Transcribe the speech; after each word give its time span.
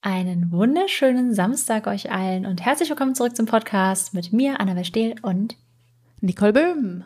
Einen 0.00 0.52
wunderschönen 0.52 1.34
Samstag 1.34 1.88
euch 1.88 2.12
allen 2.12 2.46
und 2.46 2.64
herzlich 2.64 2.88
willkommen 2.88 3.16
zurück 3.16 3.34
zum 3.34 3.46
Podcast 3.46 4.14
mit 4.14 4.32
mir, 4.32 4.60
Anna 4.60 4.84
Stehl 4.84 5.16
und 5.22 5.56
Nicole 6.20 6.52
Böhm. 6.52 7.02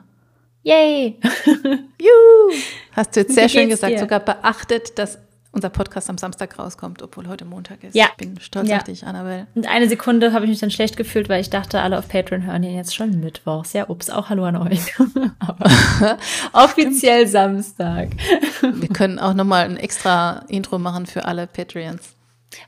Yay! 0.63 1.19
Juhu! 1.47 2.61
Hast 2.93 3.17
du 3.17 3.21
jetzt 3.21 3.35
sehr 3.35 3.49
schön 3.49 3.71
gesagt, 3.71 3.95
dir? 3.95 3.99
sogar 3.99 4.21
beachtet, 4.21 4.99
dass 4.99 5.19
unser 5.53 5.71
Podcast 5.71 6.11
am 6.11 6.19
Samstag 6.19 6.59
rauskommt, 6.59 7.01
obwohl 7.01 7.29
heute 7.29 7.47
Montag 7.47 7.83
ist. 7.83 7.95
Ja. 7.95 8.09
Ich 8.11 8.17
bin 8.19 8.39
stolz 8.41 8.69
ja. 8.69 8.77
auf 8.77 8.85
dich, 8.85 9.07
Annabelle. 9.07 9.47
Und 9.55 9.67
eine 9.67 9.89
Sekunde 9.89 10.35
habe 10.35 10.45
ich 10.45 10.51
mich 10.51 10.61
dann 10.61 10.71
schlecht 10.71 10.99
gefühlt, 10.99 11.31
weil 11.31 11.41
ich 11.41 11.49
dachte, 11.49 11.81
alle 11.81 11.99
auf 11.99 12.09
Patreon 12.09 12.45
hören 12.45 12.63
ihn 12.63 12.77
jetzt 12.77 12.95
schon 12.95 13.21
mittwochs. 13.21 13.73
Ja, 13.73 13.89
ups, 13.89 14.11
auch 14.11 14.29
Hallo 14.29 14.45
an 14.45 14.57
euch. 14.57 14.95
Aber 15.39 16.19
offiziell 16.53 17.27
Samstag. 17.27 18.11
Wir 18.61 18.89
können 18.89 19.19
auch 19.19 19.33
nochmal 19.33 19.65
ein 19.65 19.79
extra 19.79 20.45
Intro 20.49 20.79
machen 20.79 21.07
für 21.07 21.25
alle 21.25 21.47
Patreons. 21.47 22.17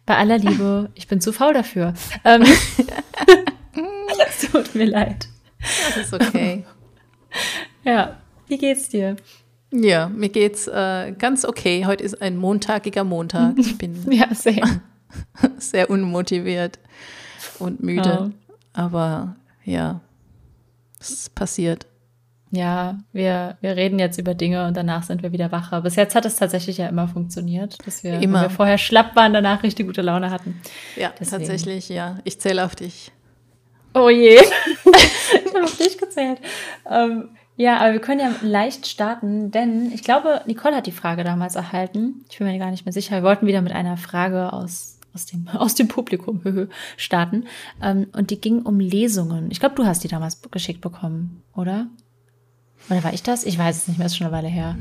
Bei 0.07 0.16
aller 0.16 0.39
Liebe, 0.39 0.91
ich 0.95 1.09
bin 1.09 1.21
zu 1.21 1.32
faul 1.32 1.55
dafür. 1.55 1.95
Ähm, 2.25 2.43
es 4.26 4.50
tut 4.50 4.75
mir 4.75 4.86
leid. 4.86 5.29
Das 5.61 5.96
ist 6.07 6.13
okay. 6.13 6.64
Ja, 7.82 8.17
wie 8.46 8.59
geht's 8.59 8.89
dir? 8.89 9.17
Ja, 9.73 10.09
mir 10.09 10.29
geht's 10.29 10.68
äh, 10.68 11.12
ganz 11.18 11.45
okay. 11.45 11.85
Heute 11.85 12.04
ist 12.04 12.23
ein 12.23 12.36
montagiger 12.36 13.03
Montag. 13.03 13.59
Ich 13.59 13.76
bin 13.76 14.11
ja, 14.11 14.32
sehr. 14.32 14.81
sehr 15.59 15.90
unmotiviert 15.90 16.79
und 17.59 17.82
müde. 17.82 18.31
Oh. 18.31 18.54
Aber 18.73 19.37
ja, 19.64 20.01
es 21.01 21.29
passiert. 21.29 21.87
Ja, 22.54 22.99
wir, 23.13 23.57
wir 23.61 23.75
reden 23.75 23.99
jetzt 23.99 24.18
über 24.18 24.35
Dinge 24.35 24.67
und 24.67 24.76
danach 24.76 25.03
sind 25.03 25.22
wir 25.22 25.32
wieder 25.32 25.50
wacher. 25.50 25.81
Bis 25.81 25.96
jetzt 25.96 26.14
hat 26.14 26.25
es 26.25 26.36
tatsächlich 26.36 26.79
ja 26.79 26.89
immer 26.89 27.08
funktioniert, 27.08 27.79
dass 27.85 28.04
wir, 28.04 28.21
immer. 28.21 28.43
wir 28.43 28.50
vorher 28.50 28.79
schlapp 28.79 29.17
waren, 29.17 29.32
danach 29.32 29.64
richtig 29.64 29.86
gute 29.86 30.03
Laune 30.03 30.31
hatten. 30.31 30.61
Ja, 30.95 31.12
Deswegen. 31.18 31.43
tatsächlich, 31.43 31.89
ja. 31.89 32.19
Ich 32.22 32.41
zähle 32.41 32.64
auf 32.64 32.77
dich. 32.77 33.11
Oh 33.92 34.09
je. 34.09 34.37
ich 35.45 35.55
habe 35.55 35.64
auf 35.64 35.77
dich 35.77 35.98
gezählt. 35.98 36.39
Ähm, 36.89 37.31
ja, 37.56 37.79
aber 37.79 37.92
wir 37.92 38.01
können 38.01 38.20
ja 38.20 38.34
leicht 38.42 38.86
starten, 38.86 39.51
denn 39.51 39.91
ich 39.92 40.03
glaube, 40.03 40.42
Nicole 40.47 40.77
hat 40.77 40.86
die 40.86 40.92
Frage 40.92 41.25
damals 41.25 41.57
erhalten. 41.57 42.25
Ich 42.31 42.39
bin 42.39 42.47
mir 42.47 42.59
gar 42.59 42.70
nicht 42.70 42.84
mehr 42.84 42.92
sicher. 42.92 43.17
Wir 43.17 43.23
wollten 43.25 43.47
wieder 43.47 43.62
mit 43.62 43.73
einer 43.73 43.97
Frage 43.97 44.53
aus, 44.53 45.01
aus, 45.12 45.27
dem, 45.27 45.48
aus 45.53 45.75
dem 45.75 45.89
Publikum 45.89 46.41
starten. 46.97 47.47
Ähm, 47.83 48.07
und 48.12 48.31
die 48.31 48.41
ging 48.41 48.62
um 48.62 48.79
Lesungen. 48.79 49.51
Ich 49.51 49.59
glaube, 49.59 49.75
du 49.75 49.86
hast 49.86 50.05
die 50.05 50.09
damals 50.09 50.41
geschickt 50.53 50.81
bekommen, 50.81 51.42
oder? 51.53 51.89
Oder 52.91 53.05
war 53.05 53.13
ich 53.13 53.23
das? 53.23 53.45
Ich 53.45 53.59
weiß 53.59 53.77
es 53.77 53.89
nicht 53.89 53.99
mehr, 53.99 54.07
ist 54.07 54.17
schon 54.17 54.27
eine 54.27 54.37
Weile 54.37 54.49
her. 54.49 54.77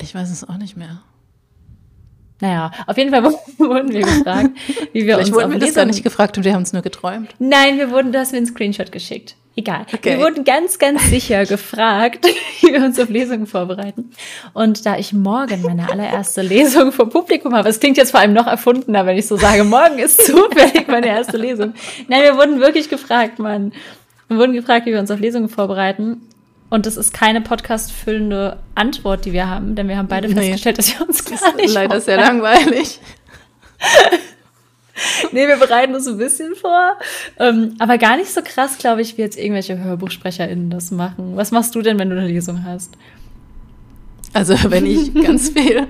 Ich 0.00 0.14
weiß 0.14 0.30
es 0.30 0.48
auch 0.48 0.58
nicht 0.58 0.76
mehr. 0.76 1.00
Naja, 2.40 2.70
auf 2.86 2.98
jeden 2.98 3.10
Fall 3.10 3.24
wurden 3.58 3.92
wir 3.92 4.02
gefragt, 4.02 4.50
wie 4.92 5.06
wir 5.06 5.14
Vielleicht 5.14 5.28
uns 5.28 5.32
wurden 5.32 5.52
wir 5.52 5.58
das 5.58 5.74
gar 5.74 5.86
nicht 5.86 6.02
gefragt 6.02 6.36
und 6.36 6.44
wir 6.44 6.52
haben 6.52 6.62
es 6.62 6.72
nur 6.72 6.82
geträumt. 6.82 7.34
Nein, 7.38 7.78
wir 7.78 7.90
wurden, 7.90 8.12
du 8.12 8.18
hast 8.18 8.32
mir 8.32 8.38
einen 8.38 8.46
Screenshot 8.46 8.92
geschickt. 8.92 9.36
Egal. 9.58 9.86
Okay. 9.90 10.18
Wir 10.18 10.18
wurden 10.18 10.44
ganz, 10.44 10.78
ganz 10.78 11.08
sicher 11.08 11.46
gefragt, 11.46 12.26
wie 12.60 12.74
wir 12.74 12.84
uns 12.84 13.00
auf 13.00 13.08
Lesungen 13.08 13.46
vorbereiten. 13.46 14.10
Und 14.52 14.84
da 14.84 14.98
ich 14.98 15.14
morgen 15.14 15.62
meine 15.62 15.90
allererste 15.90 16.42
Lesung 16.42 16.92
vor 16.92 17.08
Publikum 17.08 17.54
habe, 17.54 17.70
es 17.70 17.80
klingt 17.80 17.96
jetzt 17.96 18.10
vor 18.10 18.20
allem 18.20 18.34
noch 18.34 18.46
erfundener, 18.46 19.06
wenn 19.06 19.16
ich 19.16 19.26
so 19.26 19.36
sage, 19.38 19.64
morgen 19.64 19.98
ist 19.98 20.26
zufällig 20.26 20.88
meine 20.88 21.06
erste 21.06 21.38
Lesung. 21.38 21.72
Nein, 22.08 22.22
wir 22.22 22.36
wurden 22.36 22.60
wirklich 22.60 22.90
gefragt, 22.90 23.38
Mann. 23.38 23.72
Wir 24.28 24.36
wurden 24.36 24.52
gefragt, 24.52 24.84
wie 24.84 24.92
wir 24.92 25.00
uns 25.00 25.10
auf 25.10 25.20
Lesungen 25.20 25.48
vorbereiten. 25.48 26.20
Und 26.68 26.86
das 26.86 26.96
ist 26.96 27.14
keine 27.14 27.40
podcastfüllende 27.40 28.58
Antwort, 28.74 29.24
die 29.24 29.32
wir 29.32 29.48
haben, 29.48 29.76
denn 29.76 29.88
wir 29.88 29.96
haben 29.96 30.08
beide 30.08 30.28
nee. 30.28 30.34
festgestellt, 30.34 30.78
dass 30.78 30.98
wir 30.98 31.06
uns 31.06 31.24
gar 31.24 31.38
das 31.38 31.64
ist 31.64 31.74
leider 31.74 32.00
sehr 32.00 32.16
langweilig. 32.16 33.00
nee, 35.32 35.46
wir 35.46 35.56
bereiten 35.56 35.94
uns 35.94 36.08
ein 36.08 36.18
bisschen 36.18 36.56
vor. 36.56 36.96
Ähm, 37.38 37.76
aber 37.78 37.98
gar 37.98 38.16
nicht 38.16 38.32
so 38.32 38.40
krass, 38.42 38.78
glaube 38.78 39.02
ich, 39.02 39.16
wie 39.16 39.22
jetzt 39.22 39.38
irgendwelche 39.38 39.78
HörbuchsprecherInnen 39.78 40.70
das 40.70 40.90
machen. 40.90 41.36
Was 41.36 41.52
machst 41.52 41.74
du 41.74 41.82
denn, 41.82 41.98
wenn 41.98 42.10
du 42.10 42.16
eine 42.16 42.26
Lesung 42.26 42.64
hast? 42.64 42.94
Also 44.32 44.54
wenn 44.70 44.84
ich 44.86 45.14
ganz 45.22 45.50
viel, 45.50 45.86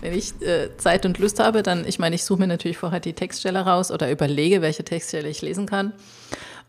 wenn 0.00 0.14
ich 0.14 0.32
äh, 0.40 0.76
Zeit 0.78 1.04
und 1.04 1.18
Lust 1.18 1.38
habe, 1.38 1.62
dann, 1.62 1.86
ich 1.86 1.98
meine, 1.98 2.14
ich 2.14 2.24
suche 2.24 2.40
mir 2.40 2.46
natürlich 2.46 2.78
vorher 2.78 3.00
die 3.00 3.12
Textstelle 3.12 3.60
raus 3.60 3.92
oder 3.92 4.10
überlege, 4.10 4.62
welche 4.62 4.82
Textstelle 4.82 5.28
ich 5.28 5.42
lesen 5.42 5.66
kann. 5.66 5.92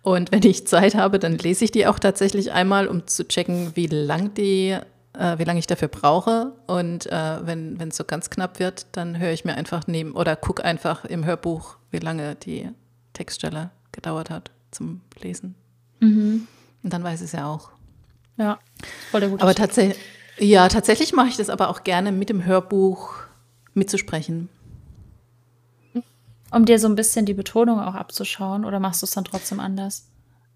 Und 0.03 0.31
wenn 0.31 0.43
ich 0.43 0.65
Zeit 0.67 0.95
habe, 0.95 1.19
dann 1.19 1.37
lese 1.37 1.65
ich 1.65 1.71
die 1.71 1.85
auch 1.87 1.99
tatsächlich 1.99 2.51
einmal, 2.51 2.87
um 2.87 3.05
zu 3.07 3.27
checken, 3.27 3.71
wie 3.75 3.87
lang 3.87 4.33
die, 4.33 4.77
äh, 5.13 5.37
wie 5.37 5.43
lange 5.43 5.59
ich 5.59 5.67
dafür 5.67 5.89
brauche. 5.89 6.53
Und 6.67 7.05
äh, 7.05 7.45
wenn 7.45 7.79
es 7.79 7.97
so 7.97 8.03
ganz 8.03 8.29
knapp 8.29 8.59
wird, 8.59 8.87
dann 8.93 9.19
höre 9.19 9.31
ich 9.31 9.45
mir 9.45 9.55
einfach 9.55 9.87
neben 9.87 10.13
oder 10.13 10.35
gucke 10.35 10.63
einfach 10.63 11.05
im 11.05 11.25
Hörbuch, 11.25 11.77
wie 11.91 11.99
lange 11.99 12.35
die 12.35 12.69
Textstelle 13.13 13.69
gedauert 13.91 14.29
hat 14.29 14.51
zum 14.71 15.01
Lesen. 15.21 15.55
Mhm. 15.99 16.47
Und 16.83 16.93
dann 16.93 17.03
weiß 17.03 17.21
ich 17.21 17.25
es 17.25 17.31
ja 17.33 17.47
auch. 17.47 17.71
Ja, 18.37 18.59
voll 19.11 19.19
der 19.19 19.29
gute 19.29 19.43
Aber 19.43 19.53
tatsächlich, 19.53 19.97
ja, 20.39 20.67
tatsächlich 20.67 21.13
mache 21.13 21.27
ich 21.27 21.37
das 21.37 21.49
aber 21.49 21.69
auch 21.69 21.83
gerne 21.83 22.11
mit 22.11 22.29
dem 22.29 22.43
Hörbuch 22.45 23.13
mitzusprechen. 23.75 24.49
Um 26.51 26.65
dir 26.65 26.79
so 26.79 26.87
ein 26.87 26.95
bisschen 26.95 27.25
die 27.25 27.33
Betonung 27.33 27.79
auch 27.79 27.95
abzuschauen 27.95 28.65
oder 28.65 28.79
machst 28.79 29.01
du 29.01 29.05
es 29.05 29.11
dann 29.11 29.23
trotzdem 29.23 29.59
anders? 29.59 30.07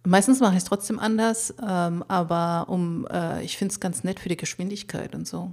Meistens 0.06 0.40
mache 0.40 0.54
ich 0.54 0.60
es 0.60 0.66
trotzdem 0.66 1.00
anders, 1.00 1.54
ähm, 1.66 2.04
aber 2.08 2.66
um, 2.68 3.08
äh, 3.08 3.44
ich 3.44 3.58
finde 3.58 3.72
es 3.72 3.80
ganz 3.80 4.04
nett 4.04 4.20
für 4.20 4.30
die 4.30 4.38
Geschwindigkeit 4.38 5.16
und 5.16 5.28
so. 5.28 5.52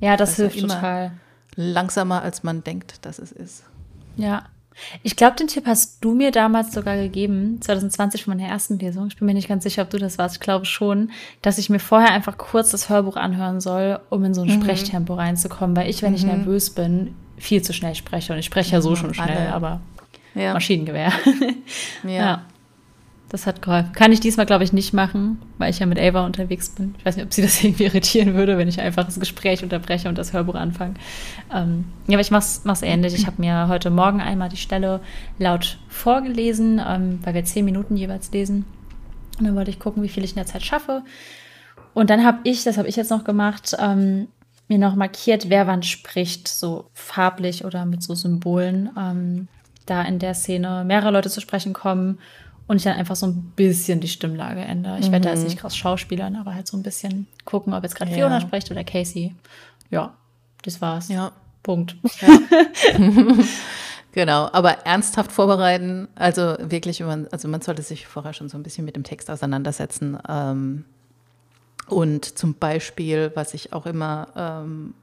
Ja, 0.00 0.16
das 0.16 0.36
hilft 0.36 0.56
ja 0.56 0.68
total. 0.68 1.12
Langsamer, 1.56 2.22
als 2.22 2.44
man 2.44 2.62
denkt, 2.62 3.04
dass 3.04 3.18
es 3.18 3.32
ist. 3.32 3.64
Ja. 4.16 4.44
Ich 5.02 5.16
glaube, 5.16 5.34
den 5.34 5.48
Tipp 5.48 5.66
hast 5.66 6.04
du 6.04 6.14
mir 6.14 6.30
damals 6.30 6.72
sogar 6.72 6.96
gegeben, 6.96 7.60
2020 7.60 8.24
von 8.24 8.36
meiner 8.36 8.48
ersten 8.48 8.78
Lesung. 8.78 9.08
Ich 9.08 9.16
bin 9.16 9.26
mir 9.26 9.34
nicht 9.34 9.48
ganz 9.48 9.64
sicher, 9.64 9.82
ob 9.82 9.90
du 9.90 9.98
das 9.98 10.18
warst. 10.18 10.36
Ich 10.36 10.40
glaube 10.40 10.66
schon, 10.66 11.10
dass 11.42 11.58
ich 11.58 11.68
mir 11.68 11.80
vorher 11.80 12.12
einfach 12.12 12.38
kurz 12.38 12.70
das 12.70 12.88
Hörbuch 12.88 13.16
anhören 13.16 13.60
soll, 13.60 13.98
um 14.08 14.24
in 14.24 14.34
so 14.34 14.42
ein 14.42 14.48
mhm. 14.48 14.62
Sprechtempo 14.62 15.14
reinzukommen. 15.14 15.74
Weil 15.76 15.90
ich, 15.90 16.02
wenn 16.02 16.14
ich 16.14 16.22
mhm. 16.22 16.28
nervös 16.28 16.70
bin, 16.70 17.16
viel 17.38 17.62
zu 17.62 17.72
schnell 17.72 17.94
spreche. 17.94 18.32
Und 18.32 18.38
ich 18.38 18.46
spreche 18.46 18.72
ja 18.72 18.80
so 18.80 18.96
schon 18.96 19.14
schnell, 19.14 19.36
Alle. 19.36 19.52
aber 19.52 19.80
ja. 20.34 20.52
Maschinengewehr. 20.52 21.12
ja. 22.04 22.10
ja. 22.10 22.42
Das 23.30 23.46
hat 23.46 23.60
geholfen. 23.60 23.92
Kann 23.92 24.10
ich 24.10 24.20
diesmal, 24.20 24.46
glaube 24.46 24.64
ich, 24.64 24.72
nicht 24.72 24.94
machen, 24.94 25.42
weil 25.58 25.68
ich 25.68 25.80
ja 25.80 25.86
mit 25.86 26.00
Ava 26.00 26.24
unterwegs 26.24 26.70
bin. 26.70 26.94
Ich 26.96 27.04
weiß 27.04 27.16
nicht, 27.16 27.26
ob 27.26 27.34
sie 27.34 27.42
das 27.42 27.62
irgendwie 27.62 27.84
irritieren 27.84 28.34
würde, 28.34 28.56
wenn 28.56 28.68
ich 28.68 28.80
einfach 28.80 29.04
das 29.04 29.20
Gespräch 29.20 29.62
unterbreche 29.62 30.08
und 30.08 30.16
das 30.16 30.32
Hörbuch 30.32 30.54
anfange. 30.54 30.94
Ähm, 31.54 31.84
ja, 32.06 32.14
aber 32.14 32.22
ich 32.22 32.30
mache 32.30 32.44
es 32.72 32.82
ähnlich. 32.82 33.14
Ich 33.14 33.26
habe 33.26 33.40
mir 33.40 33.68
heute 33.68 33.90
Morgen 33.90 34.20
einmal 34.20 34.48
die 34.48 34.56
Stelle 34.56 35.00
laut 35.38 35.78
vorgelesen, 35.88 36.80
ähm, 36.86 37.18
weil 37.22 37.34
wir 37.34 37.44
zehn 37.44 37.66
Minuten 37.66 37.96
jeweils 37.96 38.32
lesen. 38.32 38.64
Und 39.38 39.44
dann 39.44 39.54
wollte 39.54 39.70
ich 39.70 39.78
gucken, 39.78 40.02
wie 40.02 40.08
viel 40.08 40.24
ich 40.24 40.30
in 40.30 40.36
der 40.36 40.46
Zeit 40.46 40.64
schaffe. 40.64 41.02
Und 41.92 42.08
dann 42.10 42.24
habe 42.24 42.38
ich, 42.44 42.64
das 42.64 42.78
habe 42.78 42.88
ich 42.88 42.96
jetzt 42.96 43.10
noch 43.10 43.24
gemacht, 43.24 43.76
ähm, 43.78 44.28
mir 44.68 44.78
noch 44.78 44.94
markiert, 44.94 45.48
wer 45.48 45.66
wann 45.66 45.82
spricht, 45.82 46.46
so 46.48 46.90
farblich 46.92 47.64
oder 47.64 47.86
mit 47.86 48.02
so 48.02 48.14
Symbolen. 48.14 48.90
Ähm, 48.96 49.48
da 49.86 50.02
in 50.02 50.18
der 50.18 50.34
Szene 50.34 50.84
mehrere 50.84 51.10
Leute 51.10 51.30
zu 51.30 51.40
sprechen 51.40 51.72
kommen 51.72 52.18
und 52.66 52.76
ich 52.76 52.82
dann 52.82 52.96
einfach 52.96 53.16
so 53.16 53.26
ein 53.26 53.52
bisschen 53.56 54.00
die 54.00 54.08
Stimmlage 54.08 54.60
ändere. 54.60 54.98
Ich 54.98 55.08
mhm. 55.08 55.12
werde 55.12 55.28
da 55.28 55.34
jetzt 55.34 55.44
nicht 55.44 55.58
krass 55.58 55.76
Schauspielern, 55.76 56.36
aber 56.36 56.54
halt 56.54 56.66
so 56.66 56.76
ein 56.76 56.82
bisschen 56.82 57.26
gucken, 57.44 57.72
ob 57.72 57.82
jetzt 57.82 57.96
gerade 57.96 58.10
ja. 58.10 58.18
Fiona 58.18 58.40
spricht 58.40 58.70
oder 58.70 58.84
Casey. 58.84 59.34
Ja, 59.90 60.14
das 60.62 60.80
war's. 60.80 61.08
Ja. 61.08 61.32
Punkt. 61.62 61.96
Ja. 62.20 62.38
genau, 64.12 64.48
aber 64.52 64.86
ernsthaft 64.86 65.32
vorbereiten, 65.32 66.08
also 66.14 66.56
wirklich, 66.60 67.00
man, 67.00 67.26
also 67.30 67.48
man 67.48 67.60
sollte 67.60 67.82
sich 67.82 68.06
vorher 68.06 68.32
schon 68.32 68.48
so 68.48 68.56
ein 68.56 68.62
bisschen 68.62 68.84
mit 68.84 68.96
dem 68.96 69.04
Text 69.04 69.30
auseinandersetzen. 69.30 70.18
Ähm, 70.28 70.84
und 71.88 72.38
zum 72.38 72.54
Beispiel, 72.54 73.32
was 73.34 73.54
ich 73.54 73.72
auch 73.72 73.86
immer, 73.86 74.28
ähm, 74.36 74.94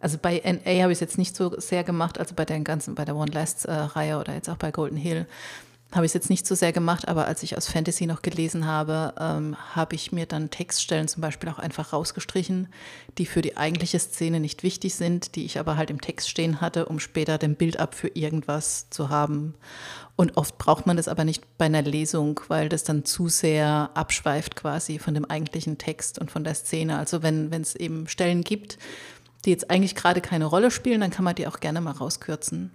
also 0.00 0.18
bei 0.20 0.42
NA 0.44 0.82
habe 0.82 0.92
ich 0.92 0.96
es 0.96 1.00
jetzt 1.00 1.18
nicht 1.18 1.36
so 1.36 1.58
sehr 1.58 1.84
gemacht, 1.84 2.18
also 2.18 2.34
bei 2.34 2.44
der 2.44 2.58
ganzen, 2.60 2.94
bei 2.94 3.04
der 3.04 3.14
One 3.14 3.30
Last-Reihe 3.32 4.12
äh, 4.12 4.16
oder 4.16 4.34
jetzt 4.34 4.48
auch 4.48 4.56
bei 4.56 4.70
Golden 4.70 4.96
Hill, 4.96 5.26
habe 5.94 6.06
ich 6.06 6.10
es 6.10 6.14
jetzt 6.14 6.30
nicht 6.30 6.46
so 6.46 6.54
sehr 6.54 6.72
gemacht, 6.72 7.06
aber 7.06 7.26
als 7.26 7.42
ich 7.42 7.56
aus 7.56 7.68
Fantasy 7.68 8.06
noch 8.06 8.22
gelesen 8.22 8.66
habe, 8.66 9.14
ähm, 9.20 9.56
habe 9.74 9.94
ich 9.94 10.10
mir 10.10 10.26
dann 10.26 10.50
Textstellen 10.50 11.06
zum 11.06 11.20
Beispiel 11.20 11.50
auch 11.50 11.58
einfach 11.58 11.92
rausgestrichen, 11.92 12.68
die 13.18 13.26
für 13.26 13.42
die 13.42 13.56
eigentliche 13.56 13.98
Szene 13.98 14.40
nicht 14.40 14.62
wichtig 14.62 14.94
sind, 14.94 15.36
die 15.36 15.44
ich 15.44 15.58
aber 15.58 15.76
halt 15.76 15.90
im 15.90 16.00
Text 16.00 16.30
stehen 16.30 16.60
hatte, 16.60 16.86
um 16.86 16.98
später 16.98 17.36
den 17.36 17.56
Build-up 17.56 17.94
für 17.94 18.08
irgendwas 18.08 18.88
zu 18.88 19.10
haben. 19.10 19.54
Und 20.16 20.36
oft 20.36 20.56
braucht 20.56 20.86
man 20.86 20.96
das 20.96 21.08
aber 21.08 21.24
nicht 21.24 21.58
bei 21.58 21.66
einer 21.66 21.82
Lesung, 21.82 22.40
weil 22.48 22.68
das 22.68 22.84
dann 22.84 23.04
zu 23.04 23.28
sehr 23.28 23.90
abschweift 23.94 24.56
quasi 24.56 24.98
von 24.98 25.14
dem 25.14 25.26
eigentlichen 25.26 25.78
Text 25.78 26.18
und 26.18 26.30
von 26.30 26.44
der 26.44 26.54
Szene. 26.54 26.98
Also 26.98 27.22
wenn 27.22 27.52
es 27.52 27.74
eben 27.74 28.08
Stellen 28.08 28.44
gibt, 28.44 28.78
die 29.44 29.50
jetzt 29.50 29.70
eigentlich 29.70 29.94
gerade 29.94 30.20
keine 30.20 30.46
Rolle 30.46 30.70
spielen, 30.70 31.00
dann 31.00 31.10
kann 31.10 31.24
man 31.24 31.34
die 31.34 31.46
auch 31.46 31.60
gerne 31.60 31.80
mal 31.80 31.92
rauskürzen. 31.92 32.70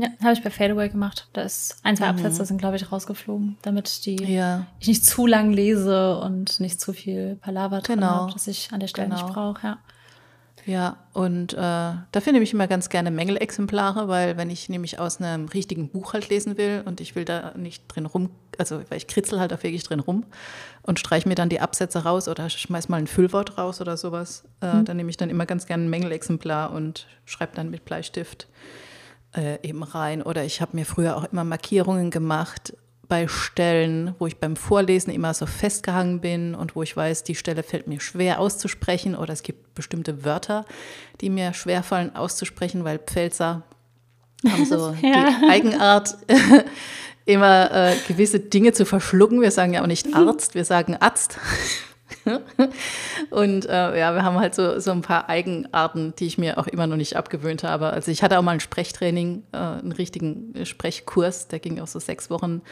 Ja, 0.00 0.08
habe 0.22 0.32
ich 0.32 0.42
bei 0.42 0.50
Fadeaway 0.50 0.88
gemacht. 0.88 1.28
Da 1.32 1.42
ist 1.42 1.76
ein, 1.82 1.96
zwei 1.96 2.06
mhm. 2.06 2.18
Absätze 2.18 2.44
sind, 2.44 2.58
glaube 2.58 2.76
ich, 2.76 2.90
rausgeflogen, 2.90 3.58
damit 3.62 4.06
die 4.06 4.16
ja. 4.24 4.66
ich 4.78 4.88
nicht 4.88 5.04
zu 5.04 5.26
lang 5.26 5.52
lese 5.52 6.18
und 6.18 6.58
nicht 6.60 6.80
zu 6.80 6.92
viel 6.92 7.36
Palaver 7.36 7.80
drin 7.80 7.96
genau. 7.96 8.08
habe, 8.08 8.32
dass 8.32 8.46
ich 8.46 8.72
an 8.72 8.80
der 8.80 8.88
Stelle 8.88 9.08
genau. 9.08 9.22
nicht 9.22 9.34
brauche. 9.34 9.66
Ja. 9.66 9.78
Ja, 10.66 10.98
und 11.12 11.54
äh, 11.54 11.56
dafür 12.12 12.32
nehme 12.32 12.42
ich 12.42 12.52
immer 12.52 12.66
ganz 12.66 12.88
gerne 12.88 13.10
Mängelexemplare, 13.10 14.08
weil 14.08 14.36
wenn 14.36 14.50
ich 14.50 14.68
nämlich 14.68 14.98
aus 14.98 15.20
einem 15.20 15.46
richtigen 15.48 15.88
Buch 15.88 16.12
halt 16.12 16.28
lesen 16.28 16.58
will 16.58 16.82
und 16.84 17.00
ich 17.00 17.14
will 17.14 17.24
da 17.24 17.54
nicht 17.56 17.84
drin 17.88 18.06
rum, 18.06 18.30
also 18.58 18.80
weil 18.88 18.98
ich 18.98 19.06
kritzel 19.06 19.40
halt 19.40 19.52
auch 19.52 19.62
wirklich 19.62 19.82
drin 19.84 20.00
rum 20.00 20.24
und 20.82 20.98
streiche 20.98 21.28
mir 21.28 21.34
dann 21.34 21.48
die 21.48 21.60
Absätze 21.60 22.04
raus 22.04 22.28
oder 22.28 22.50
schmeiß 22.50 22.88
mal 22.88 22.98
ein 22.98 23.06
Füllwort 23.06 23.58
raus 23.58 23.80
oder 23.80 23.96
sowas, 23.96 24.44
äh, 24.60 24.74
mhm. 24.74 24.84
dann 24.84 24.96
nehme 24.96 25.10
ich 25.10 25.16
dann 25.16 25.30
immer 25.30 25.46
ganz 25.46 25.66
gerne 25.66 25.84
ein 25.84 25.90
Mängelexemplar 25.90 26.72
und 26.72 27.06
schreibe 27.24 27.56
dann 27.56 27.70
mit 27.70 27.84
Bleistift 27.84 28.46
äh, 29.36 29.58
eben 29.66 29.82
rein. 29.82 30.22
Oder 30.22 30.44
ich 30.44 30.60
habe 30.60 30.76
mir 30.76 30.86
früher 30.86 31.16
auch 31.16 31.24
immer 31.24 31.44
Markierungen 31.44 32.10
gemacht 32.10 32.74
bei 33.10 33.26
Stellen, 33.26 34.14
wo 34.18 34.26
ich 34.26 34.38
beim 34.38 34.56
Vorlesen 34.56 35.12
immer 35.12 35.34
so 35.34 35.44
festgehangen 35.44 36.20
bin 36.20 36.54
und 36.54 36.76
wo 36.76 36.82
ich 36.82 36.96
weiß, 36.96 37.24
die 37.24 37.34
Stelle 37.34 37.62
fällt 37.62 37.88
mir 37.88 38.00
schwer 38.00 38.38
auszusprechen 38.38 39.16
oder 39.16 39.32
es 39.32 39.42
gibt 39.42 39.74
bestimmte 39.74 40.24
Wörter, 40.24 40.64
die 41.20 41.28
mir 41.28 41.52
schwer 41.52 41.82
fallen 41.82 42.14
auszusprechen, 42.14 42.84
weil 42.84 42.98
Pfälzer 42.98 43.62
haben 44.48 44.64
so 44.64 44.94
ja. 45.02 45.28
die 45.28 45.50
Eigenart, 45.50 46.16
immer 47.24 47.70
äh, 47.72 47.96
gewisse 48.08 48.40
Dinge 48.40 48.72
zu 48.72 48.86
verschlucken. 48.86 49.40
Wir 49.40 49.50
sagen 49.50 49.74
ja 49.74 49.82
auch 49.82 49.86
nicht 49.86 50.14
Arzt, 50.14 50.54
wir 50.54 50.64
sagen 50.64 50.96
Arzt. 50.96 51.38
und 53.30 53.66
äh, 53.66 53.98
ja, 53.98 54.14
wir 54.14 54.22
haben 54.22 54.38
halt 54.38 54.54
so, 54.54 54.78
so 54.80 54.90
ein 54.90 55.02
paar 55.02 55.28
Eigenarten, 55.28 56.14
die 56.18 56.26
ich 56.26 56.38
mir 56.38 56.58
auch 56.58 56.66
immer 56.66 56.86
noch 56.86 56.96
nicht 56.96 57.16
abgewöhnt 57.16 57.64
habe. 57.64 57.90
Also 57.90 58.10
ich 58.10 58.22
hatte 58.22 58.38
auch 58.38 58.42
mal 58.42 58.52
ein 58.52 58.60
Sprechtraining, 58.60 59.42
äh, 59.52 59.56
einen 59.56 59.92
richtigen 59.92 60.54
Sprechkurs, 60.64 61.48
der 61.48 61.58
ging 61.58 61.80
auch 61.80 61.86
so 61.86 61.98
sechs 61.98 62.30
Wochen. 62.30 62.62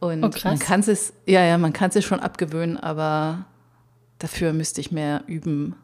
Und 0.00 0.24
oh, 0.24 0.30
man 0.44 0.58
kann 0.58 0.80
es, 0.80 1.12
ja, 1.26 1.44
ja, 1.44 1.58
man 1.58 1.72
kann 1.72 1.90
es 1.94 2.04
schon 2.04 2.18
abgewöhnen, 2.20 2.76
aber 2.76 3.44
dafür 4.18 4.52
müsste 4.52 4.80
ich 4.80 4.90
mehr 4.90 5.22
üben. 5.26 5.76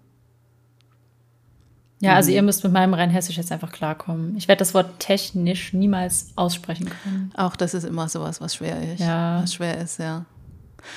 Ja, 2.01 2.15
also 2.15 2.31
mhm. 2.31 2.37
ihr 2.37 2.43
müsst 2.43 2.65
mit 2.65 2.73
meinem 2.73 2.95
Rheinhessisch 2.95 3.37
jetzt 3.37 3.51
einfach 3.51 3.73
klarkommen. 3.73 4.37
Ich 4.37 4.49
werde 4.49 4.61
das 4.61 4.75
Wort 4.75 5.01
technisch 5.01 5.73
niemals 5.73 6.29
aussprechen 6.37 6.91
können. 7.03 7.33
Auch 7.37 7.57
das 7.57 7.75
ist 7.75 7.85
immer 7.85 8.09
sowas, 8.09 8.41
was 8.41 8.55
schwer 8.55 8.93
ist. 8.93 9.01
Ja. 9.01 9.43
Was 9.43 9.55
schwer 9.55 9.79
ist, 9.79 9.99
ja. 9.99 10.25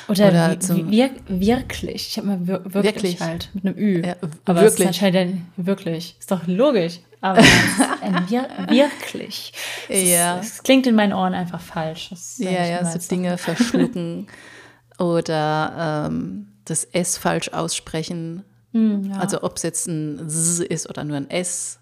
Oder, 0.08 0.28
Oder 0.28 0.58
wir, 0.88 1.12
wirklich. 1.28 2.08
Ich 2.10 2.18
habe 2.18 2.28
mal 2.28 2.48
wir, 2.48 2.64
wirklich, 2.66 2.84
wirklich, 2.84 3.20
halt 3.22 3.50
mit 3.54 3.66
einem 3.66 3.78
Ü. 3.78 4.06
Ja, 4.06 4.16
aber 4.46 4.62
wirklich. 4.62 4.82
ist 4.82 4.88
anscheinend 4.88 5.42
wirklich. 5.58 6.16
Ist 6.20 6.32
doch 6.32 6.48
logisch. 6.48 7.00
Aber 7.22 7.42
wir, 8.28 8.48
wirklich. 8.68 9.54
Es, 9.88 10.10
ja. 10.10 10.40
Es 10.40 10.64
klingt 10.64 10.88
in 10.88 10.96
meinen 10.96 11.14
Ohren 11.14 11.34
einfach 11.34 11.62
falsch. 11.62 12.10
ja, 12.38 12.66
ja, 12.66 12.86
so 12.86 13.00
Dinge 13.10 13.38
verschlucken 13.38 14.28
oder 14.98 16.08
ähm, 16.10 16.48
das 16.66 16.84
S 16.84 17.18
falsch 17.18 17.50
aussprechen. 17.50 18.44
Mm, 18.72 19.12
ja. 19.12 19.18
Also 19.18 19.44
ob 19.44 19.58
es 19.58 19.64
jetzt 19.64 19.88
ein 19.88 20.28
S 20.28 20.60
ist 20.60 20.90
oder 20.90 21.04
nur 21.04 21.18
ein 21.18 21.30
S 21.30 21.81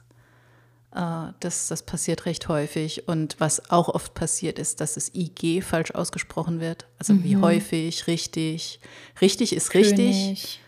das, 0.91 1.67
das 1.67 1.83
passiert 1.83 2.25
recht 2.25 2.47
häufig. 2.47 3.07
Und 3.07 3.35
was 3.39 3.69
auch 3.69 3.89
oft 3.89 4.13
passiert, 4.13 4.57
ist, 4.57 4.81
dass 4.81 4.95
das 4.95 5.13
IG 5.13 5.61
falsch 5.61 5.91
ausgesprochen 5.91 6.59
wird. 6.59 6.87
Also 6.97 7.13
mhm. 7.13 7.23
wie 7.23 7.37
häufig, 7.37 8.07
richtig. 8.07 8.79
Richtig 9.21 9.53
ist 9.53 9.69
König. 9.69 9.91
richtig 9.91 10.59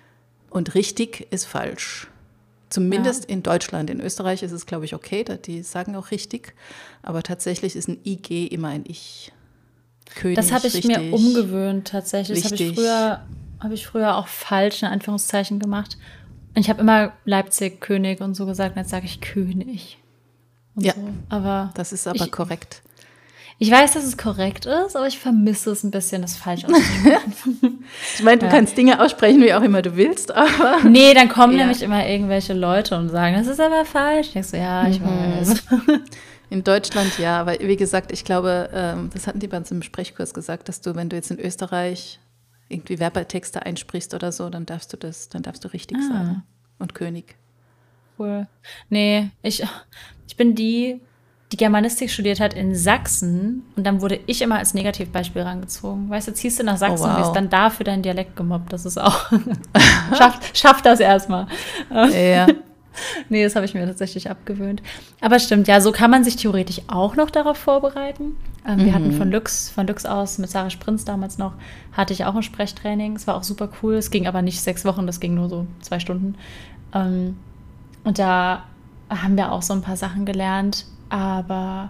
und 0.49 0.75
richtig 0.75 1.27
ist 1.31 1.45
falsch. 1.45 2.07
Zumindest 2.69 3.23
ja. 3.25 3.29
in 3.31 3.43
Deutschland. 3.43 3.89
In 3.89 3.99
Österreich 3.99 4.43
ist 4.43 4.51
es, 4.51 4.65
glaube 4.65 4.85
ich, 4.85 4.93
okay, 4.93 5.25
die 5.45 5.63
sagen 5.63 5.95
auch 5.95 6.11
richtig. 6.11 6.53
Aber 7.01 7.23
tatsächlich 7.23 7.75
ist 7.75 7.89
ein 7.89 7.99
IG 8.05 8.47
immer 8.47 8.69
ein 8.69 8.83
Ich. 8.87 9.31
König, 10.13 10.35
das 10.35 10.51
habe 10.51 10.67
ich 10.67 10.73
richtig, 10.75 10.97
mir 10.97 11.13
umgewöhnt 11.13 11.87
tatsächlich. 11.87 12.43
Das 12.43 12.51
habe 12.51 12.61
ich, 12.61 12.75
früher, 12.75 13.25
hab 13.61 13.71
ich 13.71 13.87
früher 13.87 14.17
auch 14.17 14.27
falsch 14.27 14.83
in 14.83 14.89
Anführungszeichen 14.89 15.57
gemacht. 15.57 15.97
Und 16.53 16.59
ich 16.59 16.69
habe 16.69 16.81
immer 16.81 17.13
Leipzig 17.23 17.79
König 17.79 18.19
und 18.19 18.35
so 18.35 18.45
gesagt, 18.45 18.75
und 18.75 18.81
jetzt 18.81 18.91
sage 18.91 19.05
ich 19.05 19.21
König 19.21 20.00
ja, 20.75 20.93
so. 20.93 21.01
aber 21.29 21.71
das 21.75 21.91
ist 21.93 22.07
aber 22.07 22.25
ich, 22.25 22.31
korrekt. 22.31 22.81
Ich 23.59 23.69
weiß, 23.69 23.93
dass 23.93 24.03
es 24.03 24.17
korrekt 24.17 24.65
ist, 24.65 24.95
aber 24.95 25.05
ich 25.05 25.19
vermisse 25.19 25.71
es 25.71 25.83
ein 25.83 25.91
bisschen, 25.91 26.21
das 26.23 26.35
falsch 26.35 26.65
auszusprechen. 26.65 27.85
ich 28.15 28.23
meine, 28.23 28.39
du 28.39 28.45
ja. 28.47 28.51
kannst 28.51 28.75
Dinge 28.75 28.99
aussprechen, 28.99 29.41
wie 29.41 29.53
auch 29.53 29.61
immer 29.61 29.81
du 29.81 29.95
willst, 29.95 30.31
aber. 30.31 30.77
Nee, 30.89 31.13
dann 31.13 31.29
kommen 31.29 31.53
ja. 31.53 31.59
nämlich 31.59 31.81
immer 31.83 32.07
irgendwelche 32.07 32.53
Leute 32.53 32.97
und 32.97 33.09
sagen, 33.09 33.35
das 33.35 33.47
ist 33.47 33.59
aber 33.59 33.85
falsch. 33.85 34.27
Ich 34.27 34.33
denke 34.33 34.47
so, 34.47 34.57
ja, 34.57 34.87
ich 34.87 34.99
mhm. 34.99 35.05
weiß. 35.05 35.63
In 36.49 36.63
Deutschland 36.63 37.17
ja, 37.17 37.39
aber 37.39 37.59
wie 37.59 37.77
gesagt, 37.77 38.11
ich 38.11 38.25
glaube, 38.25 38.69
ähm, 38.73 39.09
das 39.13 39.25
hatten 39.25 39.39
die 39.39 39.47
bei 39.47 39.57
uns 39.57 39.71
im 39.71 39.83
Sprechkurs 39.83 40.33
gesagt, 40.33 40.67
dass 40.67 40.81
du, 40.81 40.95
wenn 40.95 41.07
du 41.07 41.15
jetzt 41.15 41.31
in 41.31 41.39
Österreich 41.39 42.19
irgendwie 42.67 42.99
Werbetexte 42.99 43.65
einsprichst 43.65 44.13
oder 44.13 44.31
so, 44.31 44.49
dann 44.49 44.65
darfst 44.65 44.91
du 44.91 44.97
das, 44.97 45.29
dann 45.29 45.43
darfst 45.43 45.63
du 45.63 45.67
richtig 45.69 45.97
ah. 45.97 46.07
sagen. 46.07 46.43
Und 46.79 46.95
König. 46.95 47.35
Cool. 48.17 48.47
Nee, 48.89 49.29
ich, 49.43 49.63
ich 50.31 50.37
bin 50.37 50.55
die, 50.55 51.01
die 51.51 51.57
Germanistik 51.57 52.09
studiert 52.09 52.39
hat 52.39 52.53
in 52.53 52.73
Sachsen 52.73 53.63
und 53.75 53.85
dann 53.85 53.99
wurde 53.99 54.21
ich 54.27 54.41
immer 54.41 54.59
als 54.59 54.73
Negativbeispiel 54.73 55.41
rangezogen. 55.41 56.09
Weißt 56.09 56.29
du, 56.29 56.33
ziehst 56.33 56.57
du 56.57 56.63
nach 56.63 56.77
Sachsen 56.77 57.03
oh, 57.03 57.09
wow. 57.09 57.17
und 57.17 57.21
wirst 57.21 57.35
dann 57.35 57.49
dafür 57.49 57.83
deinen 57.83 58.01
Dialekt 58.01 58.37
gemobbt. 58.37 58.71
Das 58.71 58.85
ist 58.85 58.97
auch. 58.97 59.29
schafft, 60.17 60.57
schafft 60.57 60.85
das 60.85 61.01
erstmal. 61.01 61.47
Ja. 61.89 62.47
nee, 63.29 63.43
das 63.43 63.57
habe 63.57 63.65
ich 63.65 63.73
mir 63.73 63.85
tatsächlich 63.85 64.29
abgewöhnt. 64.29 64.81
Aber 65.19 65.37
stimmt, 65.37 65.67
ja, 65.67 65.81
so 65.81 65.91
kann 65.91 66.09
man 66.09 66.23
sich 66.23 66.37
theoretisch 66.37 66.79
auch 66.87 67.17
noch 67.17 67.29
darauf 67.29 67.57
vorbereiten. 67.57 68.37
Ähm, 68.65 68.77
mhm. 68.77 68.85
Wir 68.85 68.93
hatten 68.93 69.07
mhm. 69.09 69.17
von 69.17 69.31
Lux, 69.31 69.69
von 69.69 69.85
Lux 69.85 70.05
aus 70.05 70.37
mit 70.37 70.49
Sarah 70.49 70.69
Sprinz 70.69 71.03
damals 71.03 71.37
noch, 71.37 71.55
hatte 71.91 72.13
ich 72.13 72.23
auch 72.23 72.35
ein 72.35 72.43
Sprechtraining. 72.43 73.17
Es 73.17 73.27
war 73.27 73.35
auch 73.35 73.43
super 73.43 73.67
cool. 73.83 73.95
Es 73.95 74.11
ging 74.11 74.27
aber 74.27 74.41
nicht 74.41 74.61
sechs 74.61 74.85
Wochen, 74.85 75.07
das 75.07 75.19
ging 75.19 75.35
nur 75.35 75.49
so 75.49 75.67
zwei 75.81 75.99
Stunden. 75.99 76.35
Ähm, 76.93 77.35
und 78.05 78.17
da 78.17 78.63
haben 79.11 79.35
wir 79.37 79.51
auch 79.51 79.61
so 79.61 79.73
ein 79.73 79.81
paar 79.81 79.97
Sachen 79.97 80.25
gelernt, 80.25 80.85
aber 81.09 81.89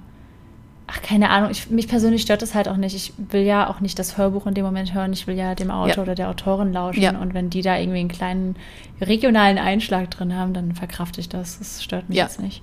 ach, 0.88 1.01
keine 1.01 1.29
Ahnung, 1.29 1.51
ich, 1.51 1.69
mich 1.69 1.88
persönlich 1.88 2.21
stört 2.21 2.41
das 2.41 2.56
halt 2.56 2.68
auch 2.68 2.77
nicht. 2.77 2.95
Ich 2.95 3.13
will 3.18 3.44
ja 3.44 3.69
auch 3.69 3.79
nicht 3.79 3.97
das 4.00 4.18
Hörbuch 4.18 4.47
in 4.47 4.53
dem 4.53 4.65
Moment 4.65 4.94
hören, 4.94 5.13
ich 5.13 5.27
will 5.27 5.35
ja 5.35 5.56
dem 5.56 5.71
Autor 5.71 5.97
ja. 5.97 6.01
oder 6.03 6.15
der 6.15 6.29
Autorin 6.29 6.73
lauschen 6.73 7.01
ja. 7.01 7.18
und 7.18 7.33
wenn 7.33 7.50
die 7.50 7.62
da 7.62 7.77
irgendwie 7.77 8.00
einen 8.00 8.09
kleinen 8.09 8.56
regionalen 9.00 9.57
Einschlag 9.57 10.09
drin 10.12 10.35
haben, 10.35 10.53
dann 10.53 10.73
verkrafte 10.73 11.21
ich 11.21 11.29
das. 11.29 11.59
Das 11.59 11.83
stört 11.83 12.09
mich 12.09 12.18
ja. 12.18 12.25
jetzt 12.25 12.39
nicht. 12.39 12.62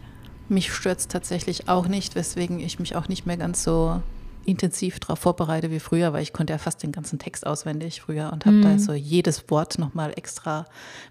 Mich 0.49 0.73
stört 0.73 0.99
es 0.99 1.09
tatsächlich 1.09 1.69
auch 1.69 1.89
nicht, 1.89 2.15
weswegen 2.15 2.59
ich 2.61 2.79
mich 2.79 2.97
auch 2.97 3.09
nicht 3.09 3.27
mehr 3.27 3.37
ganz 3.37 3.63
so 3.63 4.03
intensiv 4.49 4.99
darauf 4.99 5.19
vorbereite 5.19 5.71
wie 5.71 5.81
früher, 5.81 6.13
weil 6.13 6.23
ich 6.23 6.33
konnte 6.33 6.53
ja 6.53 6.59
fast 6.59 6.83
den 6.83 6.93
ganzen 6.93 7.19
Text 7.19 7.47
auswendig 7.47 8.01
früher 8.01 8.33
und 8.33 8.47
habe 8.47 8.57
mhm. 8.57 8.63
da 8.63 8.79
so 8.79 8.95
jedes 8.95 9.51
Wort 9.51 9.79
nochmal 9.79 10.13
extra 10.17 10.65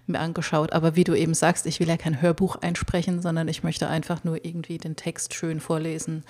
mir 0.06 0.18
angeschaut. 0.18 0.72
Aber 0.72 0.96
wie 0.96 1.04
du 1.04 1.14
eben 1.14 1.34
sagst, 1.34 1.66
ich 1.66 1.80
will 1.80 1.88
ja 1.88 1.96
kein 1.96 2.20
Hörbuch 2.20 2.56
einsprechen, 2.56 3.22
sondern 3.22 3.48
ich 3.48 3.62
möchte 3.62 3.88
einfach 3.88 4.24
nur 4.24 4.44
irgendwie 4.44 4.78
den 4.78 4.96
Text 4.96 5.34
schön 5.34 5.60
vorlesen. 5.60 6.24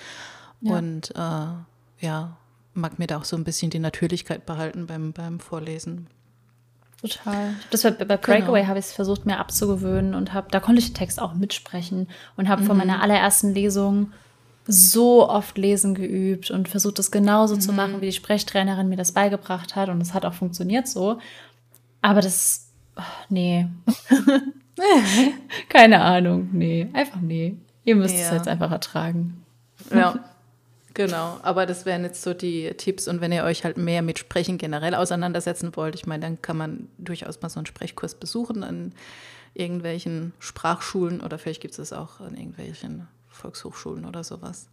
Ja. 0.61 0.77
Und 0.77 1.11
äh, 1.15 2.05
ja, 2.05 2.37
mag 2.73 2.99
mir 2.99 3.07
da 3.07 3.17
auch 3.17 3.25
so 3.25 3.35
ein 3.35 3.43
bisschen 3.43 3.71
die 3.71 3.79
Natürlichkeit 3.79 4.45
behalten 4.45 4.85
beim, 4.85 5.11
beim 5.11 5.39
Vorlesen. 5.39 6.07
Total. 7.01 7.55
Das 7.71 7.83
war, 7.85 7.91
bei 7.91 8.17
Breakaway 8.17 8.59
genau. 8.59 8.69
habe 8.69 8.79
ich 8.79 8.85
es 8.85 8.91
versucht, 8.91 9.25
mir 9.25 9.39
abzugewöhnen 9.39 10.13
und 10.13 10.33
habe, 10.33 10.47
da 10.51 10.59
konnte 10.59 10.79
ich 10.79 10.89
den 10.89 10.95
Text 10.95 11.21
auch 11.21 11.33
mitsprechen 11.33 12.07
und 12.35 12.49
habe 12.49 12.61
mhm. 12.61 12.67
von 12.67 12.77
meiner 12.77 13.01
allerersten 13.01 13.53
Lesung 13.53 14.11
so 14.71 15.27
oft 15.27 15.57
lesen 15.57 15.95
geübt 15.95 16.51
und 16.51 16.69
versucht 16.69 16.99
es 16.99 17.09
genauso 17.09 17.55
mhm. 17.55 17.61
zu 17.61 17.73
machen, 17.73 18.01
wie 18.01 18.05
die 18.05 18.11
Sprechtrainerin 18.11 18.87
mir 18.87 18.97
das 18.97 19.11
beigebracht 19.11 19.75
hat. 19.75 19.89
Und 19.89 19.99
es 20.01 20.13
hat 20.13 20.25
auch 20.25 20.33
funktioniert 20.33 20.87
so. 20.87 21.19
Aber 22.01 22.21
das, 22.21 22.69
oh, 22.95 23.01
nee. 23.29 23.67
Keine 25.69 26.01
Ahnung, 26.01 26.49
nee. 26.53 26.87
Einfach 26.93 27.19
nee. 27.19 27.57
Ihr 27.83 27.95
müsst 27.95 28.15
ja. 28.15 28.21
es 28.21 28.31
jetzt 28.31 28.47
einfach 28.47 28.71
ertragen. 28.71 29.43
Ja. 29.93 30.19
Genau, 30.95 31.39
aber 31.43 31.65
das 31.65 31.85
wären 31.85 32.03
jetzt 32.03 32.23
so 32.23 32.33
die 32.33 32.73
Tipps. 32.75 33.07
Und 33.07 33.21
wenn 33.21 33.31
ihr 33.31 33.45
euch 33.45 33.63
halt 33.63 33.77
mehr 33.77 34.01
mit 34.01 34.19
Sprechen 34.19 34.57
generell 34.57 34.95
auseinandersetzen 34.95 35.73
wollt, 35.77 35.95
ich 35.95 36.07
meine, 36.07 36.23
dann 36.23 36.41
kann 36.41 36.57
man 36.57 36.89
durchaus 36.97 37.41
mal 37.41 37.47
so 37.47 37.59
einen 37.59 37.67
Sprechkurs 37.67 38.15
besuchen 38.15 38.63
an 38.65 38.93
irgendwelchen 39.53 40.33
Sprachschulen 40.39 41.21
oder 41.21 41.37
vielleicht 41.37 41.61
gibt 41.61 41.79
es 41.79 41.93
auch 41.93 42.19
an 42.19 42.35
irgendwelchen 42.35 43.07
Volkshochschulen 43.39 44.05
oder 44.05 44.23
sowas. 44.23 44.69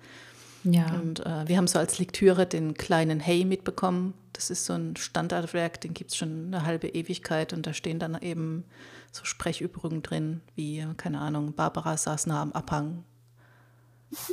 Ja. 0.65 0.87
Und 1.01 1.25
äh, 1.25 1.47
wir 1.47 1.57
haben 1.57 1.67
so 1.67 1.79
als 1.79 1.99
Lektüre 1.99 2.47
den 2.47 2.75
kleinen 2.75 3.21
Hey 3.21 3.45
mitbekommen. 3.45 4.15
Das 4.33 4.51
ist 4.51 4.67
so 4.67 4.73
ein 4.73 4.97
Standardwerk, 4.97 5.81
den 5.81 5.95
gibt 5.95 6.11
es 6.11 6.17
schon 6.17 6.47
eine 6.49 6.67
halbe 6.67 6.89
Ewigkeit 6.89 7.53
und 7.53 7.67
da 7.67 7.73
stehen 7.73 7.99
dann 7.99 8.19
eben 8.21 8.65
so 9.13 9.25
Sprechübungen 9.25 10.03
drin, 10.03 10.41
wie, 10.57 10.85
keine 10.97 11.21
Ahnung, 11.21 11.55
Barbara 11.55 11.97
saß 11.97 12.27
nah 12.27 12.43
am 12.43 12.53
Abhang. 12.53 13.05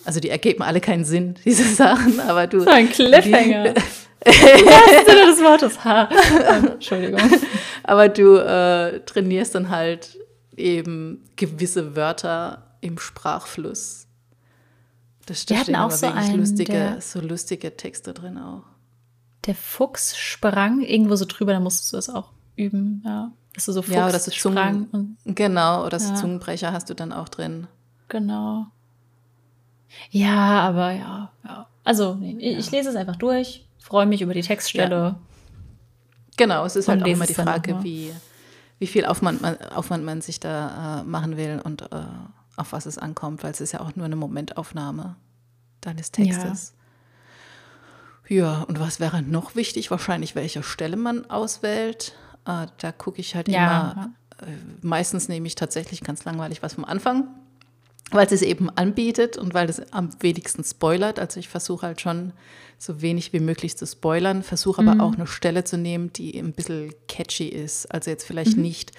Also 0.06 0.20
die 0.20 0.30
ergeben 0.30 0.64
alle 0.64 0.82
keinen 0.82 1.06
Sinn, 1.06 1.36
diese 1.46 1.64
Sachen, 1.64 2.20
aber 2.20 2.48
du. 2.48 2.62
So 2.62 2.70
ein 2.70 2.90
Cliffhanger. 2.90 3.76
Was 3.76 5.06
Sinne 5.06 5.26
des 5.28 5.42
Wortes 5.44 5.84
H. 5.84 6.10
Entschuldigung. 6.74 7.20
Aber 7.84 8.08
du 8.08 8.38
äh, 8.38 9.02
trainierst 9.02 9.54
dann 9.56 9.70
halt 9.70 10.18
eben 10.56 11.26
gewisse 11.36 11.98
Wörter 11.98 12.78
im 12.80 12.98
Sprachfluss 12.98 14.08
das 15.26 15.42
stimmt. 15.42 15.68
Wir 15.68 15.76
hatten 15.76 15.76
auch 15.76 15.92
so 15.92 16.08
einen, 16.08 16.40
lustige, 16.40 16.72
der, 16.72 17.02
so 17.02 17.22
lustige 17.22 17.76
Texte 17.76 18.14
drin 18.14 18.38
auch. 18.38 18.64
Der 19.46 19.56
Fuchs 19.56 20.18
sprang 20.18 20.82
irgendwo 20.82 21.16
so 21.16 21.26
drüber, 21.26 21.54
da 21.54 21.60
musstest 21.60 21.94
du 21.94 21.98
es 21.98 22.10
auch 22.10 22.32
üben, 22.56 23.02
ja. 23.06 23.32
Dass 23.54 23.66
du 23.66 23.72
so 23.72 23.82
Ja, 23.82 24.08
oder 24.08 24.20
so 24.20 24.32
Fuchssprang 24.32 24.90
Zungen, 24.90 25.18
und 25.24 25.36
genau, 25.36 25.86
oder 25.86 26.00
so 26.00 26.10
Ja. 26.10 26.16
Zungenbrecher 26.16 26.72
hast 26.72 26.90
du 26.90 26.94
dann 26.94 27.14
auch 27.14 27.30
drin. 27.30 27.68
Genau. 28.08 28.68
Ja, 30.10 30.62
aber 30.62 30.92
ja, 30.92 31.32
ja. 31.44 31.68
Also, 31.84 32.16
nee, 32.16 32.38
ich 32.40 32.72
lese 32.72 32.90
es 32.90 32.96
einfach 32.96 33.16
durch, 33.16 33.68
freue 33.80 34.06
mich 34.06 34.22
über 34.22 34.34
die 34.34 34.42
Textstelle. 34.42 35.16
Genau, 36.38 36.66
es 36.66 36.76
ist 36.76 36.88
halt 36.88 37.04
auch 37.04 37.08
immer 37.08 37.28
die 37.28 37.34
Frage, 37.34 37.84
wie, 37.84 38.12
wie 38.80 38.88
viel 38.88 39.06
Aufwand 39.06 39.42
man, 39.42 39.58
Aufwand 39.76 40.04
man 40.04 40.22
sich 40.22 40.40
da 40.40 41.02
äh, 41.02 41.04
machen 41.04 41.38
will 41.38 41.62
und 41.64 41.84
äh, 41.84 42.02
auf 42.56 42.72
was 42.72 42.86
es 42.86 42.98
ankommt, 42.98 43.44
weil 43.44 43.52
es 43.52 43.62
ist 43.62 43.72
ja 43.72 43.82
auch 43.82 43.96
nur 43.96 44.06
eine 44.06 44.16
Momentaufnahme 44.16 45.16
deines 45.82 46.12
Textes. 46.12 46.74
Ja. 48.28 48.64
und 48.64 48.80
was 48.80 49.00
wäre 49.00 49.22
noch 49.22 49.56
wichtig? 49.56 49.92
Wahrscheinlich, 49.92 50.36
welche 50.36 50.64
Stelle 50.64 50.96
man 50.96 51.30
auswählt. 51.30 52.16
Äh, 52.46 52.68
da 52.78 52.92
gucke 52.92 53.20
ich 53.20 53.36
halt 53.36 53.48
Ja, 53.48 53.92
immer, 53.92 54.12
äh, 54.42 54.52
meistens 54.82 55.28
nehme 55.30 55.48
ich 55.48 55.56
tatsächlich 55.56 56.02
ganz 56.02 56.24
langweilig 56.26 56.64
was 56.64 56.74
vom 56.74 56.86
Anfang, 56.86 57.28
weil 58.12 58.26
es 58.26 58.32
es 58.32 58.42
eben 58.42 58.70
anbietet 58.70 59.38
und 59.38 59.54
weil 59.54 59.70
es 59.70 59.92
am 59.94 60.10
wenigsten 60.22 60.64
spoilert. 60.64 61.20
Also 61.20 61.40
ich 61.40 61.50
versuche 61.50 61.88
halt 61.88 62.02
schon 62.02 62.34
so 62.78 63.02
wenig 63.02 63.34
wie 63.34 63.40
möglich 63.40 63.78
zu 63.78 63.86
spoilern, 63.88 64.44
versuche 64.44 64.82
aber 64.82 65.04
auch 65.04 65.14
eine 65.14 65.28
Stelle 65.28 65.64
zu 65.64 65.78
nehmen, 65.78 66.12
die 66.14 66.38
ein 66.38 66.54
bisschen 66.54 66.94
catchy 67.08 67.48
ist. 67.48 67.92
Also 67.94 68.10
jetzt 68.12 68.26
vielleicht 68.26 68.58
nicht 68.58 68.92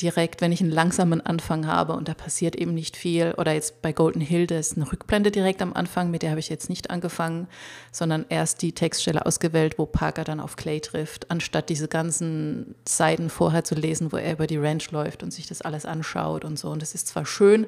direkt, 0.00 0.40
wenn 0.40 0.50
ich 0.50 0.60
einen 0.60 0.72
langsamen 0.72 1.20
Anfang 1.20 1.66
habe 1.66 1.92
und 1.92 2.08
da 2.08 2.14
passiert 2.14 2.56
eben 2.56 2.74
nicht 2.74 2.96
viel. 2.96 3.34
Oder 3.36 3.52
jetzt 3.52 3.80
bei 3.80 3.92
Golden 3.92 4.20
Hill, 4.20 4.46
da 4.46 4.58
ist 4.58 4.76
eine 4.76 4.90
Rückblende 4.90 5.30
direkt 5.30 5.62
am 5.62 5.72
Anfang, 5.72 6.10
mit 6.10 6.22
der 6.22 6.30
habe 6.30 6.40
ich 6.40 6.48
jetzt 6.48 6.68
nicht 6.68 6.90
angefangen, 6.90 7.46
sondern 7.92 8.26
erst 8.28 8.62
die 8.62 8.72
Textstelle 8.72 9.24
ausgewählt, 9.24 9.78
wo 9.78 9.86
Parker 9.86 10.24
dann 10.24 10.40
auf 10.40 10.56
Clay 10.56 10.80
trifft, 10.80 11.30
anstatt 11.30 11.68
diese 11.68 11.86
ganzen 11.86 12.74
Seiten 12.88 13.30
vorher 13.30 13.62
zu 13.62 13.76
lesen, 13.76 14.12
wo 14.12 14.16
er 14.16 14.32
über 14.32 14.48
die 14.48 14.58
Ranch 14.58 14.90
läuft 14.90 15.22
und 15.22 15.32
sich 15.32 15.46
das 15.46 15.62
alles 15.62 15.86
anschaut 15.86 16.44
und 16.44 16.58
so. 16.58 16.70
Und 16.70 16.82
das 16.82 16.94
ist 16.94 17.06
zwar 17.06 17.24
schön, 17.24 17.66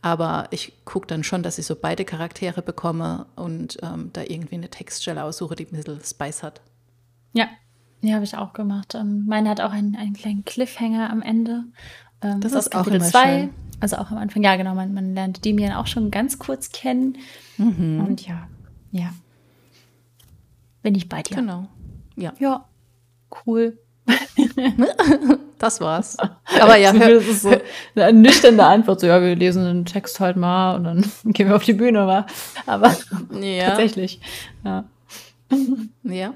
aber 0.00 0.48
ich 0.50 0.72
gucke 0.86 1.06
dann 1.06 1.24
schon, 1.24 1.42
dass 1.42 1.58
ich 1.58 1.66
so 1.66 1.76
beide 1.76 2.06
Charaktere 2.06 2.62
bekomme 2.62 3.26
und 3.36 3.76
ähm, 3.82 4.10
da 4.14 4.22
irgendwie 4.22 4.54
eine 4.54 4.70
Textstelle 4.70 5.22
aussuche, 5.22 5.56
die 5.56 5.66
ein 5.66 5.76
bisschen 5.76 6.00
Spice 6.02 6.42
hat. 6.42 6.62
Ja, 7.34 7.48
ja, 8.02 8.14
habe 8.14 8.24
ich 8.24 8.36
auch 8.36 8.52
gemacht. 8.52 8.94
Ähm, 8.94 9.24
meine 9.26 9.48
hat 9.50 9.60
auch 9.60 9.72
einen, 9.72 9.96
einen 9.96 10.14
kleinen 10.14 10.44
Cliffhanger 10.44 11.10
am 11.10 11.22
Ende. 11.22 11.64
Ähm, 12.22 12.40
Das 12.40 12.52
ist 12.52 12.68
auch 12.68 12.78
Kapitel 12.84 12.96
immer 12.96 13.04
zwei. 13.04 13.40
schön. 13.40 13.50
Also 13.80 13.96
auch 13.96 14.10
am 14.10 14.18
Anfang, 14.18 14.42
ja 14.42 14.56
genau, 14.56 14.74
man, 14.74 14.92
man 14.92 15.14
lernt 15.14 15.44
Demian 15.44 15.72
auch 15.72 15.86
schon 15.86 16.10
ganz 16.10 16.38
kurz 16.38 16.70
kennen. 16.70 17.16
Mhm. 17.56 18.04
Und 18.06 18.26
ja, 18.26 18.46
ja. 18.90 19.10
Bin 20.82 20.94
ich 20.94 21.08
bei 21.08 21.22
dir. 21.22 21.36
Genau. 21.36 21.66
Ja, 22.16 22.32
Ja, 22.38 22.66
cool. 23.46 23.78
das 25.58 25.80
war's. 25.80 26.16
Aber 26.60 26.76
ja, 26.76 26.92
das 26.92 27.26
ist 27.26 27.42
so 27.42 27.54
eine 27.94 28.12
nüchterne 28.12 28.64
Antwort. 28.64 29.00
So, 29.00 29.06
ja, 29.06 29.20
wir 29.20 29.36
lesen 29.36 29.64
den 29.64 29.84
Text 29.84 30.20
halt 30.20 30.36
mal 30.36 30.74
und 30.76 30.84
dann 30.84 31.04
gehen 31.32 31.48
wir 31.48 31.56
auf 31.56 31.64
die 31.64 31.74
Bühne, 31.74 32.06
war. 32.06 32.26
Aber 32.66 32.94
ja, 33.40 33.68
tatsächlich. 33.68 34.20
Ja. 34.64 34.84
ja. 36.04 36.34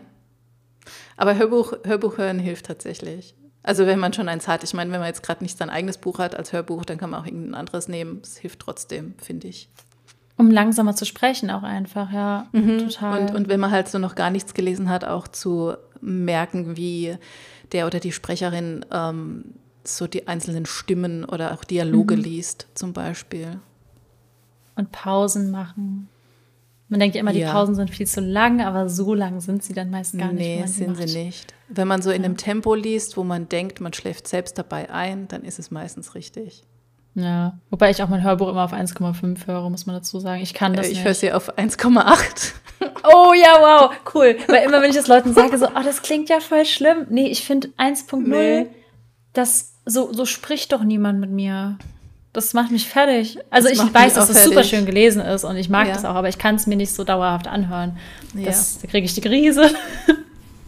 Aber 1.16 1.36
Hörbuch, 1.36 1.72
Hörbuch 1.84 2.18
hören 2.18 2.38
hilft 2.38 2.66
tatsächlich. 2.66 3.34
Also 3.62 3.86
wenn 3.86 3.98
man 3.98 4.12
schon 4.12 4.28
eins 4.28 4.46
hat. 4.46 4.62
Ich 4.62 4.74
meine, 4.74 4.92
wenn 4.92 5.00
man 5.00 5.08
jetzt 5.08 5.22
gerade 5.22 5.42
nicht 5.42 5.56
sein 5.56 5.70
eigenes 5.70 5.96
Buch 5.98 6.18
hat 6.18 6.36
als 6.36 6.52
Hörbuch, 6.52 6.84
dann 6.84 6.98
kann 6.98 7.10
man 7.10 7.22
auch 7.22 7.26
irgendein 7.26 7.54
anderes 7.54 7.88
nehmen. 7.88 8.20
Es 8.22 8.36
hilft 8.36 8.60
trotzdem, 8.60 9.14
finde 9.18 9.48
ich. 9.48 9.70
Um 10.36 10.50
langsamer 10.50 10.94
zu 10.96 11.06
sprechen 11.06 11.50
auch 11.50 11.62
einfach, 11.62 12.12
ja. 12.12 12.48
Total. 12.52 13.20
Und, 13.20 13.34
und 13.34 13.48
wenn 13.48 13.60
man 13.60 13.70
halt 13.70 13.88
so 13.88 13.98
noch 13.98 14.16
gar 14.16 14.30
nichts 14.30 14.52
gelesen 14.52 14.90
hat, 14.90 15.04
auch 15.04 15.28
zu 15.28 15.74
merken, 16.00 16.76
wie 16.76 17.16
der 17.72 17.86
oder 17.86 18.00
die 18.00 18.12
Sprecherin 18.12 18.84
ähm, 18.90 19.54
so 19.84 20.06
die 20.06 20.28
einzelnen 20.28 20.66
Stimmen 20.66 21.24
oder 21.24 21.52
auch 21.54 21.64
Dialoge 21.64 22.16
liest, 22.16 22.66
zum 22.74 22.92
Beispiel. 22.92 23.60
und 24.76 24.92
Pausen 24.92 25.50
machen. 25.50 26.08
Man 26.88 27.00
denkt 27.00 27.16
ja 27.16 27.20
immer, 27.20 27.32
die 27.32 27.40
Ja. 27.40 27.52
Pausen 27.52 27.74
sind 27.74 27.90
viel 27.90 28.06
zu 28.06 28.20
lang, 28.20 28.60
aber 28.60 28.88
so 28.88 29.14
lang 29.14 29.40
sind 29.40 29.62
sie 29.64 29.72
dann 29.72 29.90
meist 29.90 30.16
gar 30.18 30.32
nicht. 30.32 30.38
wenn 30.46 30.60
nee, 30.60 30.66
sind 30.66 30.98
macht. 30.98 31.08
sie 31.08 31.24
nicht. 31.24 31.54
Wenn 31.68 31.88
man 31.88 32.02
so 32.02 32.10
in 32.10 32.24
einem 32.24 32.36
Tempo 32.36 32.74
liest, 32.74 33.16
wo 33.16 33.24
man 33.24 33.48
denkt, 33.48 33.80
man 33.80 33.92
schläft 33.92 34.28
selbst 34.28 34.58
dabei 34.58 34.90
ein, 34.90 35.26
dann 35.28 35.42
ist 35.44 35.58
es 35.58 35.70
meistens 35.70 36.14
richtig. 36.14 36.62
Ja, 37.16 37.58
wobei 37.70 37.90
ich 37.90 38.02
auch 38.02 38.08
mein 38.08 38.22
Hörbuch 38.24 38.48
immer 38.48 38.64
auf 38.64 38.72
1,5 38.72 39.46
höre, 39.46 39.70
muss 39.70 39.86
man 39.86 39.94
dazu 39.96 40.18
sagen. 40.20 40.42
Ich 40.42 40.52
kann 40.52 40.74
das 40.74 40.86
Äh, 40.86 40.90
ich 40.90 40.96
nicht. 40.98 41.04
höre 41.06 41.14
sie 41.14 41.32
auf 41.32 41.56
1,8. 41.56 42.52
Oh 43.06 43.32
ja, 43.34 43.56
wow, 43.60 43.90
cool. 44.14 44.36
Weil 44.48 44.64
immer, 44.64 44.80
wenn 44.82 44.90
ich 44.90 44.96
das 44.96 45.06
Leuten 45.06 45.32
sage, 45.32 45.56
so, 45.58 45.66
oh, 45.68 45.82
das 45.84 46.02
klingt 46.02 46.28
ja 46.28 46.40
voll 46.40 46.64
schlimm. 46.66 47.06
Nee, 47.08 47.28
ich 47.28 47.44
finde 47.46 47.68
1.0, 47.78 48.16
Nee. 48.28 48.66
das, 49.32 49.74
so, 49.86 50.12
so 50.12 50.24
spricht 50.26 50.72
doch 50.72 50.82
niemand 50.82 51.20
mit 51.20 51.30
mir. 51.30 51.78
Das 52.34 52.52
macht 52.52 52.70
mich 52.70 52.86
fertig. 52.88 53.38
Also 53.48 53.68
Das 53.70 53.78
ich 53.78 53.94
weiß, 53.94 54.14
dass 54.14 54.24
auch 54.28 54.34
das 54.34 54.44
super 54.44 54.62
schön 54.64 54.84
gelesen 54.84 55.22
ist 55.22 55.44
und 55.44 55.56
ich 55.56 55.68
mag 55.70 55.86
Ja. 55.88 55.94
das 55.94 56.04
auch, 56.04 56.14
aber 56.16 56.28
ich 56.28 56.36
kann 56.36 56.56
es 56.56 56.66
mir 56.66 56.76
nicht 56.76 56.92
so 56.92 57.02
dauerhaft 57.04 57.46
anhören. 57.46 57.96
Ja. 58.34 58.44
Das, 58.46 58.80
da 58.80 58.88
kriege 58.88 59.06
ich 59.06 59.14
die 59.14 59.22
Krise. 59.22 59.70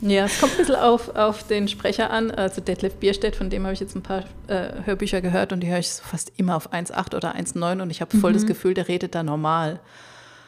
Ja, 0.03 0.27
es 0.27 0.39
kommt 0.39 0.53
ein 0.53 0.59
bisschen 0.59 0.75
auf, 0.75 1.17
auf 1.17 1.47
den 1.47 1.69
Sprecher 1.69 2.11
an. 2.11 2.31
Also 2.31 2.61
Detlef 2.61 2.97
Bierstedt, 2.97 3.35
von 3.35 3.49
dem 3.49 3.65
habe 3.65 3.73
ich 3.73 3.81
jetzt 3.81 3.97
ein 3.97 4.03
paar 4.03 4.25
äh, 4.47 4.69
Hörbücher 4.85 5.23
gehört 5.23 5.55
und 5.55 5.61
die 5.61 5.69
höre 5.69 5.79
ich 5.79 5.89
so 5.91 6.03
fast 6.05 6.33
immer 6.37 6.55
auf 6.55 6.71
1,8 6.71 7.17
oder 7.17 7.35
1,9 7.35 7.81
und 7.81 7.89
ich 7.91 8.03
habe 8.03 8.15
voll 8.19 8.33
Mhm. 8.33 8.35
das 8.37 8.47
Gefühl, 8.47 8.75
der 8.75 8.89
redet 8.89 9.15
da 9.15 9.23
normal. 9.23 9.81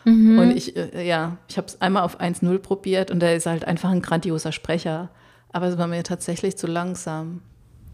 Und 0.05 0.51
ich, 0.55 0.77
äh, 0.77 1.03
ja, 1.07 1.39
ich 1.49 1.57
habe 1.57 1.67
es 1.67 1.81
einmal 1.81 2.03
auf 2.03 2.21
1,0 2.21 2.59
probiert 2.59 3.11
und 3.11 3.21
der 3.21 3.37
ist 3.37 3.47
halt 3.47 3.65
einfach 3.65 3.89
ein 3.91 4.03
grandioser 4.03 4.53
Sprecher. 4.53 5.09
Aber 5.51 5.67
es 5.67 5.79
war 5.79 5.87
mir 5.87 6.03
tatsächlich 6.03 6.59
zu 6.59 6.67
langsam. 6.67 7.41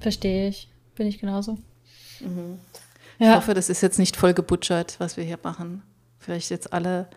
Verstehe 0.01 0.49
ich. 0.49 0.69
Bin 0.97 1.07
ich 1.07 1.21
genauso. 1.21 1.57
Ich 2.21 2.27
Ja. 3.19 3.37
hoffe, 3.37 3.55
das 3.55 3.71
ist 3.71 3.81
jetzt 3.81 3.99
nicht 3.99 4.17
voll 4.17 4.35
gebutschert, 4.35 4.97
was 4.99 5.17
wir 5.17 5.25
hier 5.25 5.39
machen. 5.43 5.83
Vielleicht 6.19 6.51
jetzt 6.51 6.73
alle 6.73 7.09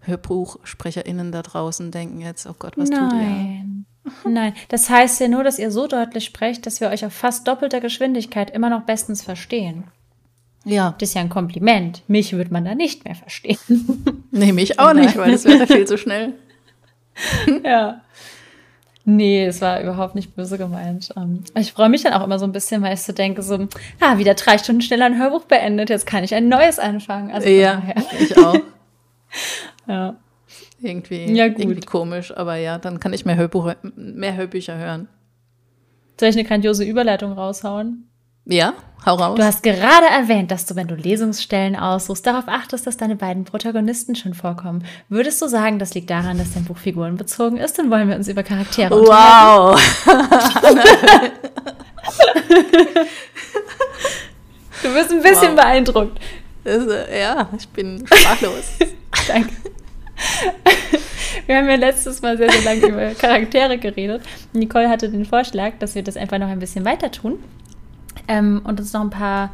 HörbuchsprecherInnen 0.00 1.32
da 1.32 1.42
draußen 1.42 1.90
denken 1.90 2.20
jetzt, 2.20 2.46
oh 2.46 2.54
Gott, 2.58 2.76
was 2.76 2.90
tut 2.90 2.98
ihr? 2.98 3.18
Nein. 3.18 3.86
Nein, 4.24 4.54
das 4.68 4.90
heißt 4.90 5.20
ja 5.20 5.28
nur, 5.28 5.44
dass 5.44 5.58
ihr 5.58 5.70
so 5.70 5.86
deutlich 5.86 6.24
sprecht, 6.24 6.66
dass 6.66 6.80
wir 6.80 6.88
euch 6.88 7.04
auf 7.04 7.12
fast 7.12 7.46
doppelter 7.46 7.80
Geschwindigkeit 7.80 8.50
immer 8.50 8.68
noch 8.68 8.82
bestens 8.82 9.22
verstehen. 9.22 9.84
Ja, 10.64 10.94
Das 10.98 11.10
ist 11.10 11.14
ja 11.14 11.20
ein 11.20 11.28
Kompliment. 11.28 12.02
Mich 12.08 12.32
wird 12.32 12.50
man 12.50 12.64
da 12.64 12.74
nicht 12.74 13.04
mehr 13.04 13.14
verstehen. 13.14 13.58
nehme 14.30 14.60
ich 14.60 14.78
auch 14.78 14.94
nicht, 14.94 15.16
weil 15.16 15.32
das 15.32 15.44
wäre 15.44 15.66
viel 15.66 15.86
zu 15.86 15.98
schnell. 15.98 16.34
ja. 17.64 18.00
Nee, 19.04 19.46
es 19.46 19.60
war 19.60 19.80
überhaupt 19.82 20.14
nicht 20.14 20.36
böse 20.36 20.58
gemeint. 20.58 21.12
Ähm, 21.16 21.42
Ich 21.56 21.72
freue 21.72 21.88
mich 21.88 22.02
dann 22.04 22.12
auch 22.12 22.22
immer 22.24 22.38
so 22.38 22.44
ein 22.46 22.52
bisschen, 22.52 22.82
weil 22.82 22.94
ich 22.94 23.02
so 23.02 23.12
denke, 23.12 23.42
so, 23.42 23.66
ah, 24.00 24.18
wieder 24.18 24.34
drei 24.34 24.58
Stunden 24.58 24.80
schneller 24.80 25.06
ein 25.06 25.18
Hörbuch 25.18 25.44
beendet, 25.44 25.90
jetzt 25.90 26.06
kann 26.06 26.22
ich 26.22 26.34
ein 26.34 26.48
neues 26.48 26.78
anfangen. 26.78 27.32
Also 27.32 27.48
Ja, 27.48 27.74
daher. 27.76 27.96
ich 28.20 28.38
auch. 28.38 28.58
ja. 29.88 30.16
Irgendwie, 30.80 31.32
Ja, 31.34 31.48
gut. 31.48 31.58
irgendwie 31.60 31.80
komisch, 31.80 32.36
aber 32.36 32.56
ja, 32.56 32.78
dann 32.78 33.00
kann 33.00 33.12
ich 33.12 33.24
mehr, 33.24 33.36
Hörbuch, 33.36 33.72
mehr 33.96 34.36
Hörbücher 34.36 34.76
hören. 34.78 35.08
Soll 36.18 36.28
ich 36.28 36.36
eine 36.36 36.46
grandiose 36.46 36.84
Überleitung 36.84 37.32
raushauen? 37.32 38.08
Ja, 38.44 38.74
hau 39.06 39.14
raus. 39.14 39.36
Du 39.36 39.44
hast 39.44 39.62
gerade 39.62 40.06
erwähnt, 40.06 40.50
dass 40.50 40.66
du, 40.66 40.74
wenn 40.74 40.88
du 40.88 40.94
Lesungsstellen 40.96 41.76
aussuchst, 41.76 42.26
darauf 42.26 42.48
achtest, 42.48 42.86
dass 42.86 42.96
deine 42.96 43.14
beiden 43.16 43.44
Protagonisten 43.44 44.16
schon 44.16 44.34
vorkommen. 44.34 44.84
Würdest 45.08 45.40
du 45.42 45.46
sagen, 45.48 45.78
das 45.78 45.94
liegt 45.94 46.10
daran, 46.10 46.38
dass 46.38 46.52
dein 46.54 46.64
Buch 46.64 46.76
figurenbezogen 46.76 47.58
ist? 47.58 47.78
Dann 47.78 47.90
wollen 47.90 48.08
wir 48.08 48.16
uns 48.16 48.26
über 48.28 48.42
Charaktere 48.42 48.94
unterhalten. 48.94 49.80
wow. 49.80 49.80
Du 54.82 54.92
bist 54.92 55.12
ein 55.12 55.22
bisschen 55.22 55.50
Wow. 55.50 55.56
beeindruckt. 55.56 56.18
Das, 56.64 56.86
äh, 56.86 57.20
ja, 57.20 57.48
ich 57.56 57.68
bin 57.68 58.04
sprachlos. 58.06 58.64
Danke. 59.28 59.50
Wir 61.46 61.56
haben 61.56 61.68
ja 61.68 61.76
letztes 61.76 62.22
Mal 62.22 62.36
sehr, 62.36 62.50
sehr 62.50 62.62
lange 62.62 62.86
über 62.86 63.14
Charaktere 63.14 63.78
geredet. 63.78 64.22
Nicole 64.52 64.88
hatte 64.88 65.08
den 65.08 65.24
Vorschlag, 65.24 65.72
dass 65.78 65.94
wir 65.94 66.02
das 66.02 66.16
einfach 66.16 66.38
noch 66.38 66.48
ein 66.48 66.58
bisschen 66.58 66.84
weiter 66.84 67.10
tun 67.10 67.38
ähm, 68.28 68.60
und 68.64 68.80
uns 68.80 68.92
noch 68.92 69.00
ein 69.02 69.10
paar, 69.10 69.52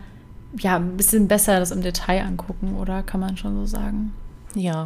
ja, 0.58 0.76
ein 0.76 0.96
bisschen 0.96 1.28
besser 1.28 1.58
das 1.60 1.70
im 1.70 1.82
Detail 1.82 2.22
angucken, 2.25 2.76
oder 2.76 3.02
kann 3.02 3.20
man 3.20 3.37
schon 3.37 3.54
so 3.56 3.64
sagen? 3.66 4.12
ja, 4.54 4.84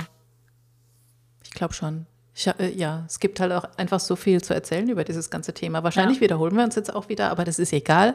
ich 1.44 1.50
glaube 1.50 1.74
schon. 1.74 2.06
Ich, 2.34 2.46
äh, 2.46 2.70
ja, 2.74 3.04
es 3.06 3.20
gibt 3.20 3.38
halt 3.40 3.52
auch 3.52 3.64
einfach 3.76 4.00
so 4.00 4.16
viel 4.16 4.42
zu 4.42 4.54
erzählen 4.54 4.88
über 4.88 5.04
dieses 5.04 5.28
ganze 5.28 5.52
Thema. 5.52 5.82
Wahrscheinlich 5.82 6.16
Ja. 6.18 6.22
wiederholen 6.22 6.56
wir 6.56 6.64
uns 6.64 6.76
jetzt 6.76 6.94
auch 6.94 7.08
wieder, 7.10 7.30
aber 7.30 7.44
das 7.44 7.58
ist 7.58 7.72
egal, 7.74 8.14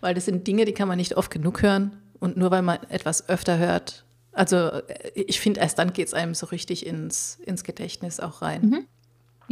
weil 0.00 0.14
das 0.14 0.24
sind 0.24 0.46
Dinge, 0.46 0.64
die 0.64 0.72
kann 0.72 0.88
man 0.88 0.96
nicht 0.96 1.16
oft 1.16 1.30
genug 1.30 1.62
hören. 1.62 1.96
Und 2.18 2.36
nur 2.36 2.50
weil 2.50 2.62
man 2.62 2.78
etwas 2.88 3.28
öfter 3.28 3.58
hört, 3.58 4.04
also 4.32 4.56
äh, 4.56 5.10
ich 5.14 5.40
finde, 5.40 5.60
erst 5.60 5.78
dann 5.78 5.92
geht 5.92 6.08
es 6.08 6.14
einem 6.14 6.34
so 6.34 6.46
richtig 6.46 6.86
ins, 6.86 7.38
ins 7.44 7.62
Gedächtnis 7.64 8.20
auch 8.20 8.40
rein. 8.42 8.86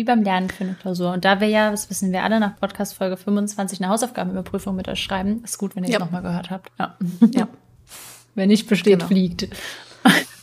Wie 0.01 0.05
beim 0.05 0.23
Lernen 0.23 0.49
für 0.49 0.65
eine 0.65 0.73
Klausur. 0.81 1.13
Und 1.13 1.27
da 1.27 1.43
wir 1.43 1.49
ja, 1.49 1.71
das 1.71 1.91
wissen 1.91 2.11
wir 2.11 2.25
alle, 2.25 2.41
nach 2.41 2.57
Podcast 2.59 2.95
Folge 2.95 3.19
25 3.19 3.83
eine 3.83 3.91
Hausaufgabenüberprüfung 3.93 4.75
mit 4.75 4.89
euch 4.89 5.03
schreiben, 5.03 5.43
ist 5.45 5.59
gut, 5.59 5.77
wenn 5.77 5.85
ihr 5.85 5.89
es 5.91 5.93
Ja. 5.93 5.99
nochmal 5.99 6.23
gehört 6.23 6.49
habt. 6.49 6.71
Ja. 6.79 6.97
Ja. 7.35 7.49
Wer 8.35 8.47
nicht 8.47 8.67
besteht, 8.67 8.95
Genau. 9.01 9.09
fliegt. 9.09 9.47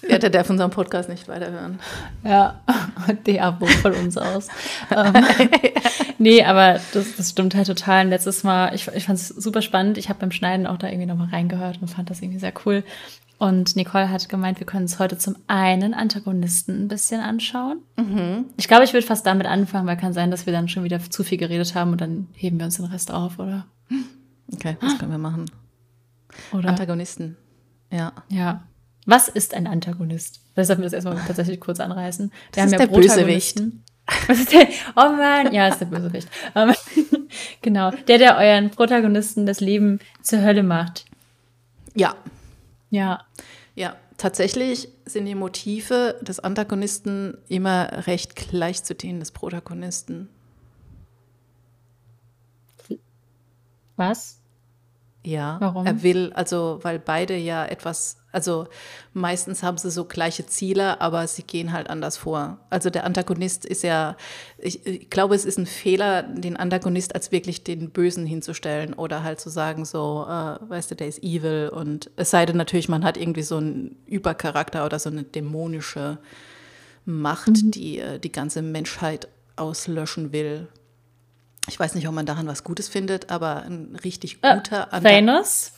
Ja, 0.07 0.19
der 0.19 0.29
darf 0.29 0.47
unseren 0.51 0.69
Podcast 0.69 1.09
nicht 1.09 1.27
weiterhören. 1.27 1.79
Ja, 2.23 2.61
der 3.25 3.45
Abo 3.45 3.65
von 3.65 3.93
uns 3.93 4.15
aus. 4.15 4.47
ähm, 4.95 5.25
nee, 6.19 6.43
aber 6.43 6.79
das, 6.93 7.15
das 7.17 7.31
stimmt 7.31 7.55
halt 7.55 7.65
total. 7.65 8.05
Und 8.05 8.11
letztes 8.11 8.43
Mal, 8.43 8.75
ich, 8.75 8.87
ich 8.89 9.05
fand 9.05 9.17
es 9.17 9.29
super 9.29 9.63
spannend. 9.63 9.97
Ich 9.97 10.09
habe 10.09 10.19
beim 10.19 10.29
Schneiden 10.31 10.67
auch 10.67 10.77
da 10.77 10.85
irgendwie 10.87 11.07
nochmal 11.07 11.29
reingehört 11.29 11.79
und 11.81 11.87
fand 11.87 12.11
das 12.11 12.21
irgendwie 12.21 12.37
sehr 12.39 12.53
cool. 12.67 12.83
Und 13.39 13.75
Nicole 13.75 14.10
hat 14.10 14.29
gemeint, 14.29 14.60
wir 14.60 14.65
können 14.65 14.84
uns 14.84 14.98
heute 14.98 15.17
zum 15.17 15.36
einen 15.46 15.94
Antagonisten 15.94 16.84
ein 16.84 16.88
bisschen 16.88 17.22
anschauen. 17.22 17.79
Mhm. 17.96 18.46
Ich 18.58 18.67
glaube, 18.67 18.84
ich 18.84 18.94
würde 18.94 19.06
fast 19.06 19.27
damit 19.27 19.46
anfangen, 19.46 19.86
weil 19.86 19.98
kann 19.98 20.13
sein, 20.13 20.32
dass 20.32 20.48
wir 20.48 20.53
dann 20.53 20.70
schon 20.70 20.84
wieder 20.84 21.00
zu 21.00 21.24
viel 21.24 21.38
geredet 21.38 21.75
haben 21.75 21.91
und 21.91 22.01
dann 22.01 22.27
heben 22.34 22.58
wir 22.58 22.65
uns 22.65 22.77
den 22.77 22.86
Rest 22.86 23.12
auf, 23.12 23.38
oder? 23.38 23.67
Okay, 24.53 24.77
das 24.82 24.98
können 24.98 25.12
wir 25.12 25.20
machen. 25.20 25.46
Oder? 26.51 26.70
Antagonisten. 26.70 27.38
Ja. 27.91 28.13
Ja. 28.29 28.63
Was 29.06 29.27
ist 29.27 29.53
ein 29.53 29.67
Antagonist? 29.67 30.41
Das 30.56 30.67
sollten 30.67 30.82
wir 30.82 30.89
das 30.89 30.94
erstmal 30.94 31.17
tatsächlich 31.25 31.60
kurz 31.60 31.79
anreißen. 31.79 32.29
Wir 32.29 32.34
das 32.51 32.65
ist 32.65 32.72
ja 32.72 32.77
der 32.79 32.88
Bösewicht. 32.88 33.62
Was 34.27 34.39
ist 34.39 34.53
der? 34.53 34.67
Oh 34.96 35.15
Mann, 35.15 35.53
ja, 35.53 35.67
ist 35.67 35.79
der 35.79 35.86
Bösewicht. 35.86 36.29
Ähm, 36.56 36.74
genau, 37.62 37.91
der, 38.08 38.17
der 38.17 38.38
euren 38.38 38.70
Protagonisten 38.70 39.46
das 39.46 39.60
Leben 39.60 40.00
zur 40.22 40.41
Hölle 40.41 40.63
macht. 40.63 41.06
Ja. 41.94 42.15
Ja. 42.89 43.25
Ja, 43.75 43.96
tatsächlich 44.17 44.89
sind 45.06 45.25
die 45.25 45.36
Motive 45.36 46.17
des 46.22 46.39
Antagonisten 46.39 47.38
immer 47.48 48.08
recht 48.08 48.36
gleich 48.36 48.84
zu 48.84 48.96
denen 48.96 49.20
des 49.20 49.32
Protagonisten. 49.32 50.29
Was? 53.98 54.39
Ja, 55.24 55.58
Warum? 55.60 55.86
er 55.86 56.03
will, 56.03 56.32
also 56.34 56.79
weil 56.84 57.00
beide 57.00 57.36
ja 57.36 57.65
etwas, 57.65 58.17
also 58.38 58.67
meistens 59.13 59.63
haben 59.63 59.79
sie 59.79 59.89
so 59.89 60.06
gleiche 60.06 60.46
Ziele, 60.46 61.01
aber 61.01 61.25
sie 61.25 61.41
gehen 61.41 61.74
halt 61.74 61.89
anders 61.89 62.17
vor. 62.17 62.60
Also 62.70 62.91
der 62.91 63.03
Antagonist 63.03 63.65
ist 63.65 63.82
ja, 63.82 64.15
ich, 64.60 64.86
ich 64.86 65.10
glaube, 65.10 65.34
es 65.34 65.44
ist 65.44 65.58
ein 65.58 65.65
Fehler, 65.65 66.22
den 66.22 66.56
Antagonist 66.56 67.15
als 67.15 67.32
wirklich 67.32 67.63
den 67.63 67.89
Bösen 67.89 68.27
hinzustellen 68.27 68.94
oder 68.94 69.24
halt 69.24 69.39
zu 69.39 69.50
sagen, 69.50 69.86
so, 69.86 70.24
äh, 70.29 70.70
weißt 70.70 70.91
du, 70.91 70.96
der 70.96 71.08
ist 71.08 71.24
evil 71.24 71.72
und 71.74 72.12
es 72.15 72.29
sei 72.29 72.46
denn 72.46 72.58
natürlich, 72.58 72.89
man 72.89 73.03
hat 73.03 73.17
irgendwie 73.17 73.41
so 73.41 73.58
einen 73.58 73.96
Übercharakter 74.06 74.86
oder 74.86 75.00
so 75.00 75.10
eine 75.10 75.24
dämonische 75.24 76.20
Macht, 77.06 77.63
mhm. 77.63 77.72
die 77.72 77.98
äh, 77.98 78.20
die 78.20 78.32
ganze 78.32 78.62
Menschheit 78.62 79.29
auslöschen 79.56 80.32
will. 80.32 80.67
Ich 81.67 81.79
weiß 81.79 81.96
nicht, 81.96 82.08
ob 82.08 82.13
man 82.13 82.27
daran 82.27 82.46
was 82.46 82.63
Gutes 82.63 82.88
findet, 82.88 83.32
aber 83.32 83.63
ein 83.63 83.98
richtig 84.03 84.44
guter 84.44 84.89
äh, 84.91 85.01
Thanos. 85.01 85.72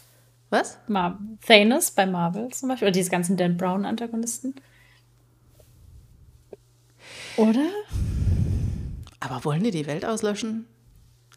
Was? 0.50 0.78
Mar 0.88 1.20
Thanos 1.46 1.92
bei 1.92 2.06
Marvel 2.06 2.50
zum 2.50 2.70
Beispiel. 2.70 2.88
Oder 2.88 2.94
diese 2.94 3.12
ganzen 3.12 3.38
Dan 3.38 3.58
Brown-Antagonisten. 3.58 4.56
Oder? 7.38 7.68
Aber 9.20 9.46
wollen 9.46 9.64
die 9.64 9.72
die 9.72 9.86
Welt 9.86 10.06
auslöschen? 10.06 10.66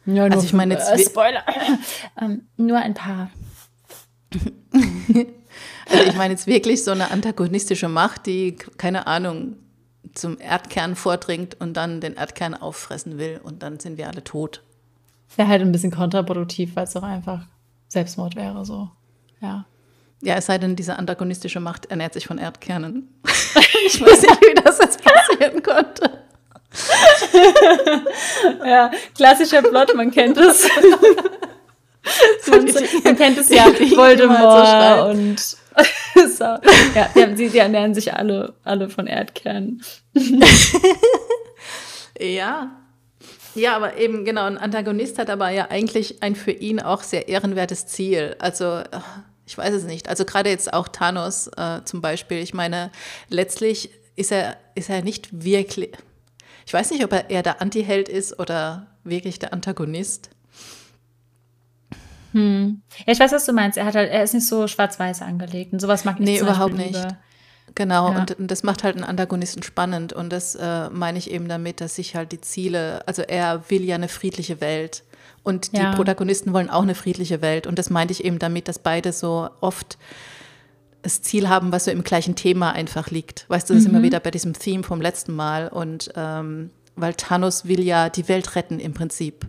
Ja, 0.06 0.24
also 0.24 0.44
ich 0.44 0.52
meine 0.52 0.74
jetzt 0.74 0.90
äh, 0.90 0.98
Spoiler. 0.98 1.44
ähm, 2.20 2.42
nur 2.56 2.78
ein 2.78 2.94
paar. 2.94 3.30
also 4.32 6.04
ich 6.06 6.16
meine 6.16 6.32
jetzt 6.34 6.46
wirklich 6.46 6.82
so 6.82 6.90
eine 6.90 7.10
antagonistische 7.10 7.88
Macht, 7.88 8.26
die 8.26 8.56
keine 8.78 9.06
Ahnung 9.06 9.56
zum 10.14 10.38
Erdkern 10.40 10.96
vordringt 10.96 11.60
und 11.60 11.76
dann 11.76 12.00
den 12.00 12.14
Erdkern 12.14 12.54
auffressen 12.54 13.18
will 13.18 13.40
und 13.42 13.62
dann 13.62 13.78
sind 13.78 13.96
wir 13.96 14.08
alle 14.08 14.24
tot. 14.24 14.62
Wäre 15.36 15.48
halt 15.48 15.62
ein 15.62 15.72
bisschen 15.72 15.90
kontraproduktiv, 15.90 16.76
weil 16.76 16.84
es 16.84 16.92
doch 16.92 17.02
einfach 17.02 17.46
Selbstmord 17.88 18.36
wäre, 18.36 18.64
so. 18.64 18.90
Ja. 19.42 19.66
Ja, 20.22 20.36
es 20.36 20.46
sei 20.46 20.56
denn, 20.56 20.76
diese 20.76 20.96
antagonistische 20.98 21.58
Macht 21.58 21.86
ernährt 21.86 22.14
sich 22.14 22.28
von 22.28 22.38
Erdkernen. 22.38 23.12
ich 23.86 24.00
weiß 24.00 24.22
nicht, 24.22 24.40
wie 24.40 24.54
das 24.54 24.78
jetzt 24.78 25.02
passieren 25.02 25.62
konnte. 25.62 26.22
ja, 28.64 28.90
klassischer 29.16 29.62
Plot, 29.62 29.94
man 29.94 30.10
kennt 30.12 30.38
es. 30.38 30.66
man, 32.46 32.64
man, 33.04 33.16
kennt 33.16 33.38
es 33.38 33.48
ja, 33.48 33.66
Voldemort 33.66 35.10
und 35.10 35.40
so. 35.40 36.44
Ja, 36.44 37.08
die, 37.16 37.48
die 37.48 37.58
ernähren 37.58 37.94
sich 37.94 38.14
alle, 38.14 38.54
alle 38.62 38.88
von 38.88 39.08
Erdkernen. 39.08 39.82
ja. 42.18 42.70
Ja, 43.54 43.76
aber 43.76 43.98
eben 43.98 44.24
genau, 44.24 44.44
ein 44.44 44.56
Antagonist 44.56 45.18
hat 45.18 45.28
aber 45.28 45.50
ja 45.50 45.68
eigentlich 45.68 46.22
ein 46.22 46.36
für 46.36 46.52
ihn 46.52 46.80
auch 46.80 47.02
sehr 47.02 47.28
ehrenwertes 47.28 47.86
Ziel. 47.86 48.36
Also 48.38 48.82
ich 49.46 49.58
weiß 49.58 49.74
es 49.74 49.84
nicht. 49.84 50.08
Also 50.08 50.24
gerade 50.24 50.50
jetzt 50.50 50.72
auch 50.72 50.88
Thanos 50.88 51.48
äh, 51.56 51.80
zum 51.84 52.00
Beispiel. 52.00 52.38
Ich 52.38 52.54
meine, 52.54 52.90
letztlich 53.28 53.90
ist 54.16 54.32
er, 54.32 54.56
ist 54.74 54.90
er 54.90 55.02
nicht 55.02 55.44
wirklich. 55.44 55.92
Ich 56.66 56.72
weiß 56.72 56.90
nicht, 56.90 57.04
ob 57.04 57.12
er 57.12 57.30
eher 57.30 57.42
der 57.42 57.60
Antiheld 57.60 58.08
ist 58.08 58.38
oder 58.38 58.86
wirklich 59.04 59.38
der 59.38 59.52
Antagonist. 59.52 60.30
Hm. 62.32 62.82
Ja, 63.04 63.12
ich 63.12 63.20
weiß, 63.20 63.32
was 63.32 63.44
du 63.44 63.52
meinst. 63.52 63.76
Er, 63.76 63.84
hat 63.84 63.94
halt, 63.94 64.10
er 64.10 64.22
ist 64.22 64.34
nicht 64.34 64.46
so 64.46 64.66
schwarz-weiß 64.66 65.22
angelegt 65.22 65.72
und 65.72 65.80
sowas 65.80 66.04
mag 66.04 66.16
ich 66.18 66.24
Nee, 66.24 66.38
überhaupt 66.38 66.74
nicht. 66.74 66.94
Lieber. 66.94 67.18
Genau, 67.74 68.12
ja. 68.12 68.18
und, 68.18 68.38
und, 68.38 68.50
das 68.50 68.62
macht 68.62 68.84
halt 68.84 68.96
einen 68.96 69.04
Antagonisten 69.04 69.62
spannend. 69.62 70.12
Und 70.12 70.30
das 70.30 70.54
äh, 70.54 70.90
meine 70.90 71.18
ich 71.18 71.30
eben 71.30 71.48
damit, 71.48 71.80
dass 71.80 71.96
sich 71.96 72.14
halt 72.14 72.32
die 72.32 72.40
Ziele, 72.40 73.06
also 73.06 73.22
er 73.22 73.70
will 73.70 73.84
ja 73.84 73.94
eine 73.94 74.08
friedliche 74.08 74.60
Welt. 74.60 75.04
Und 75.42 75.72
die 75.72 75.78
ja. 75.78 75.94
Protagonisten 75.94 76.52
wollen 76.52 76.70
auch 76.70 76.82
eine 76.82 76.94
friedliche 76.94 77.42
Welt. 77.42 77.66
Und 77.66 77.78
das 77.78 77.90
meinte 77.90 78.12
ich 78.12 78.24
eben 78.24 78.38
damit, 78.38 78.68
dass 78.68 78.78
beide 78.78 79.12
so 79.12 79.48
oft 79.60 79.98
das 81.02 81.20
Ziel 81.20 81.48
haben, 81.48 81.72
was 81.72 81.86
so 81.86 81.90
im 81.90 82.04
gleichen 82.04 82.36
Thema 82.36 82.72
einfach 82.72 83.10
liegt. 83.10 83.44
Weißt 83.48 83.68
du, 83.68 83.74
das 83.74 83.82
mhm. 83.82 83.86
ist 83.86 83.92
immer 83.92 84.02
wieder 84.02 84.20
bei 84.20 84.30
diesem 84.30 84.52
Theme 84.52 84.84
vom 84.84 85.00
letzten 85.00 85.34
Mal. 85.34 85.68
Und 85.68 86.12
ähm, 86.14 86.70
weil 86.94 87.14
Thanos 87.14 87.66
will 87.66 87.80
ja 87.80 88.08
die 88.08 88.28
Welt 88.28 88.54
retten 88.54 88.78
im 88.78 88.94
Prinzip 88.94 89.46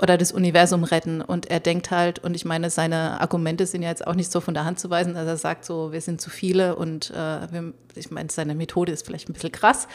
oder 0.00 0.16
das 0.16 0.32
Universum 0.32 0.84
retten. 0.84 1.20
Und 1.20 1.50
er 1.50 1.60
denkt 1.60 1.90
halt, 1.90 2.20
und 2.20 2.34
ich 2.34 2.44
meine, 2.44 2.70
seine 2.70 3.20
Argumente 3.20 3.66
sind 3.66 3.82
ja 3.82 3.88
jetzt 3.88 4.06
auch 4.06 4.14
nicht 4.14 4.30
so 4.30 4.40
von 4.40 4.54
der 4.54 4.64
Hand 4.64 4.78
zu 4.78 4.90
weisen, 4.90 5.14
dass 5.14 5.26
er 5.26 5.36
sagt 5.36 5.64
so, 5.64 5.92
wir 5.92 6.00
sind 6.00 6.20
zu 6.20 6.30
viele 6.30 6.76
und 6.76 7.10
äh, 7.10 7.52
wir, 7.52 7.74
ich 7.94 8.10
meine, 8.10 8.30
seine 8.30 8.54
Methode 8.54 8.92
ist 8.92 9.04
vielleicht 9.04 9.28
ein 9.28 9.32
bisschen 9.32 9.52
krass. 9.52 9.88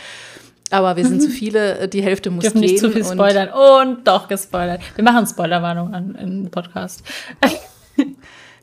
Aber 0.74 0.96
wir 0.96 1.06
sind 1.06 1.18
mhm. 1.18 1.22
zu 1.22 1.30
viele, 1.30 1.78
äh, 1.78 1.88
die 1.88 2.02
Hälfte 2.02 2.32
muss 2.32 2.44
Dürfen 2.44 2.62
gehen. 2.62 2.72
nicht 2.72 2.80
zu 2.80 2.90
viel 2.90 3.06
spoilern. 3.06 3.50
Und, 3.50 3.98
und 3.98 4.08
doch 4.08 4.28
gespoilert. 4.28 4.82
Wir 4.96 5.04
machen 5.04 5.28
Spoilerwarnung 5.28 5.94
an 5.94 6.16
im 6.16 6.50
Podcast. 6.50 7.04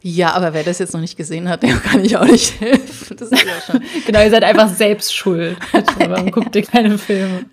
Ja, 0.03 0.33
aber 0.33 0.55
wer 0.55 0.63
das 0.63 0.79
jetzt 0.79 0.95
noch 0.95 1.01
nicht 1.03 1.19
gesehen 1.19 1.47
hat, 1.51 1.63
dem 1.63 1.79
kann 1.83 2.03
ich 2.03 2.17
auch 2.17 2.25
nicht 2.25 2.59
helfen. 2.59 3.19
Das 3.19 3.31
ist 3.31 3.45
ja 3.45 3.61
schon. 3.61 3.83
genau, 4.07 4.23
ihr 4.23 4.31
seid 4.31 4.45
einfach 4.45 4.71
selbst 4.71 5.15
schuld. 5.15 5.59
Man 5.99 6.31
guckt 6.31 6.57
ihr 6.57 6.63
keine 6.63 6.97
Filme. 6.97 7.45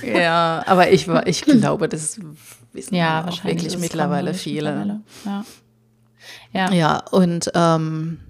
ja, 0.00 0.62
aber 0.66 0.92
ich, 0.92 1.08
ich 1.26 1.42
glaube, 1.42 1.88
das 1.88 2.20
wissen 2.72 2.94
ja, 2.94 3.26
auch 3.26 3.44
wirklich 3.44 3.76
mittlerweile 3.76 4.34
viele. 4.34 4.72
Mittlerweile. 4.72 5.00
Ja. 5.24 5.44
ja. 6.52 6.72
Ja, 6.72 6.98
und 7.10 7.50
ähm, 7.56 8.20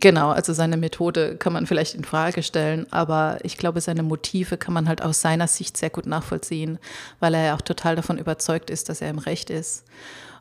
genau, 0.00 0.30
also 0.30 0.52
seine 0.52 0.76
Methode 0.76 1.36
kann 1.36 1.52
man 1.52 1.66
vielleicht 1.66 1.94
in 1.94 2.04
Frage 2.04 2.42
stellen, 2.42 2.86
aber 2.90 3.38
ich 3.42 3.58
glaube, 3.58 3.80
seine 3.80 4.02
Motive 4.02 4.56
kann 4.56 4.74
man 4.74 4.88
halt 4.88 5.02
aus 5.02 5.20
seiner 5.20 5.48
Sicht 5.48 5.76
sehr 5.76 5.90
gut 5.90 6.06
nachvollziehen, 6.06 6.78
weil 7.20 7.34
er 7.34 7.44
ja 7.46 7.54
auch 7.56 7.60
total 7.60 7.96
davon 7.96 8.18
überzeugt 8.18 8.70
ist, 8.70 8.88
dass 8.88 9.00
er 9.00 9.10
im 9.10 9.18
Recht 9.18 9.50
ist. 9.50 9.84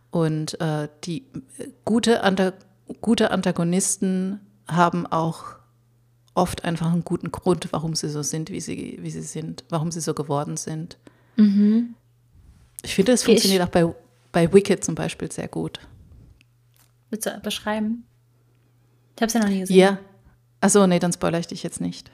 Und 0.09 0.59
äh, 0.59 0.89
die 1.03 1.25
gute, 1.85 2.23
Anta 2.23 2.53
gute 2.99 3.31
Antagonisten 3.31 4.41
haben 4.67 5.07
auch 5.07 5.55
oft 6.33 6.65
einfach 6.65 6.91
einen 6.91 7.03
guten 7.03 7.31
Grund, 7.31 7.71
warum 7.71 7.95
sie 7.95 8.09
so 8.09 8.21
sind, 8.21 8.49
wie 8.49 8.61
sie, 8.61 8.99
wie 9.01 9.11
sie 9.11 9.21
sind, 9.21 9.63
warum 9.69 9.91
sie 9.91 10.01
so 10.01 10.13
geworden 10.13 10.57
sind. 10.57 10.97
Mhm. 11.37 11.95
Ich 12.83 12.95
finde, 12.95 13.11
es 13.13 13.23
funktioniert 13.23 13.61
ich, 13.61 13.67
auch 13.67 13.71
bei, 13.71 13.95
bei 14.31 14.53
Wicked 14.53 14.83
zum 14.83 14.95
Beispiel 14.95 15.31
sehr 15.31 15.47
gut. 15.47 15.79
Willst 17.09 17.25
du 17.25 17.39
beschreiben? 17.41 18.05
Ich 19.21 19.23
habe 19.23 19.27
es 19.27 19.33
ja 19.35 19.39
noch 19.41 19.49
nie 19.49 19.59
gesehen. 19.59 19.77
Ja. 19.77 19.99
Achso, 20.61 20.87
nee, 20.87 20.97
dann 20.97 21.13
spoilere 21.13 21.41
ich 21.41 21.45
dich 21.45 21.61
jetzt 21.61 21.79
nicht. 21.79 22.09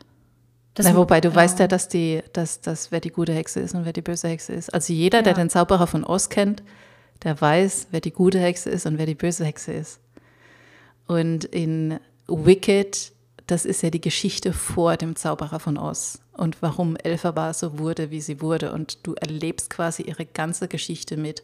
Na, 0.77 0.93
wobei 0.93 1.21
du 1.21 1.29
ja. 1.29 1.35
weißt 1.35 1.57
ja, 1.59 1.69
dass 1.69 1.87
die, 1.87 2.21
dass, 2.33 2.59
dass 2.59 2.91
wer 2.91 2.99
die 2.99 3.11
gute 3.11 3.31
Hexe 3.31 3.61
ist 3.61 3.73
und 3.75 3.85
wer 3.85 3.93
die 3.93 4.01
böse 4.01 4.27
Hexe 4.27 4.51
ist. 4.51 4.73
Also 4.73 4.91
jeder, 4.91 5.19
ja. 5.19 5.23
der 5.23 5.33
den 5.33 5.49
Zauberer 5.49 5.87
von 5.87 6.03
Oz 6.03 6.27
kennt, 6.27 6.63
der 7.23 7.39
weiß, 7.39 7.87
wer 7.91 8.01
die 8.01 8.11
gute 8.11 8.41
Hexe 8.41 8.69
ist 8.69 8.85
und 8.85 8.97
wer 8.97 9.05
die 9.05 9.15
böse 9.15 9.45
Hexe 9.45 9.71
ist. 9.71 10.01
Und 11.07 11.45
in 11.45 11.97
Wicked, 12.27 13.13
das 13.47 13.63
ist 13.63 13.83
ja 13.83 13.89
die 13.89 14.01
Geschichte 14.01 14.51
vor 14.51 14.97
dem 14.97 15.15
Zauberer 15.15 15.61
von 15.61 15.77
Oz 15.77 16.19
und 16.33 16.61
warum 16.61 16.97
Elphaba 16.97 17.53
so 17.53 17.79
wurde, 17.79 18.11
wie 18.11 18.19
sie 18.19 18.41
wurde. 18.41 18.73
Und 18.73 19.07
du 19.07 19.13
erlebst 19.13 19.69
quasi 19.69 20.03
ihre 20.03 20.25
ganze 20.25 20.67
Geschichte 20.67 21.15
mit. 21.15 21.41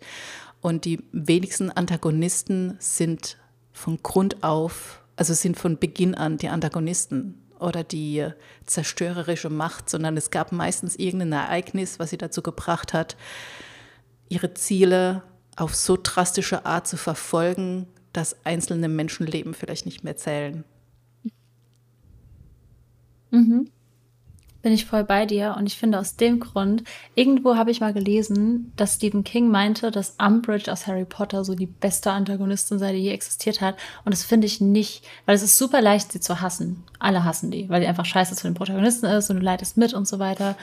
Und 0.60 0.84
die 0.84 1.02
wenigsten 1.14 1.72
Antagonisten 1.72 2.76
sind 2.80 3.38
von 3.72 4.04
Grund 4.04 4.44
auf, 4.44 5.00
also 5.16 5.34
sind 5.34 5.58
von 5.58 5.78
Beginn 5.78 6.16
an 6.16 6.38
die 6.38 6.50
Antagonisten 6.50 7.42
oder 7.60 7.84
die 7.84 8.28
zerstörerische 8.66 9.50
Macht, 9.50 9.90
sondern 9.90 10.18
es 10.18 10.32
gab 10.32 10.52
meistens 10.52 10.96
irgendein 10.96 11.34
Ereignis, 11.34 12.00
was 12.00 12.10
sie 12.10 12.18
dazu 12.18 12.42
gebracht 12.42 12.94
hat, 12.94 13.16
ihre 14.30 14.54
Ziele 14.54 15.24
auf 15.56 15.76
so 15.76 15.98
drastische 16.02 16.66
Art 16.66 16.88
zu 16.88 16.98
verfolgen, 16.98 17.88
dass 18.12 18.46
einzelne 18.46 18.90
Menschenleben 18.90 19.54
vielleicht 19.54 19.86
nicht 19.86 20.04
mehr 20.04 20.18
zählen. 20.18 20.64
Mhm. 23.32 23.70
Bin 24.64 24.72
ich 24.72 24.86
voll 24.86 25.04
bei 25.04 25.26
dir 25.26 25.56
und 25.58 25.68
ich 25.68 25.78
finde 25.78 26.00
aus 26.00 26.16
dem 26.16 26.40
Grund, 26.40 26.86
irgendwo 27.16 27.58
habe 27.58 27.70
ich 27.70 27.82
mal 27.82 27.92
gelesen, 27.92 28.72
dass 28.78 28.96
Stephen 28.96 29.26
King 29.26 29.50
meinte, 29.50 29.92
dass 29.92 30.16
Umbridge 30.18 30.72
aus 30.72 30.88
Harry 30.88 31.04
Potter 31.04 31.44
so 31.44 31.54
die 31.54 31.66
beste 31.66 32.12
Antagonistin 32.12 32.80
sei, 32.80 32.94
die 32.94 33.00
je 33.00 33.12
existiert 33.12 33.60
hat. 33.60 33.76
Und 34.06 34.14
das 34.14 34.24
finde 34.24 34.48
ich 34.48 34.62
nicht, 34.62 35.06
weil 35.26 35.36
es 35.36 35.44
ist 35.44 35.58
super 35.58 35.82
leicht, 35.82 36.14
sie 36.14 36.22
zu 36.22 36.40
hassen. 36.40 36.82
Alle 36.98 37.26
hassen 37.26 37.52
die, 37.52 37.68
weil 37.68 37.82
die 37.82 37.88
einfach 37.88 38.06
scheiße 38.06 38.36
zu 38.36 38.48
den 38.48 38.54
Protagonisten 38.54 39.06
ist 39.06 39.30
und 39.30 39.36
du 39.36 39.44
leidest 39.44 39.76
mit 39.76 39.94
und 39.94 40.08
so 40.08 40.18
weiter. 40.18 40.56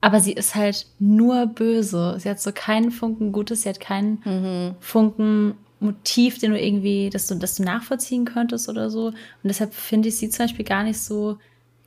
Aber 0.00 0.20
sie 0.20 0.32
ist 0.32 0.54
halt 0.54 0.86
nur 0.98 1.44
böse. 1.44 2.16
Sie 2.18 2.30
hat 2.30 2.40
so 2.40 2.52
keinen 2.52 2.90
Funken 2.90 3.32
Gutes, 3.32 3.62
sie 3.62 3.68
hat 3.68 3.80
keinen 3.80 4.22
mhm. 4.24 4.76
Funken 4.80 5.54
Motiv, 5.78 6.38
den 6.38 6.52
du 6.52 6.58
irgendwie, 6.58 7.10
dass 7.10 7.26
du, 7.26 7.34
dass 7.34 7.56
du 7.56 7.64
nachvollziehen 7.64 8.24
könntest 8.24 8.70
oder 8.70 8.88
so. 8.88 9.08
Und 9.08 9.16
deshalb 9.44 9.74
finde 9.74 10.08
ich 10.08 10.16
sie 10.16 10.30
zum 10.30 10.44
Beispiel 10.46 10.64
gar 10.64 10.84
nicht 10.84 11.00
so 11.00 11.36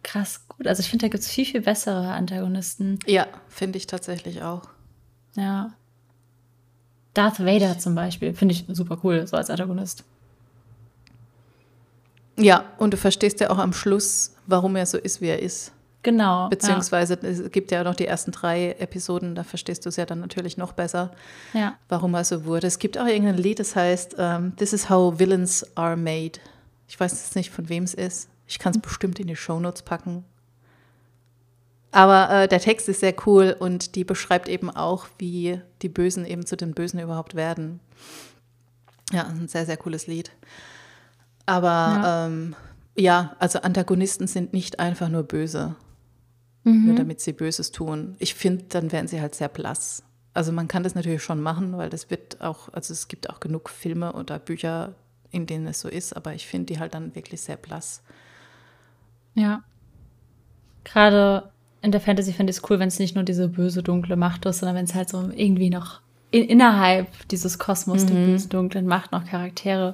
krass 0.05 0.47
gut. 0.47 0.67
Also 0.67 0.81
ich 0.81 0.89
finde, 0.89 1.05
da 1.05 1.09
gibt 1.09 1.23
es 1.23 1.29
viel, 1.29 1.45
viel 1.45 1.61
bessere 1.61 2.13
Antagonisten. 2.13 2.99
Ja, 3.05 3.27
finde 3.49 3.77
ich 3.77 3.87
tatsächlich 3.87 4.43
auch. 4.43 4.61
Ja. 5.35 5.73
Darth 7.13 7.39
Vader 7.39 7.79
zum 7.79 7.95
Beispiel, 7.95 8.33
finde 8.33 8.53
ich 8.53 8.65
super 8.69 8.99
cool, 9.03 9.25
so 9.25 9.35
als 9.35 9.49
Antagonist. 9.49 10.03
Ja, 12.37 12.65
und 12.77 12.93
du 12.93 12.97
verstehst 12.97 13.39
ja 13.39 13.49
auch 13.49 13.57
am 13.57 13.73
Schluss, 13.73 14.35
warum 14.45 14.75
er 14.75 14.85
so 14.85 14.97
ist, 14.97 15.21
wie 15.21 15.27
er 15.27 15.41
ist. 15.41 15.71
Genau. 16.03 16.49
Beziehungsweise 16.49 17.17
ja. 17.21 17.29
es 17.29 17.51
gibt 17.51 17.71
ja 17.71 17.83
noch 17.83 17.95
die 17.95 18.05
ersten 18.05 18.31
drei 18.31 18.75
Episoden, 18.77 19.33
da 19.33 19.43
verstehst 19.43 19.85
du 19.85 19.89
es 19.89 19.95
ja 19.95 20.05
dann 20.05 20.19
natürlich 20.19 20.55
noch 20.55 20.73
besser, 20.73 21.11
ja. 21.53 21.75
warum 21.89 22.13
er 22.13 22.25
so 22.25 22.45
wurde. 22.45 22.67
Es 22.67 22.77
gibt 22.77 22.97
auch 22.97 23.07
irgendein 23.07 23.37
Lied, 23.37 23.59
das 23.59 23.75
heißt 23.75 24.13
um, 24.15 24.19
ähm, 24.19 24.55
This 24.57 24.73
is 24.73 24.89
how 24.89 25.17
villains 25.17 25.65
are 25.75 25.97
made. 25.97 26.33
Ich 26.87 26.99
weiß 26.99 27.11
jetzt 27.11 27.35
nicht, 27.35 27.49
von 27.49 27.69
wem 27.69 27.85
es 27.85 27.95
ist. 27.95 28.29
Ich 28.47 28.60
kann 28.60 28.73
es 28.73 28.79
bestimmt 28.79 29.19
in 29.19 29.27
die 29.27 29.36
Shownotes 29.36 29.84
packen. 29.84 30.23
Aber 31.91 32.29
äh, 32.29 32.47
der 32.49 32.60
Text 32.60 32.89
ist 32.89 32.99
sehr 32.99 33.15
cool 33.25 33.55
und 33.58 33.95
die 33.95 34.03
beschreibt 34.03 34.49
eben 34.49 34.69
auch, 34.69 35.08
wie 35.17 35.62
die 35.81 35.88
Bösen 35.88 36.25
eben 36.25 36.45
zu 36.45 36.58
den 36.58 36.73
Bösen 36.73 36.99
überhaupt 36.99 37.36
werden. 37.36 37.79
Ja, 39.13 39.27
ein 39.27 39.47
sehr, 39.47 39.65
sehr 39.65 39.77
cooles 39.77 40.05
Lied. 40.05 40.31
Aber 41.45 41.69
ja, 41.69 42.25
ähm, 42.25 42.55
ja 42.97 43.36
also 43.39 43.62
Antagonisten 43.62 44.27
sind 44.27 44.51
nicht 44.51 44.79
einfach 44.79 45.08
nur 45.08 45.23
böse, 45.23 45.75
mhm. 46.65 46.88
nur 46.88 46.95
damit 46.95 47.21
sie 47.21 47.31
Böses 47.31 47.71
tun. 47.71 48.15
Ich 48.19 48.36
finde, 48.36 48.65
dann 48.67 48.91
werden 48.91 49.08
sie 49.08 49.21
halt 49.21 49.36
sehr 49.36 49.47
blass. 49.49 50.03
Also 50.34 50.51
man 50.51 50.67
kann 50.67 50.84
das 50.84 50.95
natürlich 50.95 51.23
schon 51.23 51.39
machen, 51.39 51.77
weil 51.77 51.89
das 51.89 52.10
wird 52.10 52.41
auch, 52.41 52.67
also 52.73 52.91
es 52.91 53.08
gibt 53.08 53.29
auch 53.29 53.39
genug 53.39 53.69
Filme 53.69 54.12
oder 54.12 54.38
Bücher, 54.38 54.95
in 55.31 55.45
denen 55.45 55.67
es 55.67 55.79
so 55.79 55.88
ist, 55.88 56.13
aber 56.13 56.34
ich 56.34 56.45
finde 56.45 56.73
die 56.73 56.79
halt 56.79 56.93
dann 56.93 57.15
wirklich 57.15 57.39
sehr 57.39 57.55
blass. 57.55 58.01
Ja. 59.36 59.63
Gerade 60.84 61.52
in 61.82 61.91
der 61.91 62.02
Fantasy 62.02 62.34
finde 62.34 62.52
ich 62.52 62.58
es 62.58 62.69
cool, 62.69 62.80
wenn 62.80 62.88
es 62.88 63.00
nicht 63.00 63.15
nur 63.15 63.24
diese 63.24 63.48
böse, 63.48 63.84
dunkle 63.84 64.15
Macht 64.15 64.45
ist, 64.45 64.60
sondern 64.60 64.76
wenn 64.76 64.86
es 64.86 64.95
halt 64.95 65.10
so 65.10 65.30
irgendwie 65.36 65.69
noch 65.69 66.02
in, 66.32 66.43
innerhalb 66.43 67.08
dieses 67.30 67.60
Kosmos 67.60 68.04
mhm. 68.04 68.08
der 68.08 68.15
bösen, 68.15 68.50
dunklen 68.50 68.88
Macht 68.88 69.12
noch 69.12 69.26
Charaktere 69.26 69.93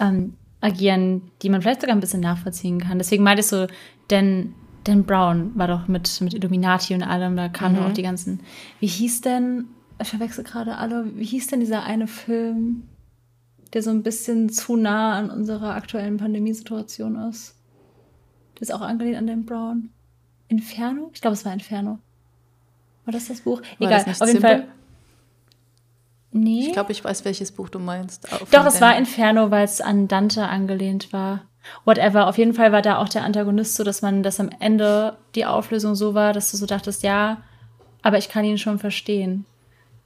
ähm, 0.00 0.34
agieren, 0.60 1.30
die 1.42 1.48
man 1.48 1.62
vielleicht 1.62 1.82
sogar 1.82 1.96
ein 1.96 2.00
bisschen 2.00 2.20
nachvollziehen 2.20 2.80
kann. 2.80 2.98
Deswegen 2.98 3.22
meinte 3.22 3.40
ich 3.40 3.46
so, 3.46 3.66
denn 4.10 4.54
Dan 4.84 5.04
Brown 5.04 5.52
war 5.54 5.68
doch 5.68 5.88
mit, 5.88 6.20
mit 6.20 6.34
Illuminati 6.34 6.94
und 6.94 7.02
allem, 7.02 7.36
da 7.36 7.48
kamen 7.48 7.76
mhm. 7.76 7.82
auch 7.82 7.92
die 7.92 8.02
ganzen. 8.02 8.40
Wie 8.80 8.86
hieß 8.86 9.20
denn, 9.20 9.66
ich 10.00 10.08
verwechsel 10.08 10.44
gerade 10.44 10.76
alle, 10.76 11.06
wie 11.16 11.24
hieß 11.24 11.48
denn 11.48 11.60
dieser 11.60 11.84
eine 11.84 12.06
Film, 12.06 12.84
der 13.72 13.82
so 13.82 13.90
ein 13.90 14.02
bisschen 14.02 14.48
zu 14.48 14.76
nah 14.76 15.16
an 15.16 15.30
unserer 15.30 15.74
aktuellen 15.74 16.16
Pandemiesituation 16.16 17.16
ist? 17.30 17.54
Das 18.60 18.68
ist 18.68 18.74
auch 18.74 18.82
angelehnt 18.82 19.16
an 19.16 19.26
Dan 19.26 19.44
Brown. 19.44 19.90
Inferno? 20.48 21.10
Ich 21.14 21.20
glaube, 21.20 21.34
es 21.34 21.44
war 21.44 21.52
Inferno. 21.52 21.98
War 23.04 23.12
das 23.12 23.28
das 23.28 23.40
Buch? 23.40 23.62
War 23.78 23.88
Egal, 23.88 24.04
auf 24.20 24.26
jeden 24.28 24.40
Fall. 24.40 24.68
Nee. 26.32 26.66
Ich 26.66 26.72
glaube, 26.72 26.92
ich 26.92 27.02
weiß, 27.02 27.24
welches 27.24 27.50
Buch 27.52 27.70
du 27.70 27.78
meinst. 27.78 28.28
Doch, 28.52 28.66
es 28.66 28.80
war 28.80 28.96
Inferno, 28.96 29.50
weil 29.50 29.64
es 29.64 29.80
an 29.80 30.06
Dante 30.06 30.46
angelehnt 30.46 31.12
war. 31.12 31.42
Whatever. 31.84 32.28
Auf 32.28 32.38
jeden 32.38 32.54
Fall 32.54 32.72
war 32.72 32.82
da 32.82 32.98
auch 32.98 33.08
der 33.08 33.24
Antagonist 33.24 33.74
so, 33.74 33.84
dass 33.84 34.02
man, 34.02 34.22
dass 34.22 34.38
am 34.38 34.50
Ende 34.60 35.16
die 35.34 35.46
Auflösung 35.46 35.94
so 35.94 36.14
war, 36.14 36.32
dass 36.32 36.50
du 36.50 36.56
so 36.56 36.66
dachtest, 36.66 37.02
ja, 37.02 37.38
aber 38.02 38.18
ich 38.18 38.28
kann 38.28 38.44
ihn 38.44 38.58
schon 38.58 38.78
verstehen. 38.78 39.44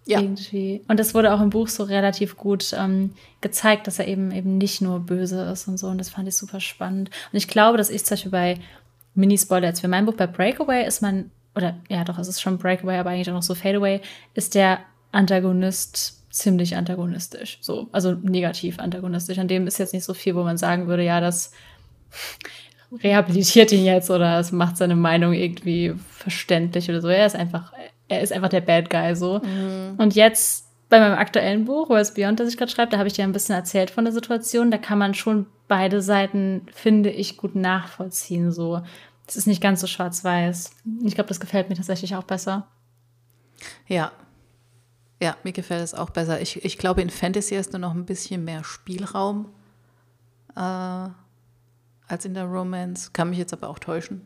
Ja. 0.07 0.21
Irgendwie. 0.21 0.83
Und 0.87 1.01
das 1.01 1.15
wurde 1.15 1.33
auch 1.33 1.41
im 1.41 1.51
Buch 1.51 1.69
so 1.69 1.85
relativ 1.85 2.37
gut 2.37 2.75
ähm, 2.79 3.15
gezeigt, 3.41 3.87
dass 3.87 3.99
er 3.99 4.07
eben 4.07 4.33
eben 4.33 4.59
nicht 4.59 4.83
nur 4.83 5.01
böse 5.01 5.43
ist 5.45 5.67
und 5.67 5.79
so. 5.79 5.87
Und 5.87 5.99
das 5.99 6.11
fand 6.11 6.29
ich 6.29 6.37
super 6.37 6.61
spannend. 6.61 7.11
Und 7.33 7.37
ich 7.37 7.49
glaube, 7.49 7.79
dass 7.79 7.89
ich 7.89 8.05
zum 8.05 8.17
Beispiel 8.17 8.31
bei 8.31 8.59
Mini-Spoiler 9.15 9.69
jetzt 9.69 9.81
für 9.81 9.89
mein 9.89 10.05
Buch 10.05 10.15
bei 10.15 10.27
Breakaway 10.27 10.87
ist 10.87 11.01
man, 11.01 11.31
oder 11.55 11.77
ja 11.89 12.05
doch, 12.05 12.19
es 12.19 12.29
ist 12.29 12.43
schon 12.43 12.59
Breakaway, 12.59 12.99
aber 12.99 13.11
eigentlich 13.11 13.31
auch 13.31 13.35
noch 13.35 13.43
so 13.43 13.55
Fadeaway, 13.55 14.01
ist 14.35 14.55
der 14.55 14.81
Antagonist 15.13 16.21
ziemlich 16.31 16.77
antagonistisch. 16.77 17.59
So, 17.61 17.89
also 17.93 18.13
negativ 18.13 18.81
antagonistisch. 18.81 19.39
An 19.39 19.49
dem 19.49 19.67
ist 19.67 19.79
jetzt 19.79 19.95
nicht 19.95 20.05
so 20.05 20.15
viel, 20.15 20.35
wo 20.35 20.43
man 20.43 20.59
sagen 20.59 20.89
würde, 20.89 21.05
ja, 21.05 21.21
das 21.21 21.53
rehabilitiert 23.03 23.73
ihn 23.73 23.85
jetzt 23.85 24.11
oder 24.11 24.39
es 24.39 24.53
macht 24.53 24.77
seine 24.77 24.97
Meinung 24.97 25.33
irgendwie 25.33 25.95
verständlich 26.11 26.89
oder 26.91 27.01
so. 27.01 27.09
Er 27.09 27.27
ist 27.27 27.37
einfach, 27.37 27.73
er 28.09 28.21
ist 28.21 28.33
einfach 28.33 28.49
der 28.49 28.61
Bad 28.61 28.91
Guy 28.91 29.15
so. 29.15 29.41
Mhm. 29.41 29.95
Und 29.99 30.15
jetzt 30.15 30.65
bei 30.89 31.01
meinem 31.01 31.19
aktuellen 31.19 31.65
Buch, 31.65 31.89
World's 31.89 32.15
Beyond, 32.15 32.41
das 32.41 32.49
ich 32.49 32.57
gerade 32.57 32.71
schreibe, 32.71 32.91
da 32.91 32.99
habe 32.99 33.09
ich 33.09 33.15
dir 33.15 33.25
ein 33.25 33.33
bisschen 33.33 33.55
erzählt 33.55 33.91
von 33.91 34.05
der 34.05 34.13
Situation. 34.13 34.71
Da 34.71 34.79
kann 34.79 34.99
man 34.99 35.15
schon 35.15 35.47
beide 35.67 36.03
Seiten, 36.03 36.67
finde 36.73 37.11
ich, 37.11 37.37
gut 37.37 37.55
nachvollziehen. 37.55 38.53
So, 38.53 38.83
es 39.27 39.37
ist 39.37 39.47
nicht 39.47 39.63
ganz 39.63 39.81
so 39.81 39.87
schwarz-weiß. 39.87 40.71
Ich 41.05 41.15
glaube, 41.15 41.29
das 41.29 41.41
gefällt 41.41 41.69
mir 41.69 41.77
tatsächlich 41.77 42.15
auch 42.15 42.25
besser. 42.25 42.69
Ja. 43.87 44.13
Ja, 45.21 45.37
mir 45.43 45.53
gefällt 45.53 45.83
es 45.83 45.95
auch 45.95 46.11
besser. 46.11 46.41
Ich, 46.41 46.65
ich 46.65 46.77
glaube, 46.77 47.01
in 47.01 47.09
Fantasy 47.11 47.55
hast 47.57 47.73
du 47.73 47.79
noch 47.79 47.95
ein 47.95 48.05
bisschen 48.05 48.45
mehr 48.45 48.63
Spielraum 48.63 49.47
äh, 50.55 50.61
als 50.61 52.25
in 52.25 52.35
der 52.35 52.45
Romance. 52.45 53.11
Kann 53.13 53.31
mich 53.31 53.39
jetzt 53.39 53.53
aber 53.53 53.69
auch 53.69 53.79
täuschen. 53.79 54.21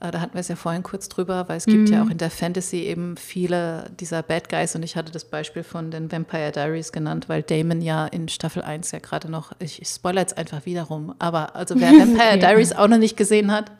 Äh, 0.00 0.10
da 0.10 0.20
hatten 0.20 0.34
wir 0.34 0.40
es 0.40 0.48
ja 0.48 0.56
vorhin 0.56 0.82
kurz 0.82 1.08
drüber, 1.08 1.48
weil 1.48 1.58
es 1.58 1.66
gibt 1.66 1.88
mhm. 1.88 1.94
ja 1.94 2.02
auch 2.02 2.10
in 2.10 2.18
der 2.18 2.30
Fantasy 2.30 2.78
eben 2.78 3.16
viele 3.16 3.90
dieser 4.00 4.22
Bad 4.22 4.48
Guys 4.48 4.74
und 4.74 4.82
ich 4.82 4.96
hatte 4.96 5.12
das 5.12 5.26
Beispiel 5.26 5.62
von 5.62 5.90
den 5.90 6.10
Vampire 6.10 6.52
Diaries 6.52 6.90
genannt, 6.90 7.28
weil 7.28 7.42
Damon 7.42 7.82
ja 7.82 8.06
in 8.06 8.28
Staffel 8.28 8.62
1 8.62 8.92
ja 8.92 8.98
gerade 8.98 9.30
noch, 9.30 9.52
ich, 9.58 9.80
ich 9.82 9.88
spoilere 9.88 10.22
jetzt 10.22 10.38
einfach 10.38 10.64
wiederum, 10.64 11.14
aber 11.18 11.54
also 11.54 11.78
wer 11.78 11.90
Vampire. 11.98 12.38
Diaries 12.38 12.72
auch 12.72 12.88
noch 12.88 12.98
nicht 12.98 13.16
gesehen 13.16 13.52
hat, 13.52 13.70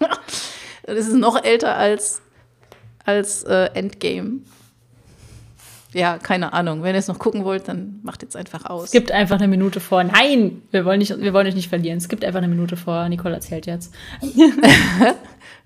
das 0.82 1.06
ist 1.06 1.14
noch 1.14 1.42
älter 1.42 1.76
als, 1.76 2.20
als 3.04 3.44
äh, 3.44 3.70
Endgame. 3.74 4.40
Ja, 5.92 6.18
keine 6.18 6.52
Ahnung. 6.52 6.82
Wenn 6.82 6.94
ihr 6.94 6.98
es 6.98 7.08
noch 7.08 7.18
gucken 7.18 7.44
wollt, 7.44 7.66
dann 7.66 8.00
macht 8.02 8.22
jetzt 8.22 8.36
einfach 8.36 8.64
aus. 8.66 8.84
Es 8.84 8.90
gibt 8.92 9.10
einfach 9.10 9.36
eine 9.36 9.48
Minute 9.48 9.80
vor. 9.80 10.04
Nein, 10.04 10.62
wir 10.70 10.84
wollen, 10.84 10.98
nicht, 10.98 11.18
wir 11.18 11.32
wollen 11.32 11.46
euch 11.46 11.54
nicht 11.54 11.68
verlieren. 11.68 11.98
Es 11.98 12.08
gibt 12.08 12.24
einfach 12.24 12.38
eine 12.38 12.48
Minute 12.48 12.76
vor. 12.76 13.08
Nicole 13.08 13.34
erzählt 13.34 13.66
jetzt. 13.66 13.92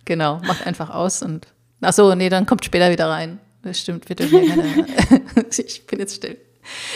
Genau, 0.04 0.40
macht 0.46 0.66
einfach 0.66 0.90
aus 0.90 1.22
und 1.22 1.46
ach 1.80 1.92
so, 1.92 2.14
nee, 2.14 2.28
dann 2.28 2.46
kommt 2.46 2.64
später 2.64 2.90
wieder 2.90 3.08
rein. 3.08 3.40
Das 3.62 3.80
stimmt, 3.80 4.06
bitte. 4.06 4.24
ich 5.50 5.86
bin 5.86 5.98
jetzt 5.98 6.16
still. 6.16 6.36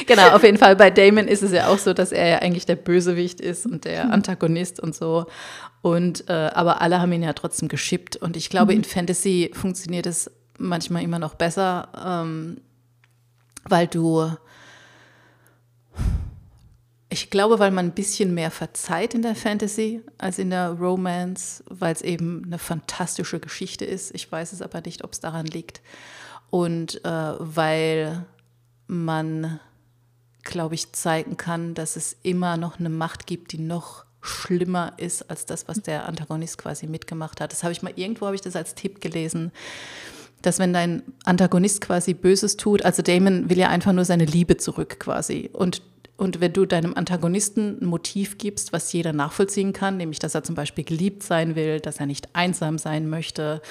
Genau, 0.07 0.29
auf 0.31 0.43
jeden 0.43 0.59
Fall 0.59 0.77
bei 0.77 0.91
Damon 0.91 1.29
ist 1.29 1.43
es 1.43 1.53
ja 1.53 1.69
auch 1.69 1.79
so, 1.79 1.93
dass 1.93 2.13
er 2.13 2.27
ja 2.27 2.39
eigentlich 2.39 2.67
der 2.67 2.77
Bösewicht 2.77 3.41
ist 3.41 3.67
und 3.67 3.85
der 3.85 4.07
mhm. 4.07 4.13
Antagonist 4.13 4.81
und 4.81 4.95
so. 4.95 5.27
Und 5.83 6.29
äh, 6.29 6.33
aber 6.33 6.81
alle 6.83 7.01
haben 7.01 7.13
ihn 7.13 7.23
ja 7.23 7.33
trotzdem 7.33 7.69
geschippt. 7.69 8.17
Und 8.17 8.37
ich 8.37 8.51
glaube, 8.51 8.73
mhm. 8.73 8.79
in 8.79 8.85
Fantasy 8.85 9.51
funktioniert 9.55 10.07
es 10.07 10.31
manchmal 10.59 11.03
immer 11.03 11.19
noch 11.19 11.35
besser, 11.35 11.89
ähm, 12.07 12.59
weil 13.69 13.87
du 13.87 14.37
ich 17.11 17.31
glaube, 17.31 17.59
weil 17.59 17.71
man 17.71 17.87
ein 17.87 17.95
bisschen 17.95 18.35
mehr 18.35 18.51
verzeiht 18.51 19.15
in 19.15 19.23
der 19.23 19.35
Fantasy 19.35 20.03
als 20.19 20.39
in 20.39 20.51
der 20.51 20.73
Romance, 20.73 21.65
weil 21.67 21.95
es 21.95 22.03
eben 22.03 22.45
eine 22.45 22.59
fantastische 22.59 23.41
Geschichte 23.41 23.87
ist. 23.87 24.15
Ich 24.15 24.31
weiß 24.31 24.53
es 24.53 24.61
aber 24.61 24.83
nicht, 24.83 25.05
ob 25.05 25.13
es 25.13 25.21
daran 25.21 25.47
liegt. 25.47 25.81
Und 26.51 27.03
äh, 27.05 27.33
weil 27.39 28.27
man, 28.89 29.59
glaube 30.43 30.75
ich, 30.75 30.93
zeigen 30.93 31.39
kann, 31.39 31.75
dass 31.75 31.97
es 31.97 32.17
immer 32.23 32.59
noch 32.59 32.79
eine 32.79 32.91
Macht 32.91 33.27
gibt, 33.27 33.53
die 33.53 33.59
noch 33.59 34.05
schlimmer 34.21 34.93
ist 34.99 35.31
als 35.31 35.47
das, 35.47 35.67
was 35.69 35.81
der 35.81 36.07
Antagonist 36.07 36.59
quasi 36.59 36.87
mitgemacht 36.87 37.41
hat. 37.41 37.53
Das 37.53 37.63
habe 37.63 37.73
ich 37.73 37.83
mal 37.83 37.93
irgendwo 37.97 38.27
habe 38.27 38.35
ich 38.35 38.43
das 38.43 38.57
als 38.57 38.75
Tipp 38.75 39.01
gelesen, 39.01 39.53
dass 40.43 40.59
wenn 40.59 40.73
dein 40.73 41.03
Antagonist 41.25 41.81
quasi 41.81 42.15
Böses 42.15 42.57
tut, 42.57 42.85
also 42.85 43.03
Damon 43.03 43.51
will 43.51 43.59
ja 43.59 43.69
einfach 43.69 43.93
nur 43.93 44.05
seine 44.05 44.25
Liebe 44.25 44.57
zurück 44.57 44.99
quasi. 45.01 45.51
Und 45.53 45.83
und 46.19 46.41
wenn 46.41 46.53
du 46.53 46.67
deinem 46.67 46.95
Antagonisten 46.95 47.79
ein 47.81 47.87
Motiv 47.87 48.39
gibst, 48.39 48.73
was 48.73 48.93
jeder 48.93 49.13
nachvollziehen 49.13 49.73
kann, 49.73 49.97
nämlich 49.97 50.19
dass 50.19 50.35
er 50.35 50.43
zum 50.43 50.57
Beispiel 50.57 50.83
geliebt 50.83 51.23
sein 51.23 51.55
will, 51.55 51.79
dass 51.79 52.01
er 52.01 52.07
nicht 52.07 52.35
einsam 52.35 52.77
sein 52.77 53.09
möchte, 53.09 53.63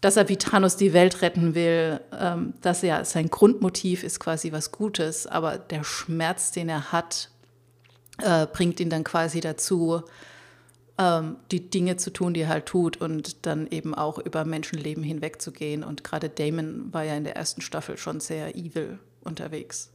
dass 0.00 0.16
er 0.16 0.28
wie 0.28 0.36
Thanos 0.36 0.76
die 0.76 0.92
Welt 0.92 1.22
retten 1.22 1.56
will, 1.56 2.00
ähm, 2.16 2.54
dass 2.60 2.84
er 2.84 3.04
sein 3.04 3.28
Grundmotiv 3.30 4.04
ist 4.04 4.20
quasi 4.20 4.52
was 4.52 4.70
Gutes, 4.70 5.26
aber 5.26 5.58
der 5.58 5.82
Schmerz, 5.82 6.52
den 6.52 6.68
er 6.68 6.92
hat, 6.92 7.30
äh, 8.22 8.46
bringt 8.46 8.78
ihn 8.78 8.90
dann 8.90 9.02
quasi 9.02 9.40
dazu, 9.40 10.02
ähm, 10.98 11.36
die 11.50 11.68
Dinge 11.70 11.96
zu 11.96 12.10
tun, 12.12 12.34
die 12.34 12.40
er 12.42 12.48
halt 12.48 12.66
tut 12.66 12.96
und 12.98 13.44
dann 13.46 13.66
eben 13.68 13.94
auch 13.94 14.18
über 14.18 14.44
Menschenleben 14.44 15.02
hinwegzugehen. 15.02 15.84
Und 15.84 16.04
gerade 16.04 16.28
Damon 16.28 16.92
war 16.92 17.04
ja 17.04 17.14
in 17.16 17.24
der 17.24 17.36
ersten 17.36 17.60
Staffel 17.60 17.98
schon 17.98 18.20
sehr 18.20 18.54
evil 18.56 18.98
unterwegs. 19.22 19.90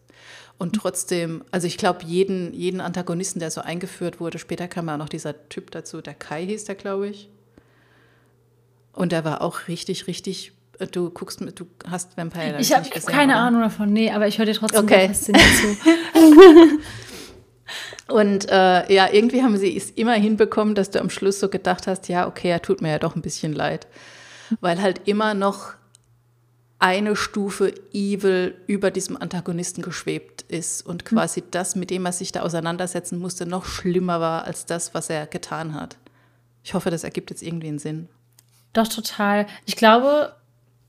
Und 0.60 0.74
trotzdem, 0.76 1.44
also 1.50 1.66
ich 1.66 1.78
glaube, 1.78 2.04
jeden, 2.06 2.54
jeden 2.54 2.82
Antagonisten, 2.82 3.40
der 3.40 3.50
so 3.50 3.62
eingeführt 3.62 4.20
wurde, 4.20 4.38
später 4.38 4.68
kam 4.68 4.88
ja 4.88 4.94
auch 4.94 5.00
noch 5.00 5.10
dieser 5.10 5.50
Typ 5.50 5.72
dazu, 5.72 6.02
der 6.02 6.14
Kai 6.14 6.46
hieß 6.46 6.66
der, 6.66 6.76
glaube 6.76 7.08
ich. 7.08 7.30
Und 8.94 9.12
der 9.12 9.24
war 9.26 9.42
auch 9.42 9.68
richtig, 9.68 10.06
richtig. 10.08 10.52
äh, 10.78 10.86
Du 10.86 11.10
guckst 11.10 11.42
mit, 11.42 11.60
du 11.60 11.66
hast 11.90 12.16
Vampire 12.18 12.58
Ich 12.60 12.76
habe 12.76 12.88
keine 12.90 13.34
oder? 13.34 13.42
Ahnung 13.42 13.62
davon, 13.62 13.92
nee, 13.92 14.12
aber 14.12 14.28
ich 14.28 14.38
höre 14.38 14.46
dir 14.46 14.54
trotzdem 14.54 14.84
Okay. 14.84 15.12
zu. 15.14 15.32
Und 18.08 18.50
äh, 18.50 18.94
ja, 18.94 19.10
irgendwie 19.12 19.44
haben 19.44 19.58
sie 19.58 19.76
es 19.76 19.92
immer 19.92 20.14
hinbekommen, 20.14 20.76
dass 20.76 20.92
du 20.92 21.00
am 21.00 21.10
Schluss 21.10 21.40
so 21.40 21.50
gedacht 21.50 21.88
hast, 21.88 22.08
ja, 22.08 22.28
okay, 22.28 22.50
er 22.50 22.62
tut 22.62 22.82
mir 22.82 22.90
ja 22.92 23.00
doch 23.00 23.16
ein 23.16 23.22
bisschen 23.22 23.54
leid. 23.54 23.88
Weil 24.60 24.82
halt 24.82 25.08
immer 25.08 25.34
noch 25.34 25.74
eine 26.80 27.16
Stufe 27.16 27.74
Evil 27.94 28.56
über 28.66 28.90
diesem 28.90 29.16
Antagonisten 29.16 29.84
geschwebt 29.84 30.42
ist 30.42 30.84
und 30.86 31.06
quasi 31.06 31.44
das, 31.52 31.76
mit 31.76 31.92
dem 31.92 32.06
er 32.06 32.12
sich 32.12 32.32
da 32.32 32.42
auseinandersetzen 32.42 33.20
musste, 33.20 33.46
noch 33.46 33.66
schlimmer 33.66 34.20
war 34.20 34.46
als 34.46 34.66
das, 34.66 34.96
was 34.96 35.10
er 35.10 35.28
getan 35.28 35.76
hat. 35.76 35.98
Ich 36.64 36.74
hoffe, 36.74 36.90
das 36.90 37.04
ergibt 37.04 37.30
jetzt 37.30 37.44
irgendwie 37.44 37.68
einen 37.68 37.80
Sinn. 37.80 38.10
Doch, 38.74 38.88
total. 38.88 39.46
Ich 39.66 39.76
glaube 39.76 40.34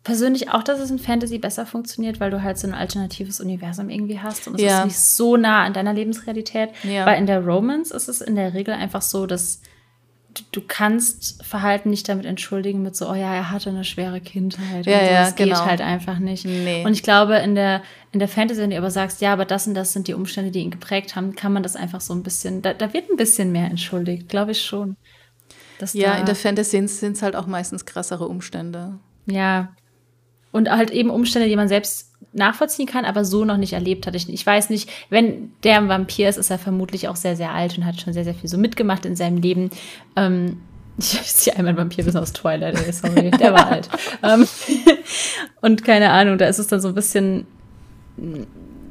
persönlich 0.05 0.51
auch, 0.51 0.63
dass 0.63 0.81
es 0.81 0.91
in 0.91 0.99
Fantasy 0.99 1.39
besser 1.39 1.65
funktioniert, 1.67 2.19
weil 2.21 2.31
du 2.31 2.43
halt 2.43 2.59
so 2.59 2.67
ein 2.67 2.75
alternatives 2.75 3.41
Universum 3.41 3.89
irgendwie 3.89 4.19
hast 4.21 4.49
und 4.49 4.57
es 4.57 4.63
Ja. 4.63 4.81
ist 4.81 4.85
nicht 4.87 4.99
so 4.99 5.37
nah 5.37 5.63
an 5.65 5.73
deiner 5.73 5.95
Lebensrealität. 5.95 6.71
Ja. 6.83 7.07
Weil 7.07 7.19
in 7.19 7.27
der 7.27 7.45
Romance 7.45 7.93
ist 7.95 8.09
es 8.09 8.21
in 8.21 8.35
der 8.35 8.53
Regel 8.55 8.75
einfach 8.75 9.03
so, 9.03 9.27
dass 9.27 9.61
du- 10.51 10.63
kannst 10.67 11.45
Verhalten 11.45 11.91
nicht 11.91 12.09
damit 12.09 12.25
entschuldigen 12.27 12.83
mit 12.83 12.97
so, 12.97 13.09
oh 13.11 13.15
ja, 13.15 13.33
er 13.35 13.51
hatte 13.51 13.69
eine 13.71 13.85
schwere 13.85 14.21
Kindheit. 14.21 14.87
Ja, 14.87 14.99
und 14.99 15.05
so. 15.07 15.13
ja, 15.13 15.25
das 15.25 15.35
geht 15.37 15.47
genau. 15.49 15.67
halt 15.67 15.81
einfach 15.83 16.19
nicht. 16.19 16.47
Nee. 16.47 16.85
Und 16.85 16.93
ich 16.95 17.03
glaube, 17.03 17.37
in 17.37 17.55
der, 17.55 17.83
in 18.13 18.19
der 18.19 18.29
Fantasy, 18.29 18.61
wenn 18.63 18.71
du 18.71 18.79
aber 18.79 18.91
sagst, 18.91 19.21
ja, 19.21 19.33
aber 19.33 19.45
das 19.45 19.67
und 19.69 19.75
das 19.75 19.93
sind 19.93 20.09
die 20.09 20.15
Umstände, 20.15 20.51
die 20.51 20.61
ihn 20.61 20.71
geprägt 20.71 21.15
haben, 21.17 21.37
kann 21.37 21.53
man 21.53 21.63
das 21.63 21.77
einfach 21.77 22.01
so 22.01 22.13
ein 22.15 22.23
bisschen, 22.23 22.61
da, 22.63 22.73
da 22.75 22.93
wird 22.95 23.11
ein 23.11 23.17
bisschen 23.17 23.53
mehr 23.53 23.67
entschuldigt, 23.67 24.29
glaube 24.29 24.51
ich 24.53 24.63
schon. 24.65 24.97
Ja, 25.93 26.15
in 26.15 26.27
der 26.27 26.35
Fantasy 26.37 26.87
sind 26.89 27.13
es 27.17 27.23
halt 27.23 27.35
auch 27.37 27.47
meistens 27.47 27.85
krassere 27.85 28.27
Umstände. 28.27 28.99
ja. 29.27 29.69
Und 30.53 30.71
halt 30.71 30.91
eben 30.91 31.11
Umstände, 31.11 31.49
die 31.49 31.57
man 31.57 31.69
selbst 31.69 32.13
nachvollziehen 32.33 32.87
kann, 32.87 33.05
aber 33.05 33.25
so 33.25 33.45
noch 33.45 33.57
nicht 33.57 33.73
erlebt 33.73 34.07
hat. 34.07 34.15
Ich, 34.15 34.33
ich 34.33 34.45
weiß 34.45 34.71
nicht, 34.71 34.91
wenn 35.11 35.53
der 35.65 35.79
ein 35.79 35.89
Vampir 35.89 36.29
ist, 36.29 36.37
ist 36.37 36.51
er 36.51 36.59
vermutlich 36.59 37.09
auch 37.09 37.17
sehr, 37.17 37.37
sehr 37.37 37.53
alt 37.53 37.77
und 37.77 37.85
hat 37.85 38.01
schon 38.01 38.13
sehr, 38.13 38.25
sehr 38.25 38.35
viel 38.35 38.49
so 38.49 38.59
mitgemacht 38.59 39.05
in 39.05 39.17
seinem 39.17 39.39
Leben. 39.39 39.71
Ähm, 40.17 40.61
ich 40.99 41.35
ziehe 41.35 41.57
einmal 41.57 41.75
ein 41.75 41.79
Vampir 41.79 42.07
wissen 42.07 42.19
aus 42.19 42.33
Twilight, 42.33 42.75
ey, 42.75 42.93
sorry, 42.93 43.31
der 43.31 43.53
war 43.53 43.67
alt. 43.73 43.89
Ähm, 44.23 44.47
und 45.61 45.85
keine 45.85 46.11
Ahnung, 46.11 46.39
da 46.39 46.47
ist 46.47 46.59
es 46.59 46.69
dann 46.69 46.81
so 46.81 46.89
ein 46.89 46.95
bisschen, 46.95 47.47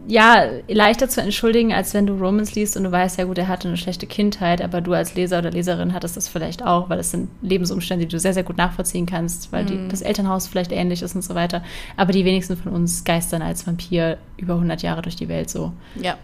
ja, 0.07 0.45
leichter 0.67 1.09
zu 1.09 1.21
entschuldigen, 1.21 1.73
als 1.73 1.93
wenn 1.93 2.05
du 2.05 2.13
Romans 2.13 2.55
liest 2.55 2.75
und 2.77 2.83
du 2.83 2.91
weißt, 2.91 3.17
ja 3.17 3.25
gut, 3.25 3.37
er 3.37 3.47
hatte 3.47 3.67
eine 3.67 3.77
schlechte 3.77 4.07
Kindheit, 4.07 4.61
aber 4.61 4.81
du 4.81 4.93
als 4.93 5.15
Leser 5.15 5.39
oder 5.39 5.51
Leserin 5.51 5.93
hattest 5.93 6.17
das 6.17 6.27
vielleicht 6.27 6.65
auch, 6.65 6.89
weil 6.89 6.99
es 6.99 7.11
sind 7.11 7.29
Lebensumstände, 7.41 8.05
die 8.05 8.11
du 8.11 8.19
sehr, 8.19 8.33
sehr 8.33 8.43
gut 8.43 8.57
nachvollziehen 8.57 9.05
kannst, 9.05 9.51
weil 9.51 9.65
die, 9.65 9.87
das 9.89 10.01
Elternhaus 10.01 10.47
vielleicht 10.47 10.71
ähnlich 10.71 11.01
ist 11.01 11.15
und 11.15 11.23
so 11.23 11.35
weiter. 11.35 11.63
Aber 11.97 12.11
die 12.11 12.25
wenigsten 12.25 12.57
von 12.57 12.71
uns 12.71 13.03
geistern 13.03 13.41
als 13.41 13.65
Vampir 13.65 14.17
über 14.37 14.55
100 14.55 14.81
Jahre 14.81 15.01
durch 15.01 15.15
die 15.15 15.29
Welt 15.29 15.49
so. 15.49 15.71
Ja, 15.95 16.17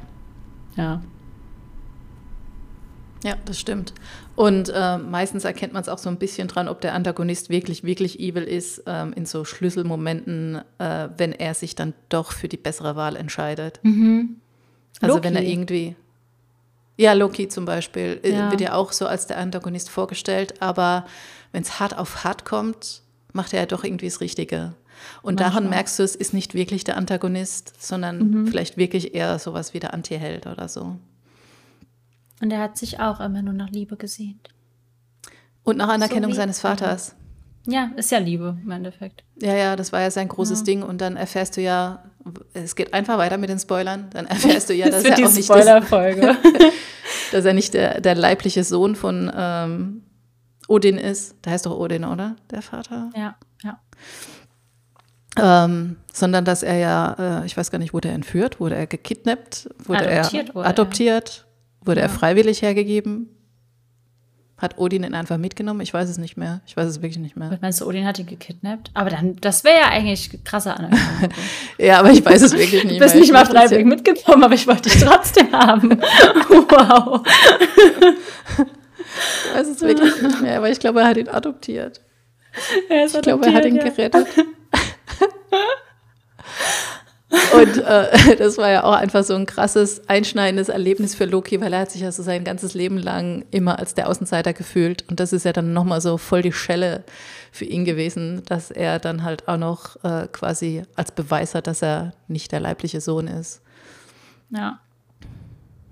Ja. 0.76 1.02
Ja, 3.28 3.36
das 3.46 3.60
stimmt. 3.60 3.94
Und 4.36 4.70
äh, 4.74 4.98
meistens 4.98 5.44
erkennt 5.44 5.74
man 5.74 5.82
es 5.82 5.90
auch 5.90 5.98
so 5.98 6.10
ein 6.10 6.18
bisschen 6.18 6.48
dran, 6.48 6.68
ob 6.70 6.80
der 6.82 6.94
Antagonist 6.94 7.50
wirklich, 7.50 7.84
wirklich 7.84 8.20
evil 8.20 8.44
ist, 8.44 8.84
ähm, 8.86 9.12
in 9.14 9.26
so 9.26 9.44
Schlüsselmomenten, 9.44 10.62
äh, 10.78 11.10
wenn 11.18 11.34
er 11.34 11.54
sich 11.54 11.76
dann 11.76 11.94
doch 12.10 12.32
für 12.32 12.48
die 12.48 12.58
bessere 12.58 12.96
Wahl 12.96 13.16
entscheidet. 13.16 13.80
Also 15.02 15.24
wenn 15.24 15.36
er 15.36 15.42
Loki. 15.42 15.52
irgendwie. 15.54 15.96
Ja, 16.96 17.14
Loki 17.14 17.48
zum 17.48 17.66
Beispiel 17.66 18.20
äh, 18.24 18.32
Ja. 18.32 18.50
wird 18.52 18.62
ja 18.62 18.74
auch 18.74 18.92
so 18.92 19.06
als 19.08 19.28
der 19.28 19.38
Antagonist 19.38 19.90
vorgestellt, 19.90 20.62
aber 20.62 21.06
wenn 21.52 21.64
es 21.64 21.80
hart 21.80 21.98
auf 21.98 22.24
hart 22.24 22.46
kommt, 22.46 23.02
macht 23.34 23.54
er 23.54 23.60
ja 23.62 23.66
doch 23.66 23.84
irgendwie 23.84 24.08
das 24.08 24.22
Richtige. 24.22 24.74
Und 25.22 25.40
daran 25.40 25.54
Manchmal. 25.66 25.70
merkst 25.78 26.00
du, 26.00 26.04
es 26.04 26.16
ist 26.16 26.34
nicht 26.34 26.56
wirklich 26.56 26.84
der 26.86 26.98
Antagonist, 26.98 27.74
sondern 27.80 28.48
vielleicht 28.48 28.78
wirklich 28.78 29.14
eher 29.14 29.38
sowas 29.38 29.74
wie 29.76 29.80
der 29.80 29.94
Antiheld 29.94 30.48
oder 30.48 30.68
so. 30.68 30.96
Und 32.42 32.52
er 32.52 32.60
hat 32.60 32.78
sich 32.78 33.00
auch 33.00 33.20
immer 33.20 33.42
nur 33.42 33.54
nach 33.54 33.70
Liebe 33.70 33.98
gesehnt. 33.98 34.50
Und 35.64 35.78
nach 35.78 35.90
Anerkennung 35.90 36.32
wie- 36.32 36.36
seines 36.36 36.60
Vaters. 36.60 37.16
Ja, 37.70 37.92
ist 37.98 38.12
ja 38.12 38.20
Liebe 38.20 38.58
im 38.64 38.72
Endeffekt. 38.72 39.26
Ja, 39.42 39.54
ja, 39.54 39.76
das 39.76 39.92
war 39.92 40.00
ja 40.00 40.10
sein 40.10 40.30
großes 40.30 40.64
Ding. 40.64 40.84
Und 40.84 41.02
dann 41.02 41.18
erfährst 41.18 41.58
du 41.58 41.62
ja, 41.62 42.04
es 42.54 42.76
geht 42.78 42.94
einfach 42.94 43.18
weiter 43.18 43.38
mit 43.38 43.50
den 43.50 43.60
Spoilern. 43.60 44.10
Dann 44.12 44.26
erfährst 44.28 44.70
du 44.70 44.74
ja, 44.74 44.90
dass 44.90 45.04
er 45.04 45.16
auch 45.16 45.18
nicht, 45.18 45.38
das, 45.38 45.46
Spoilerfolge. 45.46 46.38
dass 47.34 47.44
er 47.44 47.54
nicht 47.54 47.74
der, 47.74 48.00
der 48.00 48.16
leibliche 48.16 48.64
Sohn 48.64 48.96
von 48.96 49.30
ähm, 49.36 50.04
Odin 50.70 50.98
ist. 50.98 51.36
Der 51.44 51.52
heißt 51.54 51.66
doch 51.66 51.78
Odin, 51.78 52.06
oder? 52.06 52.38
Der 52.52 52.62
Vater. 52.62 53.10
ja, 53.16 53.36
ja. 53.64 53.80
Ähm, 55.40 55.98
sondern 56.14 56.46
dass 56.46 56.64
er 56.64 56.78
ja, 56.78 57.42
äh, 57.42 57.46
ich 57.46 57.56
weiß 57.58 57.70
gar 57.70 57.78
nicht, 57.80 57.94
wurde 57.94 58.08
er 58.08 58.16
entführt, 58.16 58.60
wurde 58.60 58.76
er 58.76 58.88
gekidnappt, 58.88 59.70
wurde 59.86 60.08
Adoptiert 60.08 60.50
er 60.50 60.56
wurde 60.56 60.66
er. 60.66 60.70
adoptiert, 60.70 61.47
wurde 61.88 62.02
er 62.02 62.10
freiwillig 62.10 62.62
hergegeben. 62.62 63.30
Hat 64.58 64.80
Odin 64.80 65.04
ihn 65.04 65.14
einfach 65.14 65.38
mitgenommen? 65.38 65.82
Ich 65.82 65.94
weiß 65.94 66.10
es 66.10 66.18
nicht 66.18 66.36
mehr. 66.36 66.62
Ich 66.66 66.76
weiß 66.76 66.88
es 66.88 66.96
wirklich 67.04 67.20
nicht 67.20 67.36
mehr. 67.38 67.56
Meinst 67.62 67.80
du, 67.80 67.86
Odin 67.86 68.06
hat 68.08 68.18
ihn 68.18 68.26
gekidnappt? 68.26 68.90
Aber 68.96 69.12
dann, 69.12 69.36
das 69.36 69.64
wäre 69.64 69.78
ja 69.78 69.86
eigentlich 69.90 70.44
krasser 70.44 70.76
Anerkennung. 70.78 71.32
Ja, 71.78 72.00
aber 72.00 72.10
ich 72.10 72.26
weiß 72.26 72.42
es 72.42 72.54
wirklich 72.58 72.84
nicht 72.84 72.96
Du 72.96 73.00
bist 73.04 73.14
mehr. 73.14 73.22
nicht 73.22 73.30
Ich 73.30 73.34
mal 73.34 73.46
freiwillig 73.46 73.86
mitgekommen, 73.86 74.44
aber 74.44 74.56
ich 74.56 74.66
wollte 74.68 74.90
dich 74.90 75.00
trotzdem 75.04 75.52
haben. 75.52 75.92
wow. 76.50 77.22
Ich 78.58 79.56
weiß 79.56 79.68
es 79.68 79.82
wirklich 79.82 80.22
nicht 80.24 80.42
mehr, 80.42 80.58
aber 80.58 80.72
ich 80.72 80.80
glaube, 80.80 81.02
er 81.02 81.08
hat 81.08 81.18
ihn 81.18 81.30
adoptiert. 81.30 82.02
Er 82.90 83.06
ist 83.06 83.16
Ich 83.16 83.22
glaube, 83.22 83.46
er 83.46 83.54
hat 83.54 83.66
ihn 83.66 83.80
adoptiert, 83.80 84.12
gerettet. 84.14 84.46
Und 87.56 87.78
äh, 87.78 88.36
das 88.38 88.58
war 88.58 88.70
ja 88.70 88.84
auch 88.84 88.94
einfach 88.94 89.24
so 89.24 89.36
ein 89.36 89.46
krasses, 89.46 90.08
einschneidendes 90.10 90.70
Erlebnis 90.70 91.16
für 91.16 91.26
Loki, 91.26 91.60
weil 91.62 91.74
er 91.74 91.80
hat 91.82 91.92
sich 91.92 92.02
ja 92.02 92.12
so 92.12 92.24
sein 92.24 92.44
ganzes 92.44 92.74
Leben 92.74 92.98
lang 92.98 93.46
immer 93.52 93.80
als 93.80 93.94
der 93.94 94.10
Außenseiter 94.10 94.54
gefühlt. 94.54 95.06
Und 95.10 95.20
das 95.20 95.34
ist 95.34 95.46
ja 95.46 95.54
dann 95.54 95.74
nochmal 95.74 96.02
so 96.02 96.18
voll 96.18 96.42
die 96.42 96.52
Schelle 96.54 97.04
für 97.52 97.66
ihn 97.66 97.86
gewesen, 97.86 98.44
dass 98.46 98.72
er 98.72 99.00
dann 99.00 99.24
halt 99.24 99.48
auch 99.48 99.58
noch 99.58 100.04
äh, 100.04 100.28
quasi 100.32 100.84
als 100.96 101.12
Beweis 101.12 101.56
hat, 101.56 101.68
dass 101.68 101.82
er 101.82 102.14
nicht 102.28 102.52
der 102.52 102.60
leibliche 102.60 103.02
Sohn 103.02 103.28
ist. 103.28 103.62
Ja. 104.50 104.80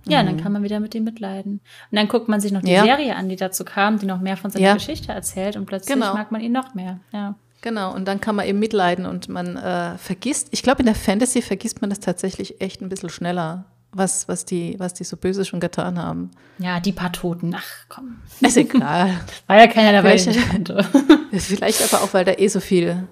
Ja, 0.07 0.21
Mhm. 0.21 0.27
dann 0.27 0.37
kann 0.43 0.51
man 0.51 0.61
wieder 0.63 0.79
mit 0.79 0.93
ihm 0.93 1.03
mitleiden. 1.03 1.53
Und 1.91 1.95
dann 1.97 2.07
guckt 2.07 2.27
man 2.27 2.39
sich 2.39 2.51
noch 2.51 2.61
die 2.61 2.71
Ja. 2.71 2.83
Serie 2.83 3.15
an, 3.15 3.27
die 3.27 3.35
dazu 3.35 3.65
kam, 3.65 3.97
die 3.97 4.05
noch 4.05 4.19
mehr 4.21 4.37
von 4.37 4.51
seiner 4.51 4.65
Ja. 4.67 4.73
Geschichte 4.75 5.11
erzählt 5.11 5.55
und 5.57 5.65
plötzlich 5.65 5.95
Genau. 5.95 6.13
mag 6.13 6.31
man 6.31 6.41
ihn 6.41 6.51
noch 6.51 6.75
mehr. 6.75 6.99
Ja. 7.11 7.35
Genau, 7.65 7.95
und 7.95 8.05
dann 8.07 8.21
kann 8.21 8.35
man 8.35 8.45
eben 8.47 8.59
mitleiden 8.59 9.07
und 9.07 9.27
man 9.27 9.57
äh, 9.57 9.97
vergisst, 9.97 10.49
ich 10.51 10.61
glaube, 10.61 10.81
in 10.81 10.85
der 10.85 10.93
Fantasy 10.93 11.41
vergisst 11.41 11.81
man 11.81 11.89
das 11.89 11.99
tatsächlich 11.99 12.61
echt 12.61 12.79
ein 12.79 12.89
bisschen 12.89 13.09
schneller, 13.09 13.65
was, 13.91 14.27
was, 14.27 14.45
die, 14.45 14.75
was 14.77 14.93
die 14.93 15.03
so 15.03 15.17
böse 15.17 15.45
schon 15.45 15.59
getan 15.59 15.97
haben. 15.97 16.29
ja, 16.59 16.79
die 16.79 16.91
paar 16.91 17.11
Toten. 17.11 17.55
Ach 17.57 17.65
komm. 17.89 18.17
Ist 18.39 18.55
egal. 18.55 19.19
War 19.47 19.57
ja 19.57 19.65
keiner 19.65 19.93
dabei, 19.93 20.15
der 20.15 20.33
kannte. 20.43 20.85
Vielleicht 21.31 21.81
aber 21.91 22.03
auch, 22.03 22.13
weil 22.13 22.23
da 22.23 22.33
eh 22.33 22.47
so 22.49 22.59
viel, 22.59 23.07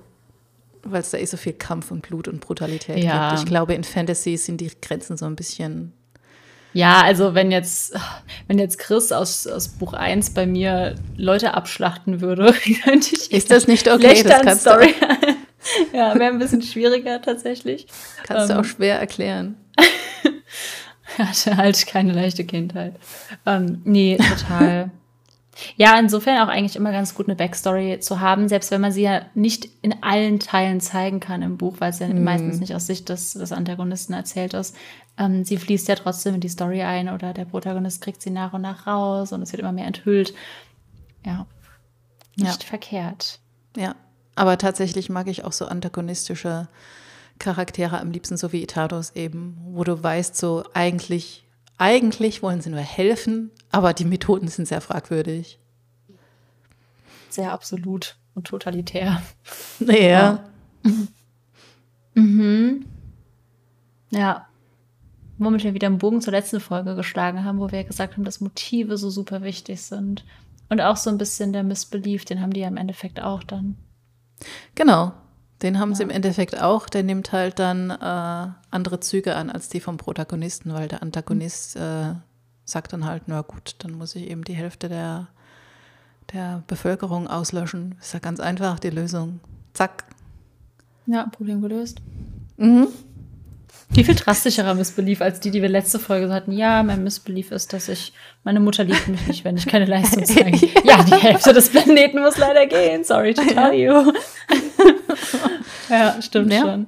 weil 0.83 1.01
es 1.01 1.09
da 1.09 1.17
eh 1.17 1.25
so 1.25 1.37
viel 1.37 1.53
Kampf 1.53 1.89
und 1.89 2.03
Blut 2.07 2.27
und 2.27 2.39
Brutalität 2.39 3.03
Ja. 3.03 3.29
gibt. 3.31 3.39
Ich 3.41 3.47
glaube, 3.47 3.73
in 3.73 3.83
Fantasy 3.83 4.37
sind 4.37 4.61
die 4.61 4.69
Grenzen 4.81 5.17
so 5.17 5.25
ein 5.25 5.35
bisschen. 5.35 5.93
Ja, 6.73 7.01
also 7.03 7.35
wenn 7.35 7.51
jetzt, 7.51 7.95
wenn 8.47 8.57
jetzt 8.57 8.79
Chris 8.79 9.11
aus, 9.11 9.45
aus 9.47 9.67
Buch 9.67 9.93
1 9.93 10.31
bei 10.31 10.45
mir 10.45 10.95
Leute 11.17 11.53
abschlachten 11.53 12.19
würde, 12.19 12.53
könnte 12.83 13.15
ich 13.15 13.31
Ist 13.31 13.51
das 13.51 13.67
nicht 13.67 13.87
okay? 13.87 14.23
Das 14.23 14.33
an 14.33 14.45
kannst, 14.45 14.61
Story. 14.61 14.93
ja, 15.93 16.13
wäre 16.15 16.31
ein 16.31 16.39
bisschen 16.39 16.61
schwieriger 16.61 17.21
tatsächlich. 17.21 17.85
du, 17.85 18.23
kannst 18.23 18.49
du 18.49 18.53
Ähm, 18.53 18.59
auch 18.59 18.65
schwer 18.65 18.99
erklären. 18.99 19.55
Er 21.17 21.27
hatte 21.29 21.57
halt 21.57 21.85
keine 21.85 22.13
leichte 22.13 22.43
Kindheit. 22.43 22.95
Ähm, 23.45 23.81
nee, 23.83 24.17
total. 24.17 24.91
Ja, 25.75 25.97
insofern 25.99 26.41
auch 26.41 26.47
eigentlich 26.47 26.75
immer 26.75 26.91
ganz 26.91 27.13
gut 27.13 27.27
eine 27.27 27.35
Backstory 27.35 27.99
zu 27.99 28.19
haben, 28.19 28.47
selbst 28.47 28.71
wenn 28.71 28.81
man 28.81 28.91
sie 28.91 29.03
ja 29.03 29.21
nicht 29.35 29.69
in 29.81 30.01
allen 30.01 30.39
Teilen 30.39 30.81
zeigen 30.81 31.19
kann 31.19 31.41
im 31.41 31.57
Buch, 31.57 31.75
weil 31.79 31.91
es 31.91 31.99
ja 31.99 32.07
meistens 32.07 32.59
nicht 32.59 32.73
aus 32.73 32.87
Sicht 32.87 33.09
des, 33.09 33.33
des 33.33 33.51
Antagonisten 33.51 34.13
erzählt 34.13 34.53
ist. 34.53 34.75
Ähm, 35.17 35.45
sie 35.45 35.57
fließt 35.57 35.87
ja 35.87 35.95
trotzdem 35.95 36.35
in 36.35 36.41
die 36.41 36.49
Story 36.49 36.81
ein 36.81 37.09
oder 37.09 37.33
der 37.33 37.45
Protagonist 37.45 38.01
kriegt 38.01 38.21
sie 38.21 38.31
nach 38.31 38.53
und 38.53 38.61
nach 38.61 38.87
raus 38.87 39.31
und 39.31 39.41
es 39.41 39.51
wird 39.51 39.61
immer 39.61 39.71
mehr 39.71 39.85
enthüllt. 39.85 40.33
Ja, 41.25 41.45
nicht 42.35 42.63
verkehrt. 42.63 43.39
Ja, 43.77 43.95
aber 44.35 44.57
tatsächlich 44.57 45.09
mag 45.09 45.27
ich 45.27 45.43
auch 45.45 45.51
so 45.51 45.65
antagonistische 45.65 46.67
Charaktere 47.39 47.99
am 47.99 48.11
liebsten, 48.11 48.37
so 48.37 48.51
wie 48.51 48.63
Itados 48.63 49.11
eben, 49.15 49.57
wo 49.65 49.83
du 49.83 50.01
weißt, 50.01 50.35
so 50.35 50.63
eigentlich, 50.73 51.45
eigentlich 51.77 52.41
wollen 52.41 52.61
sie 52.61 52.69
nur 52.69 52.79
helfen, 52.79 53.51
aber 53.73 53.93
die 53.93 54.05
Methoden 54.05 54.47
sind 54.47 54.67
sehr 54.67 54.81
fragwürdig. 54.81 55.59
sehr 57.29 57.51
absolut 57.51 58.15
und 58.35 58.45
totalitär. 58.45 59.21
Ja. 59.79 59.93
ja. 59.95 60.39
mhm. 62.13 62.85
Ja. 64.11 64.47
Womit 65.39 65.63
wir 65.63 65.73
wieder 65.73 65.87
einen 65.87 65.97
Bogen 65.97 66.21
zur 66.21 66.31
letzten 66.31 66.59
Folge 66.59 66.95
geschlagen 66.95 67.43
haben, 67.43 67.59
wo 67.59 67.71
wir 67.71 67.83
gesagt 67.83 68.13
haben, 68.13 68.23
dass 68.23 68.39
Motive 68.39 68.97
so 68.97 69.09
super 69.09 69.41
wichtig 69.41 69.81
sind. 69.81 70.23
Und 70.69 70.79
auch 70.79 70.95
so 70.95 71.09
ein 71.09 71.17
bisschen 71.17 71.51
der 71.51 71.63
Missbelief, 71.63 72.25
den 72.25 72.41
haben 72.41 72.53
die 72.53 72.59
ja 72.61 72.67
im 72.67 72.77
Endeffekt 72.77 73.19
auch 73.21 73.43
dann. 73.43 73.75
Genau. 74.75 75.13
Den 75.63 75.79
haben 75.79 75.89
ja. 75.89 75.95
sie 75.95 76.03
im 76.03 76.11
Endeffekt 76.11 76.61
auch. 76.61 76.87
Der 76.87 77.01
nimmt 77.01 77.31
halt 77.31 77.57
dann 77.57 77.89
äh, 77.89 78.53
andere 78.69 78.99
Züge 78.99 79.35
an 79.35 79.49
als 79.49 79.67
die 79.69 79.79
vom 79.79 79.97
Protagonisten, 79.97 80.73
weil 80.73 80.87
der 80.87 81.01
Antagonist 81.01 81.75
äh, 81.75 82.13
sagt 82.65 82.93
dann 82.93 83.05
halt, 83.05 83.23
na 83.27 83.41
gut, 83.41 83.75
dann 83.79 83.93
muss 83.93 84.15
ich 84.15 84.29
eben 84.29 84.43
die 84.43 84.53
Hälfte 84.53 84.89
der, 84.89 85.27
der 86.33 86.63
Bevölkerung 86.67 87.27
auslöschen. 87.27 87.95
Ist 87.99 88.13
ja 88.13 88.19
ganz 88.19 88.39
einfach 88.39 88.79
die 88.79 88.89
Lösung. 88.89 89.39
Zack. 89.73 90.05
Ja, 91.05 91.27
Problem 91.27 91.61
gelöst. 91.61 92.01
Mhm. 92.57 92.87
Wie 93.89 94.03
viel 94.03 94.15
drastischerer 94.15 94.73
Missbelief 94.73 95.21
als 95.21 95.39
die, 95.39 95.51
die 95.51 95.61
wir 95.61 95.69
letzte 95.69 95.99
Folge 95.99 96.33
hatten. 96.33 96.51
Ja, 96.51 96.81
mein 96.81 97.03
Missbelief 97.03 97.51
ist, 97.51 97.73
dass 97.73 97.89
ich, 97.89 98.13
meine 98.43 98.59
Mutter 98.59 98.83
liebt 98.83 99.07
mich 99.07 99.27
nicht, 99.27 99.45
wenn 99.45 99.55
ich 99.55 99.67
keine 99.67 99.85
Leistung 99.85 100.25
zeige. 100.25 100.57
ja, 100.83 101.03
die 101.03 101.13
Hälfte 101.13 101.53
des 101.53 101.69
Planeten 101.69 102.19
muss 102.21 102.37
leider 102.37 102.65
gehen. 102.65 103.03
Sorry 103.03 103.33
to 103.33 103.43
tell 103.43 103.73
you. 103.73 103.91
ja, 105.89 106.19
stimmt 106.21 106.51
ja. 106.51 106.61
schon. 106.61 106.87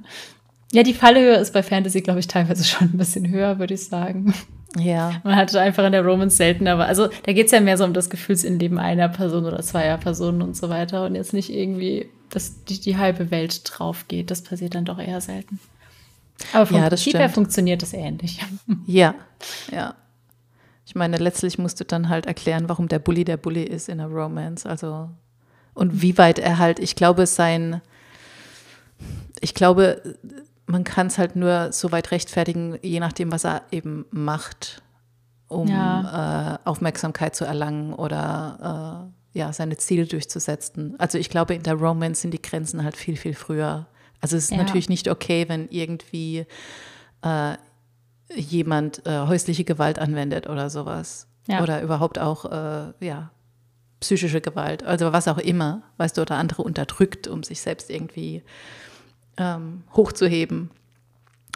Ja, 0.72 0.84
die 0.84 0.94
Fallhöhe 0.94 1.36
ist 1.36 1.54
bei 1.54 1.62
Fantasy, 1.62 2.02
glaube 2.02 2.20
ich, 2.20 2.28
teilweise 2.28 2.64
schon 2.64 2.90
ein 2.94 2.98
bisschen 2.98 3.30
höher, 3.30 3.60
würde 3.60 3.76
ich 3.76 3.86
sagen. 3.86 4.34
Ja. 4.78 5.22
Man 5.24 5.36
hat 5.36 5.56
einfach 5.56 5.86
in 5.86 5.92
der 5.94 6.06
Romance 6.06 6.38
selten, 6.38 6.68
aber 6.68 6.86
also 6.86 7.08
da 7.24 7.34
geht 7.34 7.46
es 7.46 7.52
ja 7.52 7.62
mehr 7.62 7.78
so 7.78 7.86
um 7.86 7.94
das 7.94 8.10
Gefühlsinnenleben 8.10 8.78
einer 8.78 9.10
Person 9.10 9.46
oder 9.46 9.62
zweier 9.62 9.98
Personen 9.98 10.42
und 10.42 10.58
so 10.58 10.70
weiter 10.70 11.06
und 11.06 11.16
jetzt 11.16 11.34
nicht 11.34 11.50
irgendwie, 11.50 12.10
dass 12.30 12.64
die, 12.66 12.80
die 12.80 12.98
halbe 12.98 13.32
Welt 13.32 13.62
drauf 13.64 14.06
geht. 14.08 14.32
Das 14.32 14.42
passiert 14.42 14.76
dann 14.76 14.86
doch 14.86 15.00
eher 15.00 15.22
selten. 15.22 15.60
Aber 16.54 16.66
vom 16.66 16.78
ja, 16.78 16.90
Prinzip 16.90 17.14
her 17.14 17.30
funktioniert 17.30 17.82
das 17.82 17.94
ähnlich. 17.94 18.42
Ja, 18.86 19.16
ja. 19.72 19.96
Ich 20.86 20.94
meine, 20.94 21.18
letztlich 21.18 21.58
musst 21.58 21.80
du 21.80 21.86
dann 21.86 22.10
halt 22.10 22.26
erklären, 22.26 22.70
warum 22.70 22.88
der 22.88 23.00
Bully 23.00 23.24
der 23.24 23.38
Bully 23.38 23.64
ist 23.64 23.90
in 23.90 23.98
der 23.98 24.08
Romance. 24.08 24.66
Also, 24.66 25.10
und 25.74 26.02
wie 26.02 26.18
weit 26.18 26.38
er 26.38 26.60
halt, 26.60 26.80
ich 26.80 26.96
glaube, 26.96 27.26
sein, 27.26 27.82
ich 29.40 29.56
glaube, 29.56 30.18
man 30.66 30.84
kann 30.84 31.08
es 31.08 31.18
halt 31.18 31.36
nur 31.36 31.72
so 31.72 31.92
weit 31.92 32.12
rechtfertigen, 32.12 32.78
je 32.82 33.00
nachdem, 33.00 33.32
was 33.32 33.46
er 33.46 33.64
eben 33.72 34.06
macht, 34.12 34.82
um 35.48 35.68
ja. 35.68 36.56
äh, 36.56 36.68
Aufmerksamkeit 36.68 37.36
zu 37.36 37.46
erlangen 37.46 37.94
oder 37.94 39.12
äh, 39.34 39.40
ja, 39.40 39.54
seine 39.54 39.78
Ziele 39.78 40.06
durchzusetzen. 40.06 40.96
Also 40.98 41.18
ich 41.18 41.30
glaube, 41.30 41.54
in 41.54 41.64
der 41.64 41.76
Romance 41.76 42.22
sind 42.22 42.34
die 42.34 42.42
Grenzen 42.42 42.84
halt 42.84 42.96
viel, 42.96 43.18
viel 43.18 43.34
früher 43.34 43.88
also 44.26 44.38
es 44.38 44.46
ist 44.46 44.52
ja. 44.52 44.58
natürlich 44.58 44.90
nicht 44.90 45.08
okay, 45.08 45.46
wenn 45.50 45.70
irgendwie 45.70 46.48
äh, 47.22 47.56
jemand 48.34 49.06
äh, 49.06 49.28
häusliche 49.28 49.64
Gewalt 49.64 50.00
anwendet 50.00 50.48
oder 50.50 50.72
sowas. 50.72 51.28
Ja. 51.48 51.62
Oder 51.62 51.84
überhaupt 51.84 52.18
auch, 52.18 52.46
äh, 52.46 53.06
ja, 53.06 53.30
psychische 54.00 54.42
Gewalt, 54.42 54.84
also 54.84 55.14
was 55.14 55.28
auch 55.28 55.38
immer, 55.38 55.84
weißt 55.98 56.18
du, 56.18 56.22
oder 56.22 56.38
andere 56.38 56.64
unterdrückt, 56.64 57.28
um 57.28 57.44
sich 57.44 57.62
selbst 57.62 57.92
irgendwie 57.92 58.44
ähm, 59.38 59.84
hochzuheben. 59.94 60.72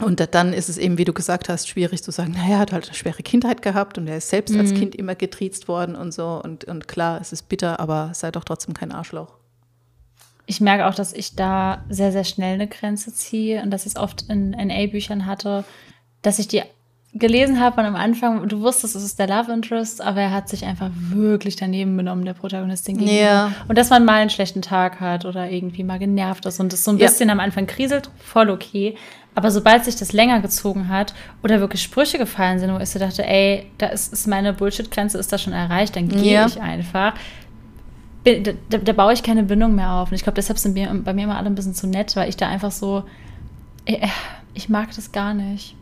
Und 0.01 0.33
dann 0.33 0.53
ist 0.53 0.69
es 0.69 0.77
eben, 0.77 0.97
wie 0.97 1.03
du 1.03 1.11
gesagt 1.11 1.49
hast, 1.49 1.67
schwierig 1.67 2.03
zu 2.03 2.11
sagen, 2.11 2.31
naja, 2.31 2.55
er 2.55 2.59
hat 2.59 2.71
halt 2.71 2.85
eine 2.85 2.93
schwere 2.93 3.21
Kindheit 3.21 3.61
gehabt 3.61 3.97
und 3.97 4.07
er 4.07 4.17
ist 4.17 4.29
selbst 4.29 4.53
mhm. 4.53 4.61
als 4.61 4.73
Kind 4.73 4.95
immer 4.95 5.15
getriezt 5.15 5.67
worden 5.67 5.95
und 5.95 6.13
so. 6.13 6.39
Und, 6.41 6.63
und 6.65 6.87
klar, 6.87 7.19
es 7.19 7.33
ist 7.33 7.49
bitter, 7.49 7.81
aber 7.81 8.11
sei 8.13 8.31
doch 8.31 8.45
trotzdem 8.45 8.73
kein 8.73 8.93
Arschloch 8.93 9.39
ich 10.49 10.59
merke 10.61 10.87
auch, 10.87 10.95
dass 10.95 11.13
ich 11.13 11.35
da 11.35 11.85
sehr, 11.89 12.11
sehr 12.11 12.23
schnell 12.23 12.55
eine 12.55 12.67
Grenze 12.67 13.13
ziehe 13.13 13.61
und 13.61 13.69
dass 13.69 13.85
ich 13.85 13.93
es 13.93 14.01
oft 14.01 14.23
in 14.29 14.49
NA-Büchern 14.49 15.27
hatte, 15.27 15.63
dass 16.23 16.39
ich 16.39 16.47
die 16.47 16.63
gelesen 17.13 17.59
habe 17.59 17.81
und 17.81 17.87
am 17.87 17.95
Anfang, 17.95 18.47
du 18.47 18.61
wusstest, 18.61 18.95
es 18.95 19.03
ist 19.03 19.17
der 19.17 19.27
Love 19.27 19.51
Interest, 19.51 19.99
aber 20.01 20.21
er 20.21 20.31
hat 20.31 20.47
sich 20.47 20.65
einfach 20.65 20.91
wirklich 20.93 21.55
daneben 21.55 21.97
benommen, 21.97 22.23
der 22.23 22.33
Protagonistin 22.33 22.97
gegenüber. 22.97 23.19
Ja. 23.19 23.51
Und 23.67 23.77
dass 23.77 23.89
man 23.89 24.05
mal 24.05 24.21
einen 24.21 24.29
schlechten 24.29 24.61
Tag 24.61 24.99
hat 24.99 25.25
oder 25.25 25.49
irgendwie 25.49 25.83
mal 25.83 25.97
genervt 25.97 26.45
ist 26.45 26.59
und 26.59 26.71
es 26.71 26.83
so 26.83 26.91
ein 26.91 26.97
bisschen 26.97 27.29
ja. 27.29 27.33
am 27.33 27.39
Anfang 27.39 27.65
kriselt, 27.65 28.11
voll 28.19 28.49
okay. 28.51 28.95
Aber 29.33 29.49
sobald 29.49 29.85
sich 29.85 29.95
das 29.95 30.13
länger 30.13 30.39
gezogen 30.41 30.87
hat 30.87 31.13
oder 31.43 31.59
wirklich 31.59 31.81
Sprüche 31.81 32.17
gefallen 32.17 32.59
sind, 32.59 32.73
wo 32.73 32.77
ich 32.79 32.89
so 32.89 32.99
dachte, 32.99 33.25
ey, 33.25 33.65
da 33.79 33.87
ist, 33.87 34.13
ist 34.13 34.27
meine 34.27 34.53
Bullshit-Grenze, 34.53 35.17
ist 35.17 35.31
da 35.31 35.37
schon 35.37 35.53
erreicht, 35.53 35.95
dann 35.95 36.09
gehe 36.09 36.33
ja. 36.33 36.45
ich 36.45 36.61
einfach 36.61 37.13
da, 38.23 38.53
da, 38.69 38.77
da, 38.77 38.93
baue 38.93 39.13
ich 39.13 39.23
keine 39.23 39.43
Bindung 39.43 39.75
mehr 39.75 39.91
auf. 39.93 40.09
Und 40.11 40.15
ich 40.15 40.23
glaube, 40.23 40.35
deshalb 40.35 40.59
sind 40.59 40.75
bei 41.05 41.13
mir 41.13 41.23
immer 41.23 41.37
alle 41.37 41.47
ein 41.47 41.55
bisschen 41.55 41.73
zu 41.73 41.87
nett, 41.87 42.15
weil 42.15 42.29
ich 42.29 42.37
da 42.37 42.47
einfach 42.47 42.71
so, 42.71 43.03
ich, 43.85 44.01
äh, 44.01 44.07
ich 44.53 44.69
mag 44.69 44.93
das 44.95 45.11
gar 45.11 45.33
nicht. 45.33 45.75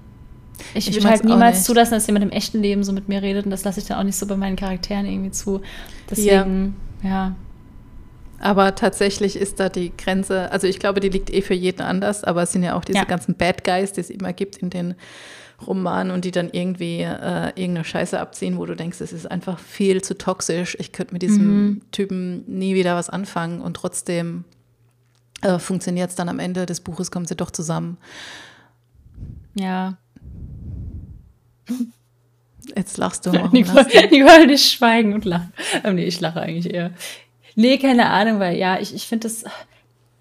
Ich, 0.74 0.89
ich 0.89 0.96
würde 0.96 1.10
halt 1.10 1.24
niemals 1.24 1.63
zulassen, 1.63 1.91
dass 1.91 2.08
jemand 2.08 2.26
im 2.26 2.32
echten 2.32 2.62
Leben 2.62 2.84
so 2.84 2.91
mit 2.91 3.08
mir 3.08 3.22
redet 3.22 3.46
und 3.46 3.52
das 3.52 3.63
lasse 3.63 3.80
ich 3.80 3.86
dann 3.86 4.00
auch 4.00 4.04
nicht 4.04 4.17
so 4.17 4.26
bei 4.26 4.36
meinen 4.36 4.56
Charakteren 4.56 5.06
irgendwie 5.06 5.32
zu. 5.32 5.62
Deswegen, 6.10 6.76
ja. 7.04 7.10
ja. 7.10 7.36
Aber 8.39 8.76
tatsächlich 8.76 9.36
ist 9.36 9.60
da 9.60 9.70
die 9.70 9.96
Grenze, 9.96 10.52
also 10.52 10.67
ich 10.67 10.80
glaube, 10.80 11.00
die 11.00 11.10
liegt 11.10 11.32
eh 11.32 11.41
für 11.41 11.56
jeden 11.56 11.82
anders, 11.82 12.24
aber 12.24 12.43
es 12.43 12.52
sind 12.52 12.63
ja 12.63 12.76
auch 12.76 12.86
diese 12.86 13.00
ja. 13.00 13.06
ganzen 13.06 13.36
Bad 13.36 13.63
Guys, 13.63 13.93
die 13.93 14.02
es 14.02 14.10
immer 14.10 14.34
gibt 14.34 14.58
in 14.58 14.70
den 14.70 14.96
Roman 15.65 16.12
und 16.12 16.24
die 16.24 16.32
dann 16.32 16.50
irgendwie 16.52 17.02
äh, 17.02 17.48
irgendeine 17.56 17.84
Scheiße 17.84 18.20
abziehen, 18.20 18.58
wo 18.58 18.65
du 18.65 18.76
denkst, 18.76 19.02
es 19.02 19.12
ist 19.12 19.30
einfach 19.30 19.58
viel 19.58 20.04
zu 20.04 20.15
toxisch. 20.15 20.78
Ich 20.80 20.91
könnte 20.91 21.13
mit 21.13 21.24
diesem 21.24 21.65
mhm. 21.65 21.82
Typen 21.91 22.43
nie 22.48 22.76
wieder 22.76 22.96
was 22.96 23.10
anfangen 23.10 23.62
und 23.62 23.74
trotzdem 23.74 24.43
äh, 25.41 25.58
funktioniert 25.58 26.12
es 26.12 26.15
dann 26.15 26.30
am 26.30 26.38
Ende 26.38 26.67
des 26.67 26.82
Buches, 26.82 27.10
kommen 27.10 27.26
sie 27.26 27.36
doch 27.36 27.50
zusammen. 27.50 27.98
Ja. 29.56 29.98
Jetzt 32.75 32.97
lachst 32.97 33.25
du. 33.25 33.34
Warum 33.34 33.49
Nicole, 33.53 33.86
Nicole 34.12 34.47
nicht 34.47 34.71
schweigen 34.71 35.13
und 35.13 35.25
lachen. 35.25 35.53
Oh, 35.86 35.91
nee, 35.91 36.06
ich 36.06 36.19
lache 36.19 36.41
eigentlich 36.41 36.73
eher. 36.73 36.91
Nee, 37.56 37.77
keine 37.77 38.10
Ahnung, 38.10 38.39
weil 38.39 38.58
ja, 38.58 38.80
ich, 38.80 38.93
ich 38.93 39.08
finde 39.08 39.27
das 39.27 39.45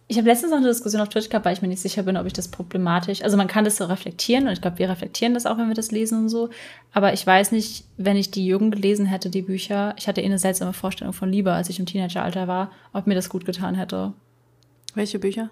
ich 0.09 0.18
habe 0.18 0.28
letztens 0.28 0.52
noch 0.52 0.59
eine 0.59 0.68
Diskussion 0.68 1.02
auf 1.02 1.09
Twitch 1.09 1.28
gehabt, 1.28 1.44
weil 1.44 1.52
ich 1.52 1.62
mir 1.62 1.68
nicht 1.68 1.82
sicher 1.82 2.04
bin, 2.04 2.16
ob 2.16 2.26
ich 2.26 2.32
das 2.32 2.48
problematisch. 2.48 3.22
Also 3.22 3.37
man 3.37 3.48
kann 3.48 3.64
das 3.64 3.76
so 3.76 3.87
reflektieren 3.87 4.46
und 4.46 4.52
ich 4.52 4.61
glaube, 4.61 4.78
wir 4.78 4.88
reflektieren 4.88 5.35
das 5.35 5.46
auch, 5.46 5.59
wenn 5.59 5.66
wir 5.66 5.74
das 5.74 5.90
lesen 5.90 6.20
und 6.20 6.28
so. 6.28 6.48
Aber 6.92 7.12
ich 7.12 7.26
weiß 7.26 7.50
nicht, 7.50 7.85
wenn 7.96 8.16
ich 8.16 8.30
die 8.30 8.46
Jugend 8.46 8.72
gelesen 8.72 9.06
hätte, 9.06 9.30
die 9.30 9.42
Bücher, 9.42 9.94
ich 9.98 10.06
hatte 10.06 10.20
eh 10.20 10.24
eine 10.24 10.38
seltsame 10.38 10.72
Vorstellung 10.72 11.12
von 11.12 11.32
Liebe, 11.32 11.52
als 11.52 11.70
ich 11.70 11.80
im 11.80 11.87
Teenageralter 11.87 12.46
war, 12.46 12.70
ob 12.92 13.09
mir 13.09 13.16
das 13.16 13.28
gut 13.28 13.44
getan 13.44 13.74
hätte. 13.74 14.12
Welche 14.94 15.18
Bücher? 15.18 15.50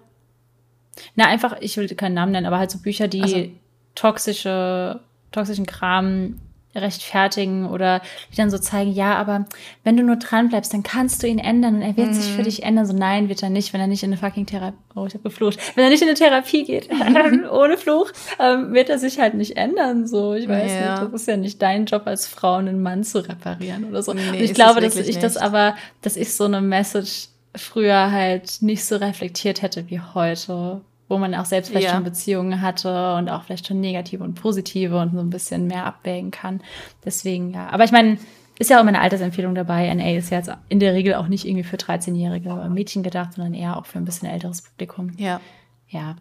Na, 1.15 1.27
einfach, 1.27 1.57
ich 1.59 1.75
will 1.75 1.87
keinen 1.89 2.13
Namen 2.13 2.31
nennen, 2.31 2.47
aber 2.47 2.57
halt 2.57 2.71
so 2.71 2.79
Bücher, 2.79 3.09
die 3.09 3.27
so. 3.27 3.47
toxische, 3.93 5.01
toxischen 5.35 5.65
Kram 5.65 6.39
rechtfertigen 6.75 7.67
oder 7.67 8.01
die 8.31 8.35
dann 8.35 8.51
so 8.51 8.57
zeigen, 8.57 8.91
ja, 8.91 9.15
aber 9.15 9.45
wenn 9.83 9.95
du 9.95 10.03
nur 10.03 10.17
dran 10.17 10.49
bleibst, 10.49 10.73
dann 10.73 10.83
kannst 10.83 11.23
du 11.23 11.27
ihn 11.27 11.39
ändern 11.39 11.75
und 11.75 11.81
er 11.81 11.95
wird 11.95 12.09
mhm. 12.09 12.13
sich 12.13 12.31
für 12.31 12.41
mhm. 12.41 12.45
dich 12.45 12.63
ändern. 12.63 12.85
So 12.85 12.93
nein, 12.93 13.29
wird 13.29 13.41
er 13.43 13.49
nicht, 13.49 13.73
wenn 13.73 13.81
er 13.81 13.87
nicht 13.87 14.03
in 14.03 14.11
eine 14.11 14.17
fucking 14.17 14.45
Therapie, 14.45 14.77
oh, 14.95 15.05
ich 15.05 15.13
habe 15.13 15.23
geflucht, 15.23 15.57
wenn 15.75 15.85
er 15.85 15.89
nicht 15.89 16.01
in 16.01 16.09
eine 16.09 16.17
Therapie 16.17 16.63
geht, 16.63 16.89
ohne 17.51 17.77
Fluch, 17.77 18.11
ähm, 18.39 18.73
wird 18.73 18.89
er 18.89 18.99
sich 18.99 19.19
halt 19.19 19.35
nicht 19.35 19.57
ändern. 19.57 20.07
So, 20.07 20.33
ich 20.33 20.47
weiß 20.47 20.71
ja. 20.71 20.91
nicht, 20.91 21.13
das 21.13 21.21
ist 21.21 21.27
ja 21.27 21.37
nicht 21.37 21.61
dein 21.61 21.85
Job 21.85 22.03
als 22.05 22.27
Frau, 22.27 22.55
einen 22.55 22.81
Mann 22.81 23.03
zu 23.03 23.27
reparieren 23.27 23.85
oder 23.85 24.03
so. 24.03 24.13
Nee, 24.13 24.29
und 24.29 24.35
ich 24.35 24.53
glaube, 24.53 24.81
dass 24.81 24.95
ich 24.95 25.07
nicht. 25.07 25.23
das 25.23 25.37
aber, 25.37 25.75
dass 26.01 26.17
ich 26.17 26.33
so 26.33 26.43
eine 26.43 26.61
Message 26.61 27.29
früher 27.55 28.11
halt 28.11 28.61
nicht 28.61 28.83
so 28.83 28.97
reflektiert 28.97 29.61
hätte 29.61 29.89
wie 29.89 30.01
heute 30.01 30.81
wo 31.07 31.17
man 31.17 31.35
auch 31.35 31.45
selbst 31.45 31.69
vielleicht 31.69 31.87
ja. 31.87 31.93
schon 31.93 32.03
Beziehungen 32.03 32.61
hatte 32.61 33.15
und 33.15 33.29
auch 33.29 33.43
vielleicht 33.43 33.67
schon 33.67 33.79
negative 33.79 34.23
und 34.23 34.35
positive 34.35 34.99
und 34.99 35.13
so 35.13 35.19
ein 35.19 35.29
bisschen 35.29 35.67
mehr 35.67 35.85
abwägen 35.85 36.31
kann. 36.31 36.61
Deswegen, 37.03 37.53
ja. 37.53 37.69
Aber 37.69 37.83
ich 37.83 37.91
meine, 37.91 38.17
ist 38.57 38.69
ja 38.69 38.77
auch 38.77 38.81
immer 38.81 38.89
eine 38.89 39.01
Altersempfehlung 39.01 39.53
dabei. 39.53 39.93
NA 39.93 40.15
ist 40.17 40.31
ja 40.31 40.37
jetzt 40.37 40.51
in 40.69 40.79
der 40.79 40.93
Regel 40.93 41.15
auch 41.15 41.27
nicht 41.27 41.45
irgendwie 41.45 41.63
für 41.63 41.75
13-jährige 41.75 42.53
Mädchen 42.69 43.03
gedacht, 43.03 43.33
sondern 43.33 43.53
eher 43.53 43.77
auch 43.77 43.85
für 43.85 43.99
ein 43.99 44.05
bisschen 44.05 44.29
älteres 44.29 44.61
Publikum. 44.61 45.11
Ja. 45.17 45.41
Ja. 45.89 46.15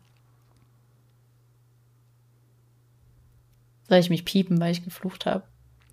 Soll 3.88 3.98
ich 3.98 4.10
mich 4.10 4.24
piepen, 4.24 4.60
weil 4.60 4.72
ich 4.72 4.84
geflucht 4.84 5.26
habe? 5.26 5.44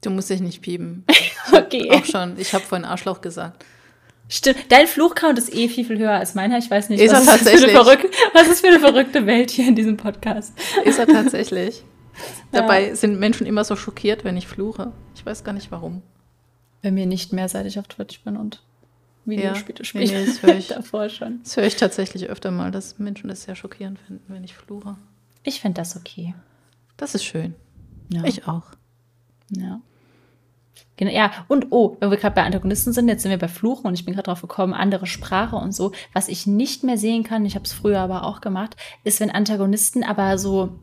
Du 0.01 0.09
musst 0.09 0.29
dich 0.29 0.41
nicht 0.41 0.61
piepen. 0.61 1.05
okay. 1.53 1.91
Auch 1.91 2.05
schon. 2.05 2.39
Ich 2.39 2.53
habe 2.53 2.63
vorhin 2.63 2.85
Arschloch 2.85 3.21
gesagt. 3.21 3.63
Stimmt. 4.31 4.71
Dein 4.71 4.87
Fluchcount 4.87 5.37
ist 5.37 5.53
eh 5.53 5.67
viel, 5.67 5.83
viel 5.83 5.99
höher 5.99 6.13
als 6.13 6.35
meiner. 6.35 6.57
Ich 6.57 6.71
weiß 6.71 6.87
nicht, 6.87 7.01
ist 7.01 7.11
was, 7.11 7.41
ist 7.41 7.49
für 7.49 7.57
eine 7.57 7.69
verrückte, 7.69 8.09
was 8.33 8.47
ist 8.47 8.61
für 8.61 8.67
eine 8.67 8.79
verrückte 8.79 9.25
Welt 9.25 9.51
hier 9.51 9.67
in 9.67 9.75
diesem 9.75 9.97
Podcast. 9.97 10.53
Ist 10.85 10.97
er 10.97 11.07
tatsächlich. 11.07 11.83
Ja. 12.51 12.59
Dabei 12.59 12.93
sind 12.93 13.19
Menschen 13.19 13.47
immer 13.47 13.63
so 13.63 13.77
schockiert, 13.77 14.25
wenn 14.25 14.35
ich 14.35 14.45
fluche. 14.45 14.91
Ich 15.15 15.25
weiß 15.25 15.45
gar 15.45 15.53
nicht 15.53 15.71
warum. 15.71 16.03
Bei 16.83 16.91
mir 16.91 17.05
nicht 17.05 17.31
mehr, 17.31 17.47
seit 17.47 17.65
ich 17.65 17.79
auf 17.79 17.87
Twitch 17.87 18.19
bin 18.21 18.35
und 18.35 18.61
Videospiele 19.23 19.79
ja, 19.79 19.85
spiele. 19.85 20.05
Nee, 20.05 20.25
das 20.25 20.43
höre 20.43 20.57
ich 20.57 20.67
davor 20.67 21.07
schon. 21.07 21.39
Das 21.41 21.55
höre 21.55 21.63
ich 21.63 21.77
tatsächlich 21.77 22.29
öfter 22.29 22.51
mal, 22.51 22.69
dass 22.69 22.99
Menschen 22.99 23.29
das 23.29 23.43
sehr 23.43 23.55
schockierend 23.55 23.97
finden, 23.99 24.25
wenn 24.27 24.43
ich 24.43 24.53
fluche. 24.53 24.97
Ich 25.43 25.61
finde 25.61 25.81
das 25.81 25.95
okay. 25.95 26.35
Das 26.97 27.15
ist 27.15 27.23
schön. 27.23 27.55
Ja. 28.09 28.23
Ich 28.25 28.45
auch. 28.45 28.65
Ja. 29.49 29.79
Genau, 30.97 31.11
ja, 31.11 31.31
und 31.47 31.67
oh, 31.71 31.97
wenn 31.99 32.11
wir 32.11 32.17
gerade 32.17 32.35
bei 32.35 32.43
Antagonisten 32.43 32.93
sind, 32.93 33.07
jetzt 33.07 33.23
sind 33.23 33.31
wir 33.31 33.39
bei 33.39 33.47
Fluchen 33.47 33.87
und 33.87 33.93
ich 33.95 34.05
bin 34.05 34.13
gerade 34.13 34.25
drauf 34.27 34.41
gekommen, 34.41 34.73
andere 34.73 35.07
Sprache 35.07 35.55
und 35.55 35.73
so. 35.73 35.91
Was 36.13 36.27
ich 36.27 36.45
nicht 36.45 36.83
mehr 36.83 36.97
sehen 36.97 37.23
kann, 37.23 37.45
ich 37.45 37.55
habe 37.55 37.65
es 37.65 37.73
früher 37.73 37.99
aber 37.99 38.23
auch 38.23 38.39
gemacht, 38.41 38.75
ist, 39.03 39.19
wenn 39.19 39.31
Antagonisten 39.31 40.03
aber 40.03 40.37
so, 40.37 40.77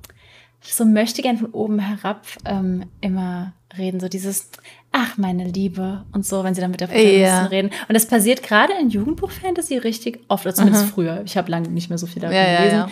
so 0.60 0.84
möchte 0.84 1.22
gern 1.22 1.38
von 1.38 1.50
oben 1.52 1.78
herab 1.78 2.26
ähm, 2.44 2.86
immer 3.00 3.52
reden, 3.76 4.00
so 4.00 4.08
dieses, 4.08 4.50
ach, 4.92 5.18
meine 5.18 5.44
Liebe 5.44 6.04
und 6.12 6.26
so, 6.26 6.42
wenn 6.42 6.54
sie 6.54 6.62
dann 6.62 6.70
mit 6.72 6.80
der 6.80 6.86
Protagonistin 6.86 7.20
Ja. 7.22 7.44
reden. 7.44 7.70
Und 7.86 7.94
das 7.94 8.06
passiert 8.06 8.42
gerade 8.42 8.72
in 8.80 8.88
Jugendbuch-Fantasy 8.90 9.76
richtig 9.78 10.20
oft, 10.28 10.46
oder 10.46 10.54
zumindest 10.54 10.86
früher. 10.86 11.22
Ich 11.26 11.36
habe 11.36 11.50
lange 11.50 11.68
nicht 11.68 11.90
mehr 11.90 11.98
so 11.98 12.06
viel 12.06 12.22
davon 12.22 12.34
Ja, 12.34 12.42
ja, 12.48 12.58
gelesen. 12.58 12.76
ja. 12.78 12.88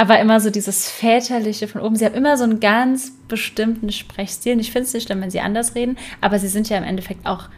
Aber 0.00 0.18
immer 0.18 0.40
so 0.40 0.48
dieses 0.48 0.88
Väterliche 0.88 1.68
von 1.68 1.82
oben. 1.82 1.94
Sie 1.94 2.06
haben 2.06 2.14
immer 2.14 2.38
so 2.38 2.44
einen 2.44 2.58
ganz 2.58 3.12
bestimmten 3.28 3.92
Sprechstil. 3.92 4.54
Und 4.54 4.60
ich 4.60 4.72
finde 4.72 4.86
es 4.86 4.94
nicht 4.94 5.04
schlimm, 5.06 5.20
wenn 5.20 5.30
sie 5.30 5.40
anders 5.40 5.74
reden, 5.74 5.98
aber 6.22 6.38
sie 6.38 6.48
sind 6.48 6.70
ja 6.70 6.78
im 6.78 6.84
Endeffekt 6.84 7.26
auch 7.26 7.50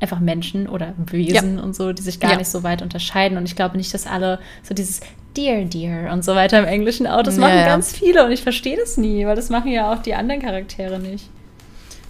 einfach 0.00 0.18
Menschen 0.18 0.68
oder 0.68 0.94
Wesen 1.06 1.60
und 1.60 1.76
so, 1.76 1.92
die 1.92 2.02
sich 2.02 2.18
gar 2.18 2.32
Ja. 2.32 2.36
nicht 2.38 2.48
so 2.50 2.64
weit 2.64 2.82
unterscheiden. 2.82 3.38
Und 3.38 3.44
ich 3.44 3.54
glaube 3.54 3.76
nicht, 3.76 3.94
dass 3.94 4.08
alle 4.08 4.40
so 4.64 4.74
dieses 4.74 5.00
Dear, 5.36 5.64
Dear 5.66 6.12
und 6.12 6.24
so 6.24 6.34
weiter 6.34 6.58
im 6.58 6.64
Englischen 6.64 7.06
auch. 7.06 7.22
Das 7.22 7.36
Ja, 7.36 7.42
machen 7.42 7.58
ja. 7.58 7.64
ganz 7.66 7.92
viele 7.92 8.24
und 8.26 8.32
ich 8.32 8.42
verstehe 8.42 8.76
das 8.76 8.96
nie, 8.96 9.24
weil 9.24 9.36
das 9.36 9.48
machen 9.48 9.70
ja 9.70 9.92
auch 9.92 10.02
die 10.02 10.14
anderen 10.14 10.42
Charaktere 10.42 10.98
nicht. 10.98 11.30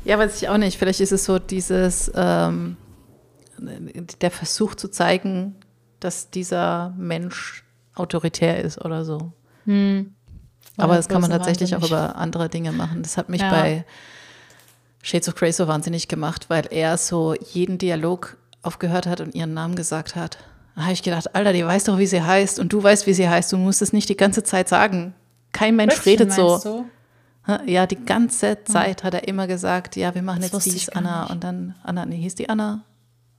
Ja, 0.05 0.19
weiß 0.19 0.41
ich 0.41 0.49
auch 0.49 0.57
nicht. 0.57 0.79
Vielleicht 0.79 1.01
ist 1.01 1.13
es 1.13 1.27
so 1.27 1.39
dieses, 1.39 2.11
ähm, 2.15 2.79
der 4.23 4.31
Versuch 4.31 4.75
zu 4.77 4.89
zeigen, 4.89 5.57
dass 6.01 6.31
dieser 6.31 6.95
Mensch 6.97 7.65
autoritär 7.95 8.63
ist 8.65 8.83
oder 8.83 9.05
so. 9.05 9.33
Aber 9.67 10.93
Ja, 10.93 10.97
das 10.97 11.09
kann 11.09 11.21
man 11.21 11.31
tatsächlich 11.31 11.75
auch 11.77 11.81
wahnsinnig. 11.83 12.03
über 12.05 12.17
andere 12.17 12.49
Dinge 12.49 12.73
machen. 12.73 13.03
Das 13.03 13.17
hat 13.17 13.29
mich 13.29 13.41
Ja. 13.41 13.51
bei 13.51 13.85
Shades 15.03 15.29
of 15.29 15.35
Grey 15.35 15.53
so 15.53 15.69
wahnsinnig 15.69 16.09
gemacht, 16.09 16.47
weil 16.49 16.67
er 16.71 16.97
so 16.97 17.35
jeden 17.35 17.79
Dialog 17.79 18.37
aufgehört 18.63 19.07
hat 19.07 19.21
und 19.21 19.35
ihren 19.35 19.53
Namen 19.55 19.77
gesagt 19.77 20.17
hat. 20.17 20.39
Da 20.75 20.83
habe 20.83 20.93
ich 20.93 21.03
gedacht, 21.03 21.35
Alter, 21.35 21.53
die 21.53 21.65
weiß 21.65 21.85
doch, 21.85 21.99
wie 21.99 22.07
sie 22.07 22.23
heißt 22.23 22.59
und 22.59 22.73
du 22.73 22.83
weißt, 22.83 23.07
wie 23.07 23.13
sie 23.15 23.29
heißt. 23.29 23.53
Du 23.53 23.57
musst 23.59 23.83
es 23.83 23.93
nicht 23.93 24.09
die 24.09 24.17
ganze 24.17 24.43
Zeit 24.43 24.69
sagen. 24.69 25.15
Kein 25.53 25.77
Mensch 25.77 25.95
Wirklich, 25.99 26.21
redet 26.21 26.33
so. 26.33 26.59
du? 26.59 26.85
Ja, 27.67 27.87
die 27.87 28.03
ganze 28.03 28.65
Zeit 28.65 29.05
hat 29.05 29.13
er 29.13 29.29
immer 29.29 29.47
gesagt, 29.47 29.97
ja, 29.97 30.15
wir 30.15 30.23
machen 30.23 30.41
Das 30.41 30.51
jetzt 30.53 30.65
dies, 30.65 30.89
Anna. 30.89 31.23
nicht. 31.25 31.31
Und 31.33 31.45
dann, 31.45 31.75
Anna, 31.85 32.07
nee, 32.07 32.17
hieß 32.17 32.35
die 32.37 32.49
Anna? 32.49 32.83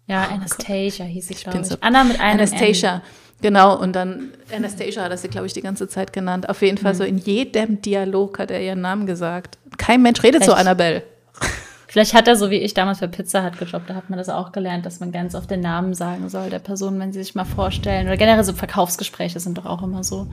Ja, 0.07 0.25
Anastasia 0.27 1.05
hieß 1.05 1.27
sie, 1.29 1.33
glaube 1.33 1.61
ich. 1.61 1.65
so- 1.67 1.77
Anna 1.81 2.03
mit 2.03 2.19
einem 2.19 2.39
Anastasia, 2.39 3.01
genau. 3.41 3.77
Und 3.79 3.93
dann 3.95 4.31
Anastasia 4.55 5.03
hat 5.03 5.11
er 5.11 5.17
sie, 5.17 5.27
glaube 5.27 5.47
ich, 5.47 5.53
die 5.53 5.61
ganze 5.61 5.87
Zeit 5.87 6.13
genannt. 6.13 6.49
Auf 6.49 6.61
jeden 6.61 6.77
Fall 6.77 6.93
Mhm. 6.93 6.97
so 6.97 7.03
in 7.03 7.17
jedem 7.17 7.81
Dialog 7.81 8.39
hat 8.39 8.51
er 8.51 8.61
ihren 8.61 8.81
Namen 8.81 9.05
gesagt. 9.05 9.57
Kein 9.77 10.01
Mensch 10.01 10.23
redet 10.23 10.43
so, 10.43 10.51
Echt? 10.51 10.61
Annabelle. 10.61 11.03
Vielleicht 11.87 12.13
hat 12.13 12.27
er 12.27 12.35
so 12.35 12.49
wie 12.49 12.55
ich 12.57 12.73
damals 12.73 12.99
bei 12.99 13.07
Pizza 13.07 13.45
Hut 13.45 13.57
gejobbt, 13.57 13.89
da 13.89 13.95
hat 13.95 14.09
man 14.09 14.17
das 14.19 14.27
auch 14.27 14.51
gelernt, 14.51 14.85
dass 14.85 14.99
man 14.99 15.11
ganz 15.13 15.33
oft 15.33 15.49
den 15.49 15.61
Namen 15.61 15.93
sagen 15.93 16.27
soll 16.29 16.49
der 16.49 16.59
Person, 16.59 16.99
wenn 16.99 17.13
sie 17.13 17.23
sich 17.23 17.35
mal 17.35 17.45
vorstellen. 17.45 18.07
Oder 18.07 18.17
generell 18.17 18.43
so 18.43 18.51
Verkaufsgespräche 18.53 19.39
sind 19.39 19.57
doch 19.57 19.65
auch 19.65 19.81
immer 19.81 20.03
so. 20.03 20.27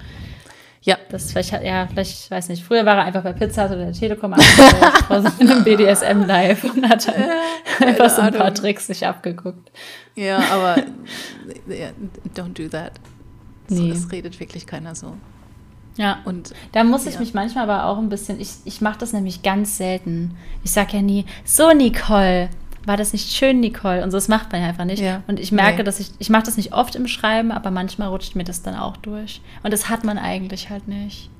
Ja, 0.84 0.96
Das 1.10 1.30
vielleicht 1.30 1.52
hat, 1.52 1.62
ja, 1.62 1.86
vielleicht, 1.86 2.24
ich 2.24 2.30
weiß 2.30 2.48
nicht, 2.48 2.64
früher 2.64 2.84
war 2.84 2.96
er 2.96 3.04
einfach 3.04 3.22
bei 3.22 3.32
Pizza 3.32 3.66
oder 3.66 3.76
der 3.76 3.92
Telekom 3.92 4.32
angestellt, 4.32 4.74
vor 5.06 5.22
so 5.22 5.28
einem 5.40 5.62
BDSM 5.62 6.22
live 6.26 6.64
und 6.64 6.88
hat 6.88 7.06
dann 7.06 7.14
einfach 7.88 8.10
so 8.10 8.20
ein 8.22 8.34
paar. 8.34 8.52
Tricks 8.52 8.88
sich 8.88 9.06
abgeguckt. 9.06 9.70
ja, 10.16 10.38
aber 10.50 10.76
ja, 11.68 11.90
don't 12.36 12.54
do 12.60 12.68
that. 12.68 12.92
So, 13.68 13.80
Nee. 13.80 13.90
Es 13.92 14.10
redet 14.10 14.38
wirklich 14.40 14.66
keiner 14.66 14.94
so. 14.96 15.16
Ja. 15.96 16.18
Und 16.24 16.52
Da 16.72 16.82
muss 16.84 17.06
ich 17.06 17.14
Ja. 17.14 17.20
mich 17.20 17.32
manchmal 17.32 17.68
aber 17.70 17.86
auch 17.86 17.98
ein 17.98 18.08
bisschen, 18.08 18.40
ich, 18.40 18.50
ich 18.64 18.80
mache 18.80 18.98
das 18.98 19.12
nämlich 19.12 19.42
ganz 19.42 19.76
selten. 19.76 20.36
Ich 20.64 20.72
sage 20.72 20.96
ja 20.96 21.02
nie, 21.02 21.26
so 21.44 21.70
Nicole, 21.72 22.48
war 22.86 22.96
das 22.96 23.12
nicht 23.12 23.30
schön, 23.32 23.60
Nicole? 23.60 24.02
Und 24.02 24.10
so, 24.10 24.16
das 24.16 24.28
macht 24.28 24.50
man 24.52 24.60
ja 24.60 24.68
einfach 24.68 24.84
nicht. 24.84 25.00
Ja. 25.02 25.22
Und 25.26 25.38
ich 25.38 25.52
merke, 25.52 25.78
Nee. 25.78 25.82
dass 25.84 26.00
ich, 26.00 26.10
ich 26.18 26.30
mache 26.30 26.44
das 26.44 26.56
nicht 26.56 26.72
oft 26.72 26.94
im 26.96 27.06
Schreiben, 27.06 27.52
aber 27.52 27.70
manchmal 27.70 28.08
rutscht 28.08 28.34
mir 28.34 28.44
das 28.44 28.62
dann 28.62 28.74
auch 28.74 28.96
durch. 28.96 29.40
Und 29.62 29.72
das 29.72 29.88
hat 29.88 30.04
man 30.04 30.18
eigentlich 30.18 30.70
halt 30.70 30.88
nicht. 30.88 31.30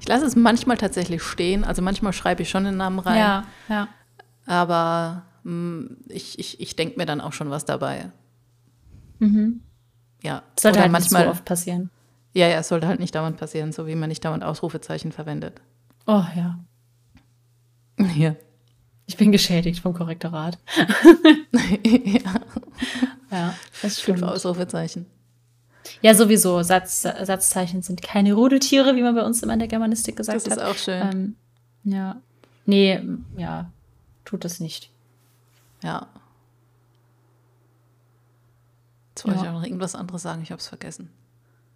ich 0.00 0.08
lasse 0.08 0.24
es 0.26 0.36
manchmal 0.36 0.76
tatsächlich 0.76 1.22
stehen. 1.22 1.64
Also 1.64 1.82
manchmal 1.82 2.12
schreibe 2.12 2.42
ich 2.42 2.50
schon 2.50 2.64
den 2.64 2.76
Namen 2.76 2.98
rein. 3.00 3.18
Ja, 3.18 3.44
ja. 3.68 3.88
Aber 4.46 5.22
mh, 5.44 5.88
ich, 6.08 6.38
ich, 6.38 6.60
ich 6.60 6.76
denke 6.76 6.96
mir 6.98 7.06
dann 7.06 7.20
auch 7.20 7.32
schon 7.32 7.50
was 7.50 7.64
dabei. 7.64 8.10
Mhm. 9.18 9.60
Ja. 10.22 10.42
Das 10.54 10.62
sollte 10.62 10.76
Oder 10.76 10.82
halt 10.84 10.92
manchmal, 10.92 11.22
nicht 11.22 11.26
so 11.28 11.30
oft 11.32 11.44
passieren. 11.44 11.90
Ja, 12.32 12.46
ja, 12.46 12.58
es 12.58 12.68
sollte 12.68 12.86
halt 12.86 13.00
nicht 13.00 13.14
dauernd 13.14 13.36
passieren, 13.36 13.72
so 13.72 13.86
wie 13.86 13.94
man 13.96 14.08
nicht 14.08 14.24
dauernd 14.24 14.44
Ausrufezeichen 14.44 15.10
verwendet. 15.12 15.60
Oh 16.06 16.24
ja. 16.36 16.58
Ja. 18.16 18.34
Ich 19.10 19.16
bin 19.16 19.32
geschädigt 19.32 19.80
vom 19.82 19.92
Korrektorat. 19.92 20.56
ja. 21.84 22.40
Ja, 23.32 23.54
das 23.82 23.98
Fünf 23.98 24.18
stimmt. 24.18 24.22
Ausrufezeichen. 24.22 25.06
Ja, 26.00 26.14
sowieso. 26.14 26.62
Satz, 26.62 27.02
Satzzeichen 27.02 27.82
sind 27.82 28.02
keine 28.02 28.34
Rudeltiere, 28.34 28.94
wie 28.94 29.02
man 29.02 29.16
bei 29.16 29.24
uns 29.24 29.42
immer 29.42 29.52
in 29.54 29.58
der 29.58 29.66
Germanistik 29.66 30.14
gesagt 30.16 30.36
Das 30.36 30.46
ist 30.46 30.52
hat. 30.52 30.64
auch 30.64 30.76
schön. 30.76 31.02
Ähm, 31.02 31.92
ja. 31.92 32.20
Nee, 32.66 33.02
ja, 33.36 33.72
tut 34.24 34.44
es 34.44 34.60
nicht. 34.60 34.90
Ja. 35.82 36.06
Jetzt 39.08 39.24
wollte 39.26 39.38
Ja. 39.38 39.42
ich 39.44 39.48
auch 39.50 39.54
noch 39.54 39.64
irgendwas 39.64 39.96
anderes 39.96 40.22
sagen, 40.22 40.42
ich 40.42 40.52
habe 40.52 40.60
es 40.60 40.68
vergessen. 40.68 41.10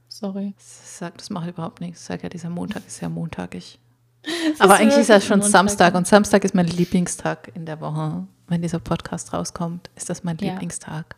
Sorry. 0.09 0.55
Sag, 0.59 1.19
das 1.19 1.31
macht 1.31 1.49
überhaupt 1.49 1.81
nichts. 1.81 2.01
Ich 2.03 2.07
sag 2.07 2.23
ja, 2.23 2.29
dieser 2.29 2.49
Montag 2.51 2.87
ist 2.87 3.01
ja 3.01 3.09
montagig. 3.09 3.81
Aber 4.59 4.75
eigentlich 4.75 4.99
ist 5.01 5.11
das 5.11 5.25
schon 5.27 5.39
Montag, 5.41 5.53
Samstag 5.53 5.95
und 5.95 6.07
Samstag 6.07 6.45
ist 6.45 6.55
mein 6.55 6.67
Lieblingstag 6.67 7.51
in 7.55 7.67
der 7.67 7.81
Woche. 7.81 8.27
Wenn 8.49 8.63
dieser 8.63 8.79
Podcast 8.79 9.33
rauskommt, 9.33 9.91
ist 9.97 10.09
das 10.11 10.25
mein 10.25 10.37
Ja. 10.39 10.53
Lieblingstag. 10.53 11.17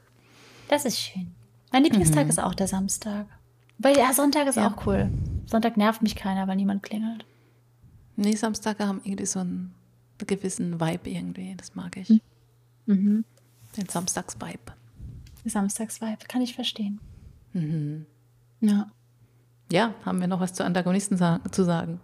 Das 0.69 0.85
ist 0.85 0.99
schön. 0.99 1.33
Mein 1.73 1.85
Lieblingstag 1.85 2.29
ist 2.29 2.41
auch 2.41 2.55
der 2.55 2.69
Samstag. 2.69 3.27
Weil 3.79 3.97
ja, 3.97 4.13
Sonntag 4.13 4.47
ist 4.47 4.57
Mhm. 4.57 4.63
Ja. 4.63 4.69
auch 4.75 4.87
cool. 4.87 5.11
Sonntag 5.47 5.77
nervt 5.77 6.03
mich 6.03 6.17
keiner, 6.17 6.49
weil 6.49 6.57
niemand 6.57 6.83
klingelt. 6.83 7.25
Nee, 8.17 8.35
Samstage 8.35 8.87
haben 8.87 9.01
irgendwie 9.05 9.27
so 9.27 9.41
einen 9.41 9.75
gewissen 10.19 10.81
Vibe 10.81 11.11
irgendwie. 11.11 11.55
Das 11.57 11.75
mag 11.75 11.97
ich. 11.97 12.09
Mhm. 12.87 13.25
Den 13.77 13.89
Samstags-Vibe. 13.89 14.73
Samstagsvibe, 15.45 16.25
kann 16.29 16.43
ich 16.43 16.55
verstehen. 16.55 17.01
Mhm. 17.53 18.07
Ja. 18.61 18.87
Ja, 19.71 19.95
haben 20.05 20.21
wir 20.21 20.29
noch 20.29 20.41
was 20.41 20.55
zu 20.55 20.65
Antagonisten 20.65 21.17
sa 21.17 21.41
zu 21.51 21.65
sagen? 21.65 22.01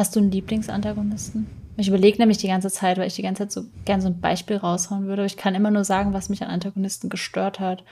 Hast 0.00 0.16
du 0.16 0.20
einen 0.20 0.30
Lieblingsantagonisten? 0.30 1.46
Ich 1.76 1.88
überlege 1.88 2.16
nämlich 2.16 2.38
die 2.38 2.46
ganze 2.46 2.70
Zeit, 2.70 2.96
weil 2.96 3.06
ich 3.06 3.16
die 3.16 3.22
ganze 3.22 3.42
Zeit 3.42 3.52
so 3.52 3.64
gern 3.84 4.00
so 4.00 4.08
ein 4.08 4.18
Beispiel 4.18 4.56
raushauen 4.56 5.04
würde. 5.04 5.20
Aber 5.20 5.26
ich 5.26 5.36
kann 5.36 5.54
immer 5.54 5.70
nur 5.70 5.84
sagen, 5.84 6.14
was 6.14 6.30
mich 6.30 6.42
an 6.42 6.48
Antagonisten 6.48 7.10
gestört 7.10 7.60
hat. 7.60 7.84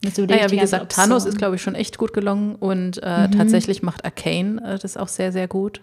Naja, 0.00 0.46
die 0.46 0.52
wie 0.52 0.60
gesagt, 0.60 0.84
ob's 0.84 0.94
Thanos 0.94 1.24
ist, 1.24 1.38
glaube 1.38 1.56
ich, 1.56 1.62
schon 1.62 1.74
echt 1.74 1.98
gut 1.98 2.12
gelungen 2.12 2.54
und 2.54 2.98
äh, 2.98 3.28
tatsächlich 3.30 3.82
macht 3.82 4.04
Arcane 4.04 4.62
äh, 4.64 4.78
das 4.78 4.96
auch 4.96 5.08
sehr, 5.08 5.32
sehr 5.32 5.48
gut. 5.48 5.80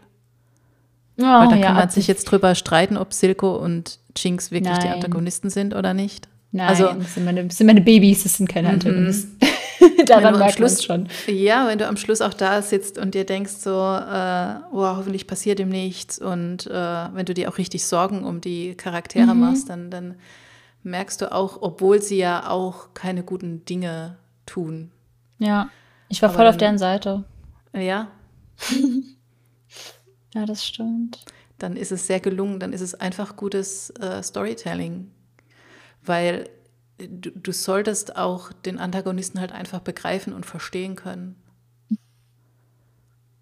Oh, 1.18 1.24
Weil 1.24 1.50
da 1.50 1.56
ja, 1.58 1.66
kann 1.66 1.76
man 1.76 1.90
sich 1.90 2.08
jetzt 2.08 2.24
drüber 2.32 2.56
streiten, 2.56 2.96
ob 2.96 3.12
Silco 3.12 3.54
und 3.58 4.00
Jinx 4.16 4.52
wirklich 4.52 4.78
die 4.78 4.86
Nein. 4.86 4.94
Antagonisten 4.94 5.50
sind 5.50 5.76
oder 5.76 5.94
nicht. 5.94 6.30
Nein, 6.54 6.70
also, 6.70 6.94
das 6.94 7.16
sind 7.16 7.26
meine, 7.26 7.44
das 7.44 7.58
sind 7.58 7.68
meine 7.68 7.82
Babys, 7.82 8.24
das 8.24 8.38
sind 8.38 8.48
keine 8.48 8.70
Antagonisten. 8.70 9.38
Daran 10.06 10.38
merkt 10.38 10.60
man 10.60 10.70
Schluss 10.70 10.84
schon. 10.84 11.08
Ja, 11.28 11.68
wenn 11.68 11.78
du 11.78 11.88
am 11.88 11.98
Schluss 11.98 12.22
auch 12.22 12.34
da 12.34 12.62
sitzt 12.62 12.98
und 12.98 13.14
dir 13.16 13.26
denkst 13.26 13.54
so, 13.54 13.70
äh, 13.72 14.56
oh, 14.72 14.86
hoffentlich 14.98 15.28
passiert 15.28 15.60
ihm 15.60 15.70
nichts 15.70 16.20
und 16.20 16.68
äh, 16.68 16.72
wenn 17.14 17.26
du 17.26 17.34
dir 17.34 17.50
auch 17.50 17.58
richtig 17.58 17.86
Sorgen 17.86 18.24
um 18.24 18.42
die 18.42 18.76
Charaktere 18.76 19.34
Mhm. 19.34 19.40
machst, 19.40 19.70
dann, 19.70 19.90
dann 19.92 20.16
merkst 20.84 21.22
du 21.22 21.32
auch, 21.32 21.62
obwohl 21.62 22.02
sie 22.02 22.18
ja 22.18 22.50
auch 22.50 22.94
keine 22.94 23.24
guten 23.24 23.66
Dinge 23.66 24.18
tun. 24.46 24.92
Ja, 25.40 25.70
ich 26.10 26.22
war 26.22 26.30
Aber 26.30 26.38
voll 26.40 26.48
auf 26.48 26.58
deren 26.58 26.78
Seite. 26.78 27.24
Ja, 27.76 28.10
Ja, 30.34 30.46
das 30.46 30.66
stimmt. 30.66 31.24
dann 31.60 31.76
ist 31.78 31.92
es 31.92 32.08
sehr 32.08 32.20
gelungen, 32.20 32.60
dann 32.60 32.74
ist 32.74 32.82
es 32.82 32.96
einfach 32.96 33.36
gutes 33.36 33.92
äh, 33.92 34.22
Storytelling. 34.24 35.12
Weil 36.04 36.50
du, 36.98 37.32
du 37.32 37.52
solltest 37.52 38.16
auch 38.16 38.52
den 38.52 38.80
Antagonisten 38.80 39.40
halt 39.40 39.52
einfach 39.52 39.80
begreifen 39.80 40.34
und 40.34 40.46
verstehen 40.46 40.96
können. 40.96 41.36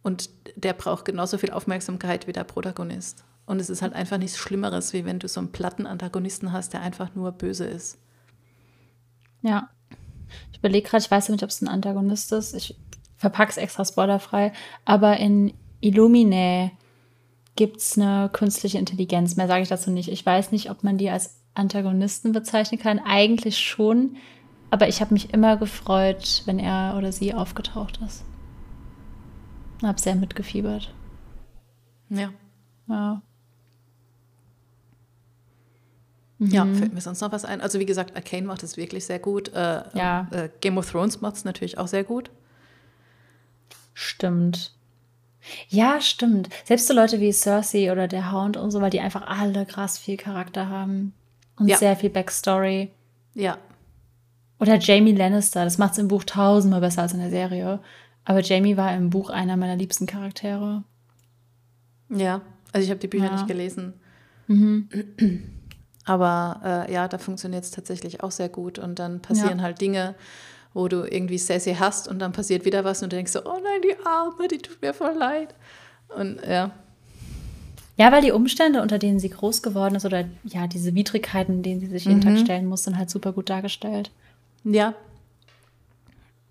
Und 0.04 0.30
der 0.56 0.74
braucht 0.74 1.06
genauso 1.06 1.38
viel 1.38 1.52
Aufmerksamkeit 1.52 2.28
wie 2.28 2.34
der 2.34 2.44
Protagonist. 2.44 3.24
Und 3.46 3.60
es 3.60 3.70
ist 3.70 3.82
halt 3.82 3.94
einfach 3.94 4.18
nichts 4.18 4.38
Schlimmeres, 4.38 4.94
wie 4.94 5.06
wenn 5.06 5.20
du 5.20 5.28
so 5.28 5.40
einen 5.40 5.52
platten 5.52 5.86
Antagonisten 5.86 6.52
hast, 6.52 6.74
der 6.74 6.82
einfach 6.82 7.14
nur 7.16 7.32
böse 7.32 7.66
ist. 7.66 8.00
Ja. 9.42 9.70
Ich 10.52 10.60
überlege 10.60 10.88
gerade, 10.88 11.04
ich 11.04 11.12
weiß 11.12 11.30
nicht, 11.30 11.44
ob 11.44 11.50
es 11.50 11.62
ein 11.62 11.68
Antagonist 11.68 12.32
ist. 12.32 12.56
Ich 12.56 12.76
verpacke 13.18 13.52
es 13.52 13.58
extra 13.58 13.86
spoilerfrei. 13.86 14.54
Aber 14.86 15.18
in 15.18 15.54
Illuminae 15.82 16.72
gibt 17.56 17.78
es 17.78 17.98
eine 17.98 18.30
künstliche 18.32 18.78
Intelligenz. 18.78 19.36
Mehr 19.36 19.48
sage 19.48 19.64
ich 19.64 19.70
dazu 19.70 19.92
nicht. 19.92 20.10
Ich 20.10 20.26
weiß 20.26 20.52
nicht, 20.52 20.72
ob 20.72 20.84
man 20.84 20.98
die 20.98 21.10
als 21.10 21.41
Antagonisten 21.54 22.32
bezeichnen 22.32 22.80
kann. 22.80 23.00
Eigentlich 23.00 23.60
schon. 23.60 24.18
Aber 24.70 24.88
ich 24.88 25.02
habe 25.02 25.14
mich 25.14 25.34
immer 25.34 25.58
gefreut, 25.58 26.44
wenn 26.46 26.60
er 26.60 26.96
oder 26.98 27.12
sie 27.12 27.34
aufgetaucht 27.34 28.00
ist. 28.06 28.24
Hab 29.84 30.00
sehr 30.00 30.16
mitgefiebert. 30.16 30.94
Ja. 32.10 32.30
Ja. 32.88 33.22
Ja, 36.44 36.66
fällt 36.66 36.94
mir 36.94 37.02
sonst 37.02 37.22
noch 37.22 37.32
was 37.32 37.46
ein. 37.46 37.62
Also 37.62 37.80
wie 37.80 37.86
gesagt, 37.86 38.16
Arcane 38.16 38.48
macht 38.48 38.64
es 38.64 38.76
wirklich 38.76 39.06
sehr 39.06 39.20
gut. 39.20 39.50
Äh, 39.50 39.84
Ja. 39.94 40.28
Äh, 40.32 40.50
Game 40.60 40.78
of 40.80 40.90
Thrones 40.90 41.22
macht 41.22 41.36
es 41.36 41.46
natürlich 41.46 41.78
auch 41.78 41.88
sehr 41.88 42.04
gut. 42.04 42.32
Stimmt. 43.94 44.74
Ja, 45.70 46.02
stimmt. 46.02 46.50
Selbst 46.66 46.88
so 46.88 46.94
Leute 46.94 47.20
wie 47.20 47.32
Cersei 47.32 47.92
oder 47.92 48.08
der 48.08 48.32
Hound 48.32 48.58
und 48.58 48.72
so, 48.72 48.82
weil 48.82 48.90
die 48.90 49.00
einfach 49.02 49.28
alle 49.28 49.66
krass 49.66 49.98
viel 50.00 50.18
Charakter 50.18 50.68
haben. 50.70 51.14
Und 51.62 51.68
Ja. 51.68 51.78
sehr 51.78 51.96
viel 51.96 52.10
Backstory. 52.10 52.90
Ja, 53.36 53.58
Oder 54.60 54.78
Jamie 54.80 55.14
Lannister, 55.16 55.64
das 55.64 55.78
macht 55.78 55.94
es 55.94 55.98
im 56.00 56.08
Buch 56.08 56.24
tausendmal 56.24 56.82
besser 56.82 57.04
als 57.04 57.14
in 57.14 57.20
der 57.20 57.30
Serie. 57.30 57.80
Aber 58.26 58.42
Jamie 58.42 58.78
war 58.78 58.94
im 58.96 59.10
Buch 59.10 59.30
einer 59.30 59.58
meiner 59.58 59.76
liebsten 59.76 60.06
Charaktere. 60.06 60.84
ja. 62.10 62.42
Also 62.74 62.86
ich 62.86 62.90
habe 62.90 63.00
die 63.00 63.08
Bücher 63.08 63.26
Ja. 63.26 63.32
nicht 63.32 63.48
gelesen. 63.48 63.94
Aber 66.06 66.86
äh, 66.88 66.94
ja, 66.94 67.08
da 67.08 67.18
funktioniert 67.18 67.64
es 67.64 67.72
tatsächlich 67.72 68.24
auch 68.24 68.32
sehr 68.32 68.50
gut. 68.50 68.80
Und 68.80 68.98
dann 69.00 69.22
passieren 69.22 69.60
Ja. 69.60 69.64
halt 69.66 69.82
Dinge, 69.82 70.16
wo 70.74 70.88
du 70.88 71.04
irgendwie 71.04 71.38
Cersei 71.38 71.76
hast 71.76 72.08
und 72.08 72.20
dann 72.20 72.32
passiert 72.32 72.66
wieder 72.66 72.84
was 72.84 73.04
und 73.04 73.12
du 73.12 73.18
denkst 73.18 73.32
so, 73.34 73.46
oh 73.46 73.60
nein, 73.64 73.82
die 73.84 73.96
Arme, 74.06 74.48
die 74.48 74.58
tut 74.60 74.82
mir 74.82 74.94
voll 74.94 75.16
leid. 75.18 75.54
Und 76.18 76.40
ja, 76.48 76.72
Ja, 78.02 78.12
weil 78.12 78.24
die 78.24 78.32
Umstände, 78.32 78.82
unter 78.82 78.98
denen 78.98 79.20
sie 79.20 79.30
groß 79.30 79.62
geworden 79.62 79.94
ist, 79.94 80.06
oder 80.06 80.26
ja, 80.44 80.66
diese 80.66 80.96
Widrigkeiten, 80.96 81.62
denen 81.62 81.80
sie 81.80 81.86
sich 81.86 82.06
jeden 82.06 82.20
Tag 82.22 82.40
stellen 82.40 82.66
muss, 82.66 82.84
sind 82.84 82.98
halt 82.98 83.12
super 83.12 83.32
gut 83.32 83.50
dargestellt. 83.50 84.10
ja. 84.64 84.96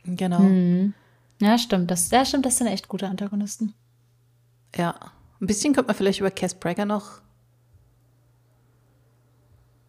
Genau. 0.04 0.40
Ja, 1.40 1.58
stimmt. 1.58 1.90
Das, 1.90 2.10
ja, 2.10 2.24
stimmt, 2.24 2.46
das 2.46 2.56
sind 2.58 2.68
echt 2.68 2.86
gute 2.88 3.06
Antagonisten. 3.08 3.74
Ja. 4.76 4.94
Ein 5.40 5.46
bisschen 5.46 5.74
könnte 5.74 5.88
man 5.88 5.96
vielleicht 5.96 6.20
über 6.20 6.30
Cass 6.30 6.54
Bragger 6.54 6.84
noch 6.86 7.20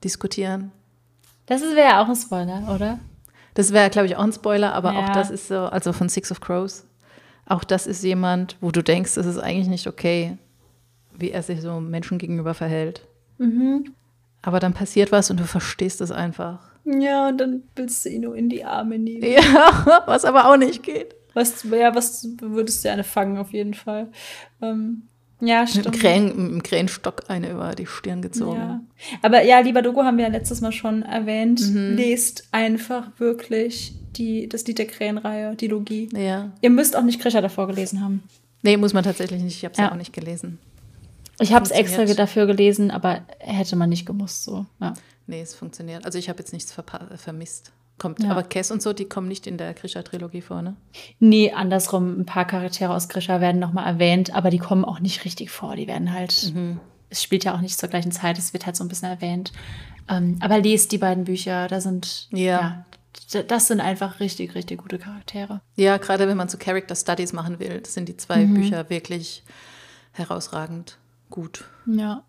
diskutieren. 0.04 0.72
Das 1.46 1.62
wäre 1.62 1.90
ja 1.90 2.04
auch 2.04 2.10
ein 2.10 2.16
Spoiler, 2.16 2.74
oder? 2.74 3.00
Das 3.54 3.72
wäre, 3.72 3.90
glaube 3.90 4.08
ich, 4.08 4.16
auch 4.16 4.24
ein 4.24 4.34
Spoiler, 4.34 4.74
aber 4.74 4.92
auch 4.98 5.08
Ja. 5.08 5.14
das 5.14 5.30
ist 5.30 5.48
so, 5.48 5.60
also 5.60 5.94
von 5.94 6.10
Six 6.10 6.32
of 6.32 6.42
Crows, 6.42 6.86
auch 7.46 7.64
das 7.64 7.86
ist 7.88 8.04
jemand, 8.04 8.58
wo 8.62 8.72
du 8.72 8.82
denkst, 8.82 9.16
es 9.18 9.26
ist 9.26 9.38
eigentlich 9.38 9.68
nicht 9.68 9.88
okay, 9.88 10.38
wie 11.22 11.32
er 11.32 11.44
sich 11.44 11.62
so 11.62 11.80
Menschen 11.80 12.18
gegenüber 12.18 12.54
verhält. 12.54 13.02
Mhm. 13.38 13.94
Aber 14.42 14.60
dann 14.60 14.74
passiert 14.74 15.12
was 15.12 15.30
und 15.30 15.40
du 15.40 15.46
verstehst 15.46 16.02
es 16.02 16.12
einfach. 16.12 16.60
Ja, 16.84 17.30
und 17.30 17.38
dann 17.38 17.64
willst 17.76 18.06
du 18.06 18.10
ihn 18.10 18.22
nur 18.22 18.36
in 18.36 18.50
die 18.50 18.66
Arme 18.66 18.98
nehmen. 18.98 19.24
Ja, 19.24 20.04
was 20.08 20.26
aber 20.26 20.50
auch 20.50 20.58
nicht 20.58 20.84
geht. 20.84 21.16
Was, 21.34 21.64
ja, 21.64 21.96
was 21.96 22.28
würdest 22.42 22.84
du 22.84 22.90
gerne 22.90 23.04
fangen, 23.04 23.38
auf 23.38 23.52
jeden 23.52 23.74
Fall. 23.74 24.10
Ähm, 24.62 25.04
ja, 25.40 25.66
stimmt. 25.66 25.92
Mit 25.92 26.04
dem 26.04 26.64
Krähenstock 26.64 27.24
eine 27.30 27.52
über 27.52 27.74
die 27.74 27.86
Stirn 27.88 28.22
gezogen. 28.22 28.58
Ja. 28.58 28.82
Aber 29.22 29.44
ja, 29.44 29.60
lieber 29.60 29.82
Dogo 29.82 30.04
haben 30.04 30.18
wir 30.18 30.26
ja 30.26 30.32
letztes 30.32 30.62
Mal 30.62 30.72
schon 30.72 31.02
erwähnt. 31.04 31.62
Lest 31.74 32.48
einfach 32.52 33.08
wirklich 33.18 33.96
die, 34.16 34.48
das 34.48 34.66
Lied 34.68 34.78
der 34.78 34.88
Krähenreihe, 34.88 35.56
die 35.56 35.68
Logie. 35.68 36.10
Ja. 36.16 36.52
Ihr 36.62 36.70
müsst 36.70 36.96
auch 36.96 37.04
nicht 37.04 37.20
Krischer 37.22 37.42
davor 37.42 37.68
gelesen 37.68 38.02
haben. 38.02 38.24
Nee, 38.62 38.78
muss 38.78 38.94
man 38.94 39.04
tatsächlich 39.04 39.42
nicht. 39.42 39.58
Ich 39.58 39.64
habe 39.64 39.72
es 39.72 39.80
ja. 39.80 39.86
Ja. 39.86 39.92
auch 39.92 39.98
nicht 39.98 40.14
gelesen. 40.14 40.60
Ich 41.42 41.54
habe 41.54 41.66
es 41.66 41.72
extra 41.72 42.06
dafür 42.06 42.46
gelesen, 42.46 42.92
aber 42.92 43.22
hätte 43.40 43.76
man 43.76 43.90
nicht 43.90 44.06
gemusst 44.06 44.44
so. 44.44 44.66
Ja. 44.80 44.94
Nee, 45.28 45.42
es 45.42 45.54
funktioniert. 45.56 46.06
Also 46.06 46.18
ich 46.18 46.30
habe 46.30 46.40
jetzt 46.40 46.54
nichts 46.54 46.74
verpa- 46.78 47.18
vermisst. 47.18 47.72
Kommt, 47.98 48.24
Ja. 48.24 48.32
aber 48.32 48.42
Cass 48.44 48.72
und 48.72 48.82
so, 48.82 48.94
die 48.94 49.06
kommen 49.06 49.28
nicht 49.28 49.46
in 49.46 49.58
der 49.58 49.74
Grisha-Trilogie 49.76 50.42
vor, 50.42 50.62
ne? 50.64 50.76
Nee, 51.20 51.52
andersrum, 51.52 52.20
ein 52.22 52.26
paar 52.26 52.46
Charaktere 52.46 52.94
aus 52.96 53.10
Grisha 53.10 53.42
werden 53.42 53.60
nochmal 53.60 53.86
erwähnt, 53.86 54.34
aber 54.34 54.50
die 54.50 54.58
kommen 54.58 54.84
auch 54.86 55.00
nicht 55.00 55.24
richtig 55.24 55.52
vor. 55.52 55.76
Die 55.76 55.88
werden 55.88 56.12
halt, 56.12 56.52
es 57.12 57.22
spielt 57.22 57.44
ja 57.44 57.54
auch 57.56 57.62
nicht 57.62 57.78
zur 57.78 57.90
gleichen 57.90 58.12
Zeit, 58.12 58.40
es 58.40 58.54
wird 58.54 58.66
halt 58.66 58.76
so 58.76 58.84
ein 58.84 58.88
bisschen 58.88 59.10
erwähnt. 59.10 59.52
Ähm, 60.10 60.38
aber 60.42 60.58
lest 60.60 60.92
die 60.92 60.98
beiden 60.98 61.26
Bücher, 61.26 61.68
da 61.68 61.80
sind, 61.80 62.28
Ja. 62.32 62.86
d- 63.32 63.44
das 63.44 63.68
sind 63.68 63.82
einfach 63.82 64.20
richtig, 64.20 64.56
richtig 64.56 64.82
gute 64.82 64.98
Charaktere. 64.98 65.62
Ja, 65.76 65.98
gerade 65.98 66.28
wenn 66.28 66.38
man 66.38 66.50
so 66.50 66.58
Character 66.58 66.96
Studies 66.96 67.34
machen 67.34 67.60
will, 67.60 67.86
sind 67.86 68.10
die 68.10 68.18
zwei 68.18 68.46
Mhm. 68.48 68.56
Bücher 68.56 68.90
wirklich 68.90 69.44
herausragend 70.14 70.98
gut. 71.32 71.66
Ja. 71.88 72.24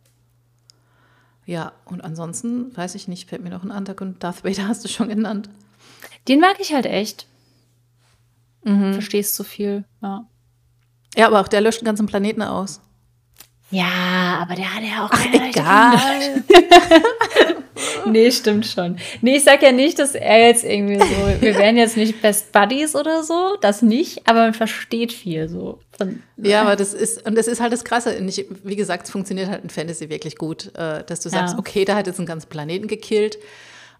Ja, 1.44 1.72
und 1.84 2.02
ansonsten, 2.02 2.74
weiß 2.76 2.94
ich 2.94 3.08
nicht, 3.08 3.28
fällt 3.28 3.42
mir 3.42 3.50
noch 3.50 3.64
ein 3.64 3.70
Antagonist. 3.70 4.22
Darth 4.22 4.44
Vader 4.44 4.68
hast 4.68 4.84
du 4.84 4.88
schon 4.88 5.08
genannt. 5.08 5.50
Den 6.28 6.40
mag 6.40 6.56
ich 6.60 6.72
halt 6.72 6.86
echt. 6.86 7.26
Verstehst 8.64 9.34
so 9.34 9.42
viel, 9.42 9.84
ja. 10.02 10.24
Ja, 11.16 11.26
aber 11.26 11.40
auch 11.40 11.48
der 11.48 11.60
löscht 11.60 11.80
einen 11.80 11.86
ganzen 11.86 12.06
Planeten 12.06 12.42
aus. 12.42 12.80
Ja, 13.72 14.38
aber 14.40 14.54
der 14.54 14.72
hat 14.72 14.82
ja 14.84 15.04
auch 15.04 15.10
keine 15.10 15.48
Egal. 15.48 16.44
Nee, 18.06 18.30
stimmt 18.30 18.66
schon. 18.66 18.96
Nee, 19.20 19.36
ich 19.36 19.44
sag 19.44 19.62
ja 19.62 19.72
nicht, 19.72 19.98
dass 19.98 20.14
er 20.14 20.46
jetzt 20.46 20.64
irgendwie 20.64 20.98
so, 20.98 21.40
wir 21.40 21.56
wären 21.56 21.76
jetzt 21.76 21.96
nicht 21.96 22.20
Best 22.20 22.52
Buddies 22.52 22.94
oder 22.94 23.22
so, 23.22 23.56
das 23.60 23.82
nicht, 23.82 24.26
aber 24.28 24.40
man 24.40 24.54
versteht 24.54 25.12
viel 25.12 25.48
so. 25.48 25.78
Von, 26.04 26.22
Ja, 26.36 26.62
aber 26.62 26.76
das 26.76 26.94
ist, 26.94 27.26
und 27.26 27.36
das 27.36 27.46
ist 27.46 27.60
halt 27.60 27.72
das 27.72 27.84
Krasse. 27.84 28.16
Und 28.18 28.28
ich, 28.28 28.46
wie 28.64 28.76
gesagt, 28.76 29.06
es 29.06 29.10
funktioniert 29.10 29.48
halt 29.48 29.62
in 29.64 29.70
Fantasy 29.70 30.08
wirklich 30.08 30.36
gut, 30.36 30.74
äh, 30.76 31.04
dass 31.04 31.20
du 31.20 31.28
sagst, 31.28 31.54
Ja. 31.54 31.58
okay, 31.58 31.84
da 31.84 31.94
hat 31.96 32.06
jetzt 32.06 32.18
einen 32.18 32.26
ganzen 32.26 32.48
Planeten 32.48 32.88
gekillt. 32.88 33.38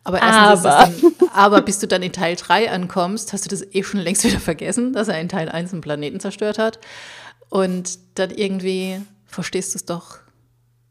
Aber 0.04 0.20
erstens 0.20 0.66
Aber. 0.66 0.90
dann, 0.92 1.28
aber 1.32 1.62
bis 1.62 1.78
du 1.78 1.86
dann 1.86 2.02
in 2.02 2.12
Teil 2.12 2.34
3 2.36 2.70
ankommst, 2.72 3.32
hast 3.32 3.44
du 3.44 3.48
das 3.48 3.62
eh 3.72 3.82
schon 3.84 4.00
längst 4.00 4.24
wieder 4.24 4.40
vergessen, 4.40 4.92
dass 4.92 5.08
er 5.08 5.20
in 5.20 5.28
Teil 5.28 5.48
1 5.48 5.72
einen 5.72 5.80
Planeten 5.80 6.18
zerstört 6.20 6.58
hat. 6.58 6.80
Und 7.50 7.98
dann 8.16 8.30
irgendwie 8.30 9.00
verstehst 9.26 9.74
du 9.74 9.78
es 9.78 9.84
doch. 9.84 10.18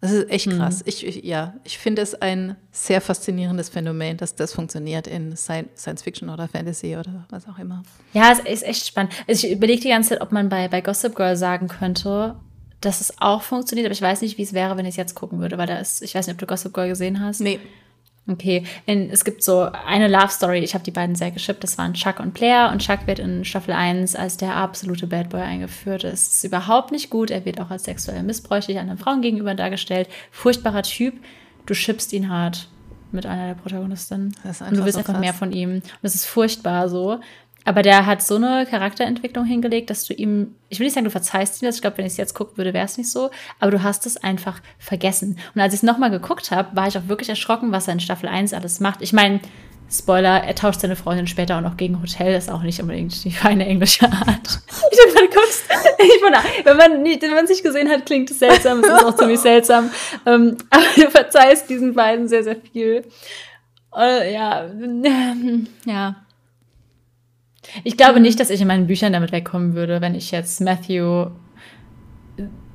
Das 0.02 0.12
ist 0.12 0.30
echt 0.32 0.50
krass. 0.50 0.82
Ich, 0.86 1.06
ich, 1.06 1.24
ja, 1.24 1.54
ich 1.64 1.78
finde 1.78 2.02
es 2.02 2.16
ein 2.20 2.56
sehr 2.72 3.02
faszinierendes 3.02 3.70
Phänomen, 3.70 4.18
dass 4.18 4.34
das 4.36 4.52
funktioniert 4.54 5.06
in 5.08 5.36
Sci- 5.36 5.68
Science 5.78 6.02
Fiction 6.02 6.30
oder 6.30 6.48
Fantasy 6.48 6.98
oder 6.98 7.26
was 7.30 7.48
auch 7.48 7.60
immer. 7.60 7.84
Ja, 8.14 8.32
es 8.32 8.40
ist 8.40 8.64
echt 8.64 8.88
spannend. 8.88 9.14
Also 9.28 9.46
ich 9.46 9.54
überlege 9.54 9.82
die 9.82 9.90
ganze 9.90 10.10
Zeit, 10.10 10.22
ob 10.22 10.32
man 10.32 10.50
bei, 10.50 10.68
bei 10.68 10.82
Gossip 10.82 11.16
Girl 11.16 11.36
sagen 11.38 11.68
könnte, 11.68 12.36
dass 12.82 13.00
es 13.00 13.14
auch 13.22 13.44
funktioniert, 13.44 13.86
aber 13.86 13.94
ich 13.94 14.02
weiß 14.02 14.22
nicht, 14.22 14.40
wie 14.40 14.42
es 14.44 14.54
wäre, 14.54 14.76
wenn 14.76 14.86
ich 14.86 14.94
es 14.94 14.98
jetzt 14.98 15.14
gucken 15.14 15.40
würde, 15.40 15.60
weil 15.60 15.68
da 15.68 15.78
ist, 15.78 16.02
ich 16.02 16.16
weiß 16.16 16.26
nicht, 16.26 16.34
ob 16.34 16.40
du 16.40 16.48
Gossip 16.48 16.74
Girl 16.74 16.88
gesehen 16.88 17.20
hast. 17.24 17.40
Nee. 17.42 17.60
Okay, 18.28 18.64
in, 18.86 19.10
es 19.10 19.26
gibt 19.26 19.44
so 19.44 19.62
eine 19.86 20.08
Love 20.08 20.30
Story, 20.30 20.60
ich 20.60 20.76
habe 20.76 20.84
die 20.84 20.92
beiden 20.92 21.16
sehr 21.16 21.32
geschippt, 21.32 21.64
das 21.64 21.78
waren 21.80 21.96
Chuck 21.96 22.20
und 22.20 22.36
Blair 22.36 22.70
und 22.72 22.80
Chuck 22.80 23.08
wird 23.08 23.18
in 23.18 23.44
Staffel 23.44 23.74
1 23.74 24.16
als 24.16 24.38
der 24.38 24.56
absolute 24.56 25.08
Bad 25.08 25.30
Boy 25.30 25.42
eingeführt. 25.42 26.04
Es 26.04 26.28
ist 26.28 26.44
überhaupt 26.44 26.92
nicht 26.92 27.10
gut, 27.10 27.32
er 27.32 27.46
wird 27.46 27.60
auch 27.60 27.72
als 27.72 27.86
sexuell 27.86 28.22
missbräuchlich 28.22 28.78
anderen 28.78 29.00
Frauen 29.00 29.22
gegenüber 29.22 29.56
dargestellt. 29.56 30.08
Furchtbarer 30.30 30.84
Typ, 30.84 31.16
du 31.66 31.74
schippst 31.74 32.14
ihn 32.14 32.30
hart 32.30 32.68
mit 33.12 33.26
einer 33.26 33.48
der 33.48 33.56
Protagonistinnen. 33.56 34.36
Das 34.44 34.62
ist 34.62 34.68
und 34.68 34.78
du 34.78 34.86
willst 34.86 34.94
so 34.94 35.00
einfach 35.00 35.14
krass. 35.14 35.22
mehr 35.22 35.34
von 35.34 35.52
ihm. 35.52 35.76
Und 35.76 35.84
das 36.02 36.16
ist 36.16 36.26
furchtbar 36.26 36.90
so. 36.90 37.20
Aber 37.64 37.82
der 37.82 38.06
hat 38.06 38.24
so 38.24 38.36
eine 38.36 38.66
Charakterentwicklung 38.66 39.46
hingelegt, 39.46 39.90
dass 39.90 40.06
du 40.06 40.14
ihm, 40.14 40.56
ich 40.70 40.80
will 40.80 40.86
nicht 40.86 40.94
sagen, 40.94 41.06
du 41.06 41.12
verzeihst 41.12 41.62
ihm 41.62 41.68
das, 41.68 41.76
ich 41.76 41.82
glaube, 41.82 41.98
wenn 42.00 42.06
ich 42.06 42.14
es 42.14 42.18
jetzt 42.18 42.34
gucken 42.34 42.58
würde, 42.58 42.74
wäre 42.74 42.86
es 42.86 42.98
nicht 42.98 43.12
so, 43.12 43.30
aber 43.60 43.72
du 43.72 43.84
hast 43.84 44.06
es 44.06 44.18
einfach 44.18 44.62
vergessen. 44.80 45.38
Und 45.54 45.62
als 45.62 45.74
ich 45.74 45.80
es 45.80 45.84
nochmal 45.84 46.10
geguckt 46.10 46.52
habe, 46.52 46.76
war 46.76 46.88
ich 46.88 46.98
auch 46.98 47.08
wirklich 47.08 47.30
erschrocken, 47.30 47.72
was 47.72 47.88
er 47.88 47.94
in 47.94 48.00
Staffel 48.00 48.30
1 48.30 48.54
alles 48.54 48.80
macht. 48.80 49.02
Ich 49.02 49.14
meine, 49.14 49.40
Spoiler, 49.92 50.44
er 50.44 50.56
tauscht 50.56 50.80
seine 50.80 50.96
Freundin 50.96 51.28
später 51.28 51.58
auch 51.58 51.62
noch 51.62 51.76
gegen 51.76 52.02
Hotel, 52.02 52.34
ist 52.34 52.50
auch 52.50 52.64
nicht 52.64 52.82
unbedingt 52.82 53.26
die 53.26 53.32
feine 53.32 53.66
englische 53.66 54.06
Art. 54.06 54.62
Ich 54.90 55.00
hab 55.00 55.14
gerade 55.14 55.28
geguckt, 55.28 55.64
ich 56.00 56.22
meine, 56.22 56.38
wenn 56.64 56.78
man, 56.78 57.04
nicht, 57.04 57.22
wenn 57.22 57.32
man 57.32 57.46
sich 57.46 57.62
gesehen 57.62 57.90
hat, 57.90 58.06
klingt 58.06 58.32
es 58.32 58.40
seltsam, 58.40 58.80
es 58.80 58.88
ist 58.88 59.06
auch 59.06 59.16
ziemlich 59.16 59.40
seltsam. 59.40 59.92
Ähm, 60.26 60.58
aber 60.70 60.84
du 60.96 61.10
verzeihst 61.10 61.70
diesen 61.70 61.94
beiden 61.94 62.30
sehr, 62.30 62.44
sehr 62.44 62.56
viel. 62.56 63.04
Äh, 63.96 64.34
ja, 64.34 64.70
ja. 65.86 66.16
Ich 67.84 67.98
glaube 67.98 68.20
nicht, 68.20 68.40
dass 68.40 68.50
ich 68.50 68.62
in 68.62 68.68
meinen 68.68 68.88
Büchern 68.88 69.14
damit 69.14 69.32
wegkommen 69.32 69.74
würde, 69.74 70.02
wenn 70.02 70.16
ich 70.16 70.32
jetzt 70.32 70.62
Matthew, 70.62 71.28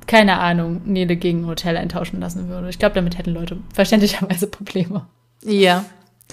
keine 0.07 0.38
Ahnung, 0.38 0.82
Nele 0.84 1.16
gegen 1.16 1.47
Hotel 1.47 1.76
eintauschen 1.76 2.20
lassen 2.20 2.49
würde. 2.49 2.68
Ich 2.68 2.78
glaube, 2.78 2.94
damit 2.94 3.18
hätten 3.18 3.32
Leute 3.32 3.59
verständlicherweise 3.74 4.47
Probleme. 4.47 5.07
Ja. 5.44 5.84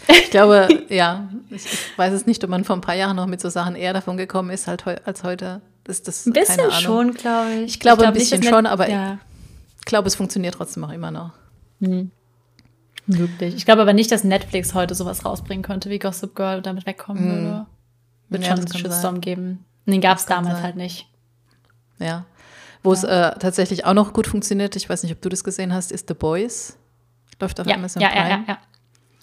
Ich 0.08 0.32
glaube, 0.32 0.68
ja. 0.90 1.30
Ich, 1.50 1.66
ich 1.66 1.98
weiß 1.98 2.14
es 2.14 2.26
nicht, 2.26 2.44
ob 2.44 2.50
man 2.50 2.64
vor 2.64 2.76
ein 2.76 2.82
paar 2.82 2.96
Jahren 2.96 3.16
noch 3.16 3.28
mit 3.28 3.42
so 3.42 3.50
Sachen 3.50 3.76
eher 3.76 3.94
davon 3.94 4.18
gekommen 4.18 4.50
ist 4.50 4.68
halt 4.68 4.86
heu, 4.86 4.96
als 5.06 5.24
heute. 5.24 5.62
Das, 5.84 6.02
das, 6.02 6.26
Ein 6.26 6.34
bisschen 6.34 6.72
schon, 6.72 7.14
glaube 7.14 7.52
ich. 7.56 7.74
Ich 7.74 7.80
glaube 7.80 8.04
glaub 8.04 8.14
ein 8.14 8.14
bisschen 8.14 8.42
dass 8.42 8.50
schon, 8.50 8.66
aber 8.66 8.90
ja, 8.90 9.20
ich 9.80 9.86
glaube, 9.86 10.08
es 10.08 10.16
funktioniert 10.16 10.56
trotzdem 10.56 10.84
auch 10.86 10.92
immer 10.92 11.12
noch. 11.12 11.32
wirklich. 13.06 13.56
Ich 13.56 13.66
glaube 13.66 13.82
aber 13.82 13.92
nicht, 13.92 14.12
dass 14.12 14.24
Netflix 14.24 14.74
heute 14.74 14.96
sowas 14.96 15.26
rausbringen 15.26 15.62
könnte 15.62 15.90
wie 15.90 16.00
Gossip 16.00 16.36
Girl 16.36 16.58
und 16.58 16.66
damit 16.66 16.86
wegkommen 16.86 17.26
würde. 17.26 17.66
Wird 18.34 18.44
Ja, 18.44 18.50
schon 18.50 18.60
einen 18.60 18.68
Shitstorm 18.74 19.16
sein. 19.16 19.22
geben. 19.22 19.66
Und 19.86 19.92
den 19.94 20.02
gab 20.02 20.18
es 20.18 20.26
damals 20.26 20.56
sein. 20.56 20.64
halt 20.64 20.76
nicht. 20.76 21.08
Ja. 22.00 22.26
Wo 22.84 22.92
es 22.92 23.04
äh, 23.06 23.32
tatsächlich 23.40 23.86
auch 23.86 23.94
noch 23.94 24.12
gut 24.14 24.28
funktioniert, 24.28 24.76
ich 24.76 24.90
weiß 24.90 25.04
nicht, 25.04 25.14
ob 25.14 25.22
du 25.22 25.30
das 25.30 25.44
gesehen 25.44 25.74
hast, 25.74 25.92
ist 25.92 26.08
The 26.10 26.14
Boys. 26.14 26.78
Läuft 27.40 27.60
auf 27.62 27.68
Ja, 27.68 27.76
Amazon 27.76 28.02
ja, 28.02 28.10
ja, 28.10 28.22
Prime. 28.24 28.44
ja, 28.48 28.54
ja. 28.54 28.58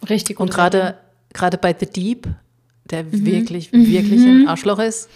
Richtig 0.09 0.37
gut. 0.37 0.49
Und 0.49 0.55
gerade 0.55 0.97
gerade 1.33 1.59
bei 1.59 1.75
The 1.79 1.87
Deep, 1.87 2.27
der 2.87 3.05
Mhm. 3.05 3.25
wirklich, 3.27 3.73
wirklich 3.73 4.21
ein 4.23 4.49
Arschloch 4.49 4.79
ist. 4.79 5.09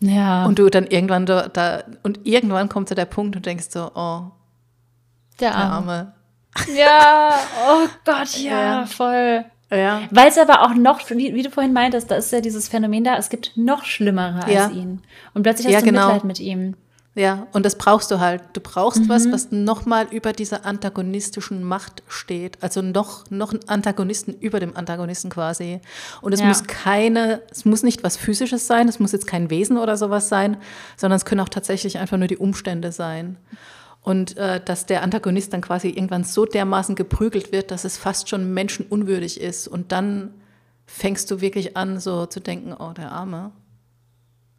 Ja, 0.00 0.44
Und 0.46 0.58
du 0.60 0.68
dann 0.68 0.86
irgendwann 0.86 1.26
da, 1.26 1.48
da 1.48 1.82
und 2.04 2.20
irgendwann 2.26 2.68
kommt 2.68 2.88
so 2.88 2.94
der 2.94 3.06
Punkt 3.06 3.34
und 3.34 3.44
denkst 3.46 3.66
so, 3.70 3.90
oh, 3.94 4.30
der 5.40 5.50
der 5.50 5.56
Arme. 5.56 5.92
Arme. 5.92 6.12
Ja, 6.76 7.34
oh 7.68 7.88
Gott, 8.04 8.36
ja, 8.38 8.60
Ja. 8.80 8.86
voll. 8.86 9.44
Ja. 9.70 10.02
Weil 10.10 10.28
es 10.28 10.38
aber 10.38 10.62
auch 10.62 10.74
noch, 10.74 11.00
wie, 11.10 11.34
wie 11.34 11.42
du 11.42 11.50
vorhin 11.50 11.72
meintest, 11.72 12.10
da 12.10 12.16
ist 12.16 12.32
ja 12.32 12.40
dieses 12.40 12.68
Phänomen 12.68 13.04
da, 13.04 13.16
es 13.16 13.28
gibt 13.28 13.52
noch 13.56 13.84
Schlimmere 13.84 14.50
Ja. 14.50 14.64
als 14.66 14.74
ihn. 14.74 15.02
Und 15.34 15.42
plötzlich 15.42 15.66
hast 15.66 15.72
Ja, 15.74 15.80
du 15.80 15.86
genau. 15.86 16.06
Mitleid 16.06 16.24
mit 16.24 16.40
ihm. 16.40 16.74
Ja, 17.14 17.48
und 17.52 17.66
das 17.66 17.76
brauchst 17.76 18.12
du 18.12 18.20
halt. 18.20 18.42
Du 18.52 18.60
brauchst 18.60 19.00
Mhm. 19.00 19.08
was, 19.08 19.30
was 19.32 19.50
nochmal 19.50 20.06
über 20.12 20.32
dieser 20.32 20.64
antagonistischen 20.64 21.64
Macht 21.64 22.04
steht. 22.06 22.62
Also 22.62 22.80
noch, 22.80 23.28
noch 23.30 23.52
einen 23.52 23.68
Antagonisten 23.68 24.34
über 24.40 24.60
dem 24.60 24.76
Antagonisten 24.76 25.28
quasi. 25.28 25.80
Und 26.20 26.32
es 26.32 26.38
Ja. 26.40 26.46
muss 26.46 26.64
keine, 26.64 27.42
es 27.50 27.64
muss 27.64 27.82
nicht 27.82 28.04
was 28.04 28.16
Physisches 28.16 28.68
sein, 28.68 28.88
es 28.88 29.00
muss 29.00 29.10
jetzt 29.12 29.26
kein 29.26 29.50
Wesen 29.50 29.78
oder 29.78 29.96
sowas 29.96 30.28
sein, 30.28 30.58
sondern 30.96 31.16
es 31.16 31.24
können 31.24 31.40
auch 31.40 31.48
tatsächlich 31.48 31.98
einfach 31.98 32.18
nur 32.18 32.28
die 32.28 32.36
Umstände 32.36 32.92
sein. 32.92 33.36
Und 34.02 34.36
äh, 34.36 34.60
dass 34.64 34.86
der 34.86 35.02
Antagonist 35.02 35.52
dann 35.52 35.60
quasi 35.60 35.88
irgendwann 35.88 36.24
so 36.24 36.46
dermaßen 36.46 36.94
geprügelt 36.94 37.52
wird, 37.52 37.70
dass 37.70 37.84
es 37.84 37.98
fast 37.98 38.28
schon 38.28 38.54
menschenunwürdig 38.54 39.40
ist. 39.40 39.68
Und 39.68 39.92
dann 39.92 40.30
fängst 40.86 41.30
du 41.30 41.40
wirklich 41.40 41.76
an, 41.76 42.00
so 42.00 42.26
zu 42.26 42.40
denken, 42.40 42.72
oh, 42.72 42.92
der 42.92 43.12
Arme. 43.12 43.52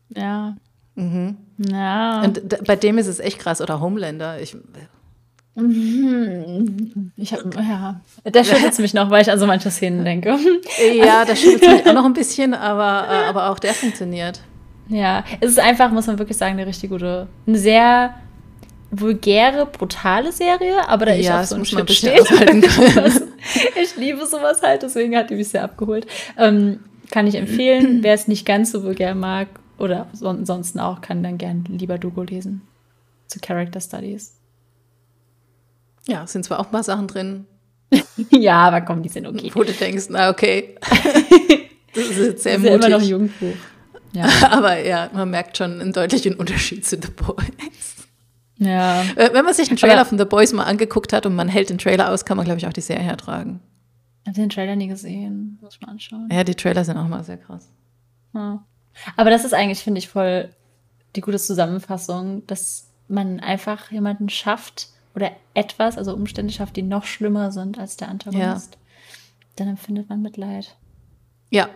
Ja. 0.09 0.55
Ja. 1.57 2.21
Und 2.21 2.63
bei 2.65 2.75
dem 2.75 2.97
ist 2.97 3.07
es 3.07 3.19
echt 3.19 3.39
krass. 3.39 3.61
Oder 3.61 3.79
Homelander. 3.79 4.41
Ich, 4.41 4.55
Ich 7.15 7.33
hab, 7.33 7.55
ja, 7.55 8.01
da 8.23 8.43
schüttelt 8.45 8.71
es 8.71 8.79
mich 8.79 8.93
noch, 8.93 9.09
weil 9.09 9.21
ich 9.21 9.31
an 9.31 9.39
so 9.39 9.47
manche 9.47 9.71
Szenen 9.71 10.05
denke. 10.05 10.37
Ja, 10.95 11.25
das 11.27 11.39
stimmt 11.39 11.61
mich 11.61 11.85
auch 11.85 11.93
noch 11.93 12.05
ein 12.05 12.13
bisschen, 12.13 12.53
aber, 12.53 13.07
äh, 13.09 13.27
aber 13.27 13.49
auch 13.49 13.59
der 13.59 13.73
funktioniert. 13.73 14.41
Ja, 14.87 15.23
es 15.39 15.51
ist 15.51 15.59
einfach, 15.59 15.91
muss 15.91 16.07
man 16.07 16.17
wirklich 16.17 16.37
sagen, 16.37 16.53
eine 16.53 16.65
richtig 16.65 16.89
gute, 16.89 17.27
eine 17.45 17.57
sehr 17.57 18.15
vulgäre, 18.91 19.65
brutale 19.65 20.31
Serie, 20.31 20.87
aber 20.87 21.05
da 21.05 21.13
ich 21.13 21.25
Ja, 21.25 21.35
auf 21.35 21.41
das 21.41 21.49
so 21.49 21.55
einen 21.55 21.61
muss 21.61 21.71
man 21.71 21.83
ein 21.83 21.87
Shit 21.87 22.25
bisschen 22.25 22.63
stehe. 22.63 23.83
ich 23.83 23.95
liebe 23.95 24.25
sowas 24.25 24.61
halt, 24.61 24.83
deswegen 24.83 25.15
hat 25.15 25.29
die 25.29 25.35
mich 25.35 25.49
sehr 25.49 25.63
abgeholt. 25.63 26.07
Ähm, 26.37 26.79
kann 27.11 27.27
ich 27.27 27.35
empfehlen, 27.35 27.99
wer 28.01 28.13
es 28.13 28.27
nicht 28.27 28.45
ganz 28.45 28.71
so 28.71 28.83
vulgär 28.83 29.15
mag 29.15 29.47
oder 29.77 30.07
son 30.13 30.37
ansonsten 30.39 30.79
auch, 30.79 31.01
kann 31.01 31.23
dann 31.23 31.37
gern 31.37 31.65
lieber 31.67 31.97
Dogo 31.97 32.23
lesen 32.23 32.61
zu 33.27 33.39
Character 33.39 33.79
Studies. 33.79 34.35
Ja, 36.07 36.25
sind 36.25 36.43
zwar 36.43 36.59
auch 36.59 36.65
ein 36.65 36.71
paar 36.71 36.83
Sachen 36.83 37.07
drin, 37.07 37.45
ja, 38.31 38.67
aber 38.67 38.81
komm, 38.81 39.03
die 39.03 39.09
sind 39.09 39.25
okay. 39.25 39.51
wo 39.53 39.63
du 39.63 39.71
denkst, 39.71 40.05
na 40.09 40.29
okay, 40.29 40.75
das 41.93 42.05
ist 42.05 42.17
jetzt 42.17 42.43
sehr 42.43 42.57
Das 42.57 42.63
ist 42.63 42.69
ja 42.69 42.75
immer 42.75 42.89
noch 42.89 42.97
mutig. 42.97 43.09
Jugendbuch. 43.09 43.55
Ja. 44.13 44.27
aber 44.51 44.85
ja, 44.85 45.09
man 45.13 45.29
merkt 45.29 45.57
schon 45.57 45.79
einen 45.79 45.93
deutlichen 45.93 46.35
Unterschied 46.35 46.85
zu 46.85 46.97
The 47.01 47.09
Boys. 47.09 47.99
Ja. 48.60 49.01
Äh, 49.16 49.34
Wenn 49.34 49.43
man 49.45 49.53
sich 49.53 49.68
den 49.70 49.78
Trailer 49.78 50.01
Aber- 50.01 50.05
von 50.05 50.18
The 50.18 50.26
Boys 50.26 50.53
mal 50.53 50.64
angeguckt 50.66 51.12
hat 51.14 51.26
und 51.26 51.36
man 51.36 51.47
hält 51.49 51.70
den 51.70 51.78
Trailer 51.78 52.12
aus, 52.12 52.26
kann 52.26 52.38
man, 52.38 52.45
glaube 52.45 52.60
ich, 52.60 52.68
auch 52.68 52.74
die 52.74 52.82
Serie 52.82 53.07
ertragen. 53.10 53.60
Ich 54.24 54.28
habe 54.30 54.39
den 54.41 54.49
Trailer 54.49 54.76
nie 54.76 54.88
gesehen. 54.88 55.57
Muss 55.62 55.80
man 55.82 55.91
anschauen. 55.91 56.30
Ja, 56.32 56.43
die 56.43 56.55
Trailer 56.55 56.84
sind 56.86 56.97
auch 56.97 57.07
mal 57.07 57.24
sehr 57.24 57.38
krass. 57.38 57.70
Ja. 58.34 58.64
Aber 59.16 59.30
das 59.30 59.43
ist 59.45 59.53
eigentlich, 59.53 59.80
finde 59.80 59.99
ich, 59.99 60.10
voll 60.10 60.49
die 61.16 61.22
gute 61.22 61.39
Zusammenfassung, 61.39 62.45
dass 62.47 62.88
man 63.07 63.39
einfach 63.39 63.91
jemanden 63.91 64.30
schafft 64.30 64.89
oder 65.16 65.32
etwas, 65.55 65.97
also 65.97 66.14
Umstände 66.14 66.53
schafft, 66.53 66.76
die 66.76 66.84
noch 66.84 67.05
schlimmer 67.05 67.51
sind 67.51 67.80
als 67.80 67.97
der 67.97 68.10
Antagonist. 68.10 68.78
Dann 69.55 69.68
empfindet 69.70 70.10
man 70.10 70.22
Mitleid. 70.22 70.76
Ja, 71.49 71.68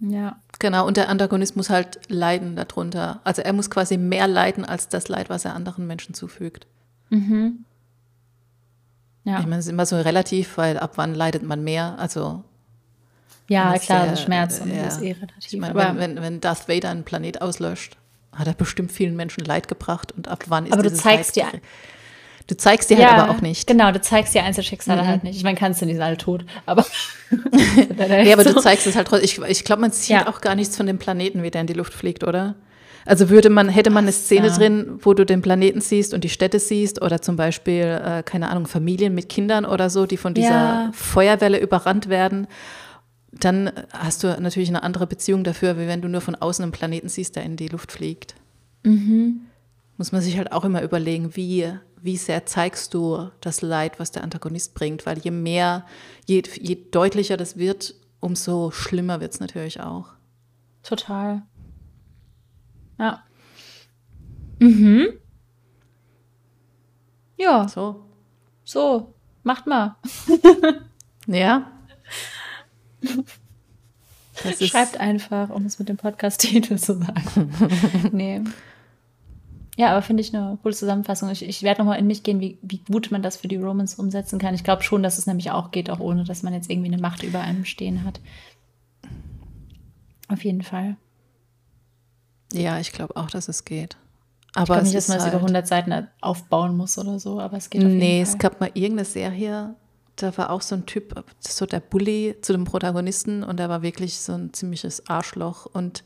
Ja. 0.00 0.36
Genau. 0.62 0.86
Und 0.86 0.96
der 0.96 1.10
Antagonist 1.10 1.56
muss 1.56 1.68
halt 1.68 2.00
leiden 2.08 2.56
darunter. 2.56 3.20
Also 3.24 3.42
er 3.42 3.52
muss 3.52 3.68
quasi 3.68 3.98
mehr 3.98 4.26
leiden 4.26 4.64
als 4.64 4.88
das 4.88 5.08
Leid, 5.08 5.28
was 5.28 5.44
er 5.44 5.54
anderen 5.54 5.86
Menschen 5.86 6.14
zufügt. 6.14 6.66
Ja, 9.24 9.38
Ich 9.40 9.44
meine, 9.46 9.56
es 9.58 9.66
ist 9.66 9.70
immer 9.72 9.84
so 9.86 10.00
relativ, 10.00 10.56
weil 10.56 10.78
ab 10.78 10.92
wann 10.96 11.14
leidet 11.14 11.42
man 11.42 11.62
mehr? 11.62 11.96
Also 11.98 12.42
ja 13.48 13.76
klar, 13.78 14.16
so 14.16 14.22
Schmerz 14.22 14.60
und 14.60 14.74
ja. 14.74 14.84
das 14.84 14.96
ist 14.96 15.02
eh 15.02 15.10
Ich 15.10 15.16
relativ. 15.20 15.60
meine, 15.60 15.74
aber, 15.74 16.00
wenn, 16.00 16.16
wenn, 16.16 16.22
wenn 16.22 16.40
Darth 16.40 16.68
Vader 16.68 16.88
einen 16.90 17.04
Planet 17.04 17.42
auslöscht, 17.42 17.96
hat 18.34 18.46
er 18.46 18.54
bestimmt 18.54 18.90
vielen 18.92 19.14
Menschen 19.14 19.44
Leid 19.44 19.68
gebracht 19.68 20.12
und 20.12 20.26
ab 20.28 20.44
wann 20.48 20.64
ist 20.66 20.72
Aber 20.72 20.82
du 20.82 20.92
zeigst 20.92 21.36
Leid 21.36 21.52
dir- 21.54 21.60
Du 22.46 22.56
zeigst 22.56 22.90
dir 22.90 22.98
ja, 22.98 23.10
halt 23.12 23.22
aber 23.22 23.32
auch 23.32 23.40
nicht. 23.40 23.68
Mhm. 23.68 23.72
Genau, 23.78 23.92
du 23.92 24.00
zeigst 24.00 24.34
die 24.34 24.40
Einzelschicksale 24.40 25.06
halt 25.06 25.24
nicht. 25.24 25.36
Ich 25.36 25.44
meine, 25.44 25.56
kannst 25.56 25.80
du, 25.80 25.86
die 25.86 25.92
sind 25.94 26.02
alle 26.02 26.16
tot. 26.16 26.44
Aber. 26.66 26.84
Ja, 28.24 28.34
aber 28.34 28.44
du 28.44 28.60
zeigst 28.60 28.86
es 28.86 28.94
halt 28.94 29.08
trotzdem. 29.08 29.24
Ich, 29.24 29.38
ich 29.50 29.64
glaube, 29.64 29.80
man 29.80 29.90
sieht 29.90 30.10
Ja. 30.10 30.28
auch 30.28 30.42
gar 30.42 30.54
nichts 30.54 30.76
von 30.76 30.86
dem 30.86 30.98
Planeten, 30.98 31.42
wie 31.42 31.50
der 31.50 31.62
in 31.62 31.66
die 31.66 31.72
Luft 31.72 31.94
fliegt, 31.94 32.24
oder? 32.24 32.56
Also 33.06 33.30
würde 33.30 33.48
man, 33.48 33.68
hätte 33.68 33.90
man 33.90 34.04
eine 34.04 34.12
Szene 34.12 34.48
ja. 34.48 34.56
drin, 34.56 34.98
wo 35.00 35.14
du 35.14 35.24
den 35.24 35.40
Planeten 35.42 35.80
siehst 35.80 36.12
und 36.14 36.24
die 36.24 36.28
Städte 36.28 36.58
siehst 36.58 37.00
oder 37.02 37.20
zum 37.22 37.36
Beispiel, 37.36 38.00
äh, 38.04 38.22
keine 38.22 38.48
Ahnung, 38.50 38.66
Familien 38.66 39.14
mit 39.14 39.28
Kindern 39.28 39.64
oder 39.64 39.88
so, 39.90 40.06
die 40.06 40.16
von 40.18 40.34
dieser 40.34 40.50
Ja. 40.50 40.90
Feuerwelle 40.92 41.58
überrannt 41.58 42.08
werden, 42.08 42.46
dann 43.32 43.72
hast 43.92 44.22
du 44.22 44.28
natürlich 44.40 44.68
eine 44.68 44.82
andere 44.82 45.06
Beziehung 45.06 45.42
dafür, 45.42 45.78
wie 45.78 45.86
wenn 45.88 46.02
du 46.02 46.08
nur 46.08 46.20
von 46.20 46.34
außen 46.34 46.62
einen 46.62 46.72
Planeten 46.72 47.08
siehst, 47.08 47.34
der 47.36 47.44
in 47.44 47.56
die 47.56 47.68
Luft 47.68 47.90
fliegt. 47.92 48.34
Mhm. 48.84 49.40
Muss 50.02 50.10
man 50.10 50.20
sich 50.20 50.36
halt 50.36 50.50
auch 50.50 50.64
immer 50.64 50.82
überlegen, 50.82 51.36
wie, 51.36 51.72
wie 52.00 52.16
sehr 52.16 52.44
zeigst 52.44 52.92
du 52.92 53.30
das 53.40 53.62
Leid, 53.62 54.00
was 54.00 54.10
der 54.10 54.24
Antagonist 54.24 54.74
bringt, 54.74 55.06
weil 55.06 55.20
je 55.20 55.30
mehr, 55.30 55.86
je, 56.26 56.42
je 56.60 56.76
deutlicher 56.90 57.36
das 57.36 57.56
wird, 57.56 57.94
umso 58.18 58.72
schlimmer 58.72 59.20
wird 59.20 59.34
es 59.34 59.38
natürlich 59.38 59.78
auch. 59.78 60.08
Total. 60.82 61.42
Ja. 62.98 63.22
Mhm. 64.58 65.06
Ja, 67.38 67.68
So. 67.68 68.04
so. 68.64 69.14
Macht 69.44 69.68
mal. 69.68 69.94
Ja. 71.28 71.70
Das 74.42 74.66
Schreibt 74.66 74.98
einfach, 74.98 75.50
um 75.50 75.64
es 75.66 75.78
mit 75.78 75.88
dem 75.88 75.96
Podcast-Titel 75.98 76.76
zu 76.76 76.98
sagen. 76.98 77.52
nee. 78.12 78.40
Ja, 79.78 79.90
aber 79.90 80.02
finde 80.02 80.20
ich 80.20 80.34
eine 80.34 80.58
coole 80.62 80.74
Zusammenfassung. 80.74 81.30
Ich, 81.30 81.42
ich 81.42 81.62
werde 81.62 81.80
nochmal 81.80 81.98
in 81.98 82.06
mich 82.06 82.22
gehen, 82.22 82.40
wie, 82.40 82.58
wie 82.62 82.78
gut 82.78 83.10
man 83.10 83.22
das 83.22 83.38
für 83.38 83.48
die 83.48 83.56
Romans 83.56 83.94
umsetzen 83.94 84.38
kann. 84.38 84.54
Ich 84.54 84.64
glaube 84.64 84.82
schon, 84.82 85.02
dass 85.02 85.16
es 85.18 85.26
nämlich 85.26 85.50
auch 85.50 85.70
geht, 85.70 85.88
auch 85.88 85.98
ohne, 86.00 86.24
dass 86.24 86.42
man 86.42 86.52
jetzt 86.52 86.70
irgendwie 86.70 86.92
eine 86.92 87.00
Macht 87.00 87.22
über 87.22 87.40
einem 87.40 87.64
stehen 87.64 88.04
hat. 88.04 88.20
Auf 90.28 90.44
jeden 90.44 90.62
Fall. 90.62 90.96
ja, 92.52 92.78
ich 92.78 92.92
glaube 92.92 93.16
auch, 93.16 93.30
dass 93.30 93.48
es 93.48 93.64
geht. 93.64 93.96
Ich 94.54 94.56
Aber 94.56 94.66
glaube 94.66 94.82
es 94.82 94.88
nicht, 94.88 94.96
dass 94.96 95.08
man 95.08 95.16
das 95.16 95.24
halt, 95.24 95.32
über 95.34 95.40
100 95.42 95.66
Seiten 95.66 96.08
aufbauen 96.20 96.76
muss 96.76 96.98
oder 96.98 97.18
so, 97.18 97.40
aber 97.40 97.56
es 97.56 97.70
geht 97.70 97.84
auf 97.84 97.88
Nee, 97.90 98.18
jeden 98.18 98.22
es 98.22 98.30
Fall. 98.30 98.38
gab 98.38 98.60
mal 98.60 98.70
irgendeine 98.74 99.06
Serie, 99.06 99.74
da 100.16 100.36
war 100.36 100.50
auch 100.50 100.60
so 100.60 100.74
ein 100.74 100.84
Typ, 100.84 101.24
so 101.40 101.64
der 101.64 101.80
Bully 101.80 102.36
zu 102.42 102.52
dem 102.52 102.64
Protagonisten 102.64 103.42
und 103.42 103.58
der 103.58 103.70
war 103.70 103.80
wirklich 103.80 104.18
so 104.20 104.32
ein 104.34 104.52
ziemliches 104.52 105.08
Arschloch 105.08 105.64
und 105.64 106.04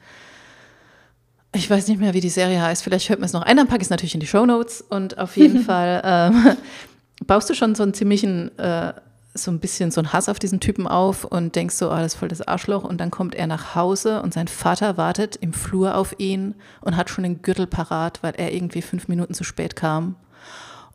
ich 1.57 1.69
weiß 1.69 1.89
nicht 1.89 2.01
mehr, 2.01 2.15
wie 2.15 2.21
die 2.21 2.29
Serie 2.29 2.61
heißt. 2.63 2.83
Vielleicht 2.83 3.09
hört 3.09 3.19
man 3.19 3.27
es 3.27 3.33
noch 3.33 3.43
ein, 3.43 3.57
dann 3.57 3.67
packe 3.67 3.81
ich 3.81 3.87
es 3.87 3.91
natürlich 3.91 4.15
in 4.15 4.21
die 4.21 4.27
Shownotes 4.27 4.81
und 4.83 5.19
auf 5.19 5.37
jeden 5.37 5.61
Fall 5.65 6.03
ähm, 6.05 6.57
baust 7.27 7.51
du 7.51 7.55
schon 7.55 7.75
so 7.75 7.83
einen 7.83 7.95
ziemlichen, 7.95 8.57
äh, 8.59 8.93
so 9.35 9.51
ein 9.51 9.61
bisschen 9.61 9.91
so 9.91 10.01
einen 10.01 10.13
Hass 10.13 10.29
auf 10.29 10.39
diesen 10.39 10.61
Typen 10.61 10.87
auf 10.87 11.25
und 11.25 11.57
denkst 11.57 11.75
so, 11.75 11.91
ah, 11.91 12.01
das 12.01 12.15
ist 12.15 12.19
voll 12.19 12.29
das 12.29 12.47
Arschloch 12.47 12.85
und 12.85 12.99
dann 13.01 13.11
kommt 13.11 13.35
er 13.35 13.47
nach 13.47 13.75
Hause 13.75 14.23
und 14.23 14.33
sein 14.33 14.49
Vater 14.49 14.97
wartet 14.97 15.37
im 15.37 15.53
Flur 15.53 15.97
auf 15.97 16.15
ihn 16.19 16.55
und 16.81 16.97
hat 16.97 17.11
schon 17.11 17.25
den 17.25 17.43
Gürtel 17.43 17.67
parat, 17.67 18.23
weil 18.23 18.35
er 18.37 18.53
irgendwie 18.53 18.83
fünf 18.83 19.09
Minuten 19.09 19.35
zu 19.35 19.45
spät 19.45 19.77
kam. 19.77 20.17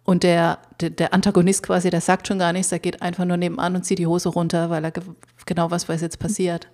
Und 0.03 0.23
der, 0.23 0.57
der, 0.79 0.89
der 0.89 1.13
Antagonist 1.13 1.63
quasi, 1.63 1.91
der 1.91 2.01
sagt 2.01 2.27
schon 2.27 2.39
gar 2.39 2.53
nichts, 2.53 2.69
der 2.69 2.79
geht 2.79 3.03
einfach 3.03 3.25
nur 3.25 3.37
nebenan 3.37 3.75
und 3.75 3.85
zieht 3.85 3.99
die 3.99 4.07
Hose 4.07 4.29
runter, 4.29 4.69
weil 4.71 4.83
er 4.83 4.91
ge 4.91 5.03
genau 5.45 5.69
weiß, 5.69 5.89
was 5.89 6.01
jetzt 6.01 6.19
passiert. 6.19 6.67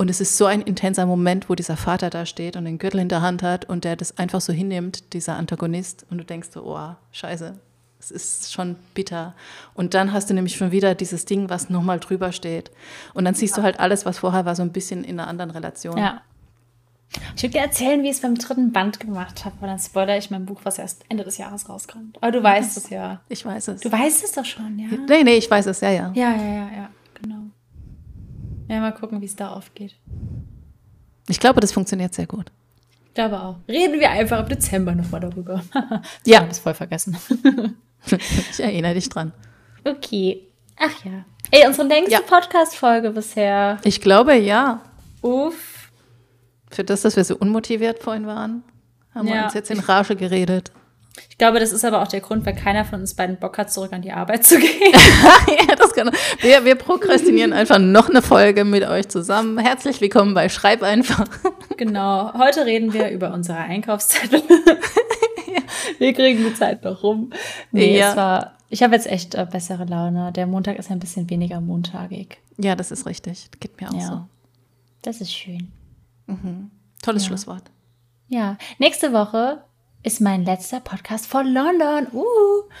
Und 0.00 0.08
es 0.08 0.18
ist 0.18 0.38
so 0.38 0.46
ein 0.46 0.62
intenser 0.62 1.04
Moment, 1.04 1.50
wo 1.50 1.54
dieser 1.54 1.76
Vater 1.76 2.08
da 2.08 2.24
steht 2.24 2.56
und 2.56 2.64
den 2.64 2.78
Gürtel 2.78 3.00
in 3.00 3.10
der 3.10 3.20
Hand 3.20 3.42
hat 3.42 3.66
und 3.66 3.84
der 3.84 3.96
das 3.96 4.16
einfach 4.16 4.40
so 4.40 4.50
hinnimmt, 4.50 5.12
dieser 5.12 5.36
Antagonist. 5.36 6.06
Und 6.08 6.16
du 6.16 6.24
denkst 6.24 6.48
so, 6.54 6.62
oh, 6.64 6.96
scheiße, 7.12 7.60
es 7.98 8.10
ist 8.10 8.50
schon 8.50 8.76
bitter. 8.94 9.34
Und 9.74 9.92
dann 9.92 10.14
hast 10.14 10.30
du 10.30 10.32
nämlich 10.32 10.56
schon 10.56 10.72
wieder 10.72 10.94
dieses 10.94 11.26
Ding, 11.26 11.50
was 11.50 11.68
nochmal 11.68 12.00
drüber 12.00 12.32
steht. 12.32 12.70
Und 13.12 13.26
dann 13.26 13.34
siehst 13.34 13.58
du 13.58 13.62
halt 13.62 13.78
alles, 13.78 14.06
was 14.06 14.20
vorher 14.20 14.46
war, 14.46 14.56
so 14.56 14.62
ein 14.62 14.72
bisschen 14.72 15.04
in 15.04 15.20
einer 15.20 15.28
anderen 15.28 15.50
Relation. 15.50 15.98
Ja. 15.98 16.22
Ich 17.36 17.42
würde 17.42 17.58
dir 17.58 17.60
erzählen, 17.60 18.02
wie 18.02 18.08
ich 18.08 18.14
es 18.14 18.22
beim 18.22 18.36
dritten 18.36 18.72
Band 18.72 19.00
gemacht 19.00 19.44
habe, 19.44 19.56
weil 19.60 19.68
dann 19.68 19.78
spoiler 19.78 20.16
ich 20.16 20.30
mein 20.30 20.46
Buch, 20.46 20.60
was 20.62 20.78
erst 20.78 21.04
Ende 21.10 21.24
des 21.24 21.36
Jahres 21.36 21.68
rauskommt. 21.68 22.16
Aber 22.22 22.32
du 22.32 22.42
weißt 22.42 22.78
es 22.78 22.88
ja. 22.88 23.20
Ich 23.28 23.44
weiß 23.44 23.68
es. 23.68 23.82
Du 23.82 23.92
weißt 23.92 24.24
es 24.24 24.32
doch 24.32 24.46
schon, 24.46 24.78
ja? 24.78 24.88
Nee, 25.06 25.24
nee, 25.24 25.36
ich 25.36 25.50
weiß 25.50 25.66
es, 25.66 25.82
ja, 25.82 25.90
ja. 25.90 26.10
Ja, 26.14 26.34
ja, 26.34 26.42
ja, 26.42 26.70
ja. 26.74 26.88
Ja, 28.70 28.80
mal 28.80 28.92
gucken, 28.92 29.20
wie 29.20 29.24
es 29.26 29.34
da 29.34 29.48
aufgeht. 29.50 29.96
Ich 31.28 31.40
glaube, 31.40 31.60
das 31.60 31.72
funktioniert 31.72 32.14
sehr 32.14 32.26
gut. 32.26 32.52
Ich 33.08 33.14
glaube 33.14 33.40
auch. 33.40 33.56
Reden 33.68 33.98
wir 33.98 34.10
einfach 34.10 34.40
im 34.40 34.48
Dezember 34.48 34.94
nochmal 34.94 35.20
darüber. 35.20 35.62
Ja. 36.24 36.36
Ich 36.36 36.36
habe 36.38 36.50
es 36.50 36.58
voll 36.60 36.74
vergessen. 36.74 37.16
Ich 38.52 38.60
erinnere 38.60 38.94
dich 38.94 39.08
dran. 39.10 39.32
Okay. 39.84 40.46
Ach 40.78 41.04
ja. 41.04 41.24
Ey, 41.50 41.66
unsere 41.66 41.86
längste 41.86 42.12
Ja. 42.12 42.20
Podcast-Folge 42.20 43.10
bisher. 43.10 43.76
Ich 43.84 44.00
glaube, 44.00 44.36
ja. 44.36 44.80
Uff. 45.20 45.90
Für 46.70 46.82
das, 46.84 47.02
dass 47.02 47.16
wir 47.16 47.24
so 47.24 47.36
unmotiviert 47.36 48.02
vorhin 48.02 48.26
waren, 48.26 48.62
haben 49.14 49.26
wir 49.28 49.34
Ja. 49.34 49.44
uns 49.46 49.54
jetzt 49.54 49.70
in 49.70 49.80
Rage 49.80 50.16
geredet. 50.16 50.72
Ich 51.28 51.38
glaube, 51.38 51.60
das 51.60 51.72
ist 51.72 51.84
aber 51.84 52.02
auch 52.02 52.08
der 52.08 52.20
Grund, 52.20 52.46
weil 52.46 52.54
keiner 52.54 52.84
von 52.84 53.00
uns 53.00 53.14
beiden 53.14 53.36
Bock 53.36 53.58
hat, 53.58 53.72
zurück 53.72 53.92
an 53.92 54.02
die 54.02 54.12
Arbeit 54.12 54.44
zu 54.44 54.58
gehen. 54.58 54.70
ja, 55.68 55.74
das 55.76 55.92
kann, 55.92 56.10
wir, 56.40 56.64
wir 56.64 56.74
prokrastinieren 56.74 57.52
einfach 57.52 57.78
noch 57.78 58.08
eine 58.08 58.22
Folge 58.22 58.64
mit 58.64 58.84
euch 58.84 59.08
zusammen. 59.08 59.58
Herzlich 59.58 60.00
willkommen 60.00 60.34
bei 60.34 60.48
Schreib 60.48 60.82
einfach. 60.82 61.26
Genau. 61.76 62.32
Heute 62.34 62.66
reden 62.66 62.92
wir 62.92 63.10
über 63.10 63.32
unsere 63.32 63.58
Einkaufszettel. 63.58 64.42
wir 65.98 66.12
kriegen 66.12 66.44
die 66.44 66.54
Zeit 66.54 66.84
noch 66.84 67.02
rum. 67.02 67.30
Nee, 67.72 67.98
ja. 67.98 68.10
es 68.10 68.16
war, 68.16 68.52
ich 68.68 68.82
habe 68.82 68.94
jetzt 68.94 69.06
echt 69.06 69.34
äh, 69.34 69.46
bessere 69.50 69.84
Laune. 69.84 70.32
Der 70.32 70.46
Montag 70.46 70.78
ist 70.78 70.90
ein 70.90 70.98
bisschen 70.98 71.28
weniger 71.30 71.60
montagig. 71.60 72.38
Ja, 72.58 72.76
das 72.76 72.90
ist 72.90 73.06
richtig. 73.06 73.50
Geht 73.60 73.80
mir 73.80 73.90
auch 73.90 73.94
ja. 73.94 74.06
so. 74.06 74.20
Das 75.02 75.20
ist 75.20 75.32
schön. 75.32 75.72
Mhm. 76.26 76.70
Tolles 77.02 77.22
ja. 77.22 77.28
Schlusswort. 77.28 77.64
Ja. 78.28 78.58
Nächste 78.78 79.12
Woche 79.12 79.62
ist 80.02 80.20
mein 80.20 80.44
letzter 80.44 80.80
Podcast 80.80 81.26
von 81.26 81.46
London. 81.46 82.06
Uh. 82.12 82.24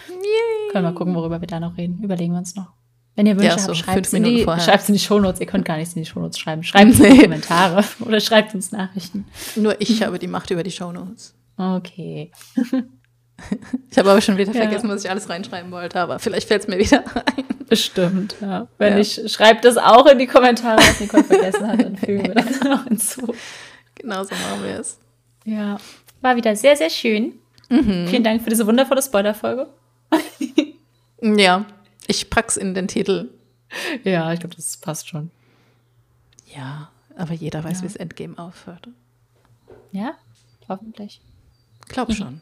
Yay. 0.08 0.72
Können 0.72 0.84
wir 0.84 0.90
mal 0.90 0.94
gucken, 0.94 1.14
worüber 1.14 1.40
wir 1.40 1.48
da 1.48 1.60
noch 1.60 1.76
reden. 1.76 2.02
Überlegen 2.02 2.32
wir 2.32 2.38
uns 2.38 2.54
noch. 2.54 2.72
Wenn 3.16 3.26
ihr 3.26 3.36
Wünsche 3.36 3.48
ja, 3.48 3.58
so 3.58 3.68
habt, 3.68 3.76
schreibt 3.76 4.06
es 4.06 4.12
in, 4.14 4.22
die, 4.24 4.42
in 4.42 4.92
die 4.94 4.98
Shownotes. 4.98 5.40
Ihr 5.40 5.46
könnt 5.46 5.64
gar 5.64 5.76
nichts 5.76 5.94
in 5.94 6.02
die 6.02 6.08
Shownotes 6.08 6.38
schreiben. 6.38 6.62
Schreibt 6.62 6.90
es 6.92 7.00
in 7.00 7.12
die 7.12 7.22
Kommentare 7.22 7.84
oder 8.00 8.20
schreibt 8.20 8.54
uns 8.54 8.72
Nachrichten. 8.72 9.26
Nur 9.56 9.78
ich 9.80 10.02
habe 10.02 10.18
die 10.18 10.28
Macht 10.28 10.50
über 10.50 10.62
die 10.62 10.70
Shownotes. 10.70 11.34
Okay. 11.58 12.30
Ich 13.90 13.98
habe 13.98 14.10
aber 14.10 14.20
schon 14.20 14.36
wieder 14.36 14.52
ja. 14.52 14.62
vergessen, 14.62 14.88
was 14.88 15.04
ich 15.04 15.10
alles 15.10 15.28
reinschreiben 15.28 15.70
wollte, 15.70 15.98
aber 16.00 16.18
vielleicht 16.18 16.48
fällt 16.48 16.62
es 16.62 16.68
mir 16.68 16.78
wieder 16.78 17.04
ein. 17.16 17.44
Bestimmt, 17.68 18.36
ja. 18.40 18.66
Wenn 18.78 18.94
ja. 18.94 18.98
ich, 18.98 19.20
schreibt 19.32 19.64
das 19.64 19.76
auch 19.76 20.06
in 20.06 20.18
die 20.18 20.26
Kommentare, 20.26 20.78
was 20.78 21.00
Nicole 21.00 21.24
vergessen 21.24 21.66
hat, 21.68 21.80
dann 21.80 21.96
fügen 21.96 22.26
wir 22.26 22.34
das 22.34 22.60
noch 22.64 22.84
hinzu. 22.84 23.34
Genau 23.94 24.24
so 24.24 24.34
machen 24.34 24.64
wir 24.64 24.80
es. 24.80 24.98
Ja, 25.44 25.78
war 26.20 26.36
wieder 26.36 26.56
sehr, 26.56 26.76
sehr 26.76 26.90
schön. 26.90 27.34
Mhm. 27.68 28.08
Vielen 28.08 28.24
Dank 28.24 28.42
für 28.42 28.50
diese 28.50 28.66
wundervolle 28.66 29.02
Spoiler-Folge. 29.02 29.68
ja, 31.22 31.64
ich 32.06 32.30
pack's 32.30 32.56
in 32.56 32.74
den 32.74 32.88
Titel. 32.88 33.30
Ja, 34.02 34.32
ich 34.32 34.40
glaube, 34.40 34.56
das 34.56 34.76
passt 34.76 35.08
schon. 35.08 35.30
Ja, 36.54 36.90
aber 37.16 37.34
jeder 37.34 37.62
weiß, 37.62 37.78
ja. 37.78 37.82
wie 37.82 37.86
es 37.86 37.96
Endgame 37.96 38.36
aufhört. 38.38 38.88
Ja, 39.92 40.14
hoffentlich. 40.68 41.20
Glaub 41.88 42.12
schon. 42.14 42.40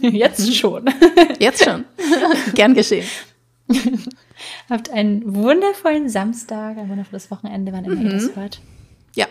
Jetzt 0.00 0.56
schon. 0.56 0.86
Jetzt 1.38 1.64
schon. 1.64 1.84
Gern 2.54 2.74
geschehen. 2.74 3.06
Habt 4.68 4.90
einen 4.90 5.34
wundervollen 5.34 6.08
Samstag, 6.08 6.78
ein 6.78 6.88
wundervolles 6.88 7.30
Wochenende, 7.30 7.72
wann 7.72 7.84
immer 7.84 7.96
mhm. 7.96 8.06
ihr 8.06 8.12
das 8.12 8.34
hört. 8.34 8.60
Ja, 9.14 9.26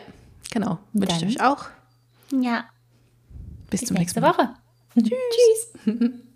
genau. 0.52 0.78
Wünsche 0.94 1.26
ich 1.26 1.40
euch 1.40 1.42
auch. 1.42 1.66
Ja. 2.32 2.66
Bis, 3.70 3.82
Bis 3.82 3.88
zum 3.88 3.98
nächsten 3.98 4.22
nächste 4.22 4.22
Woche. 4.22 4.50
Tschüss. 4.96 5.74
Tschüss. 5.86 6.10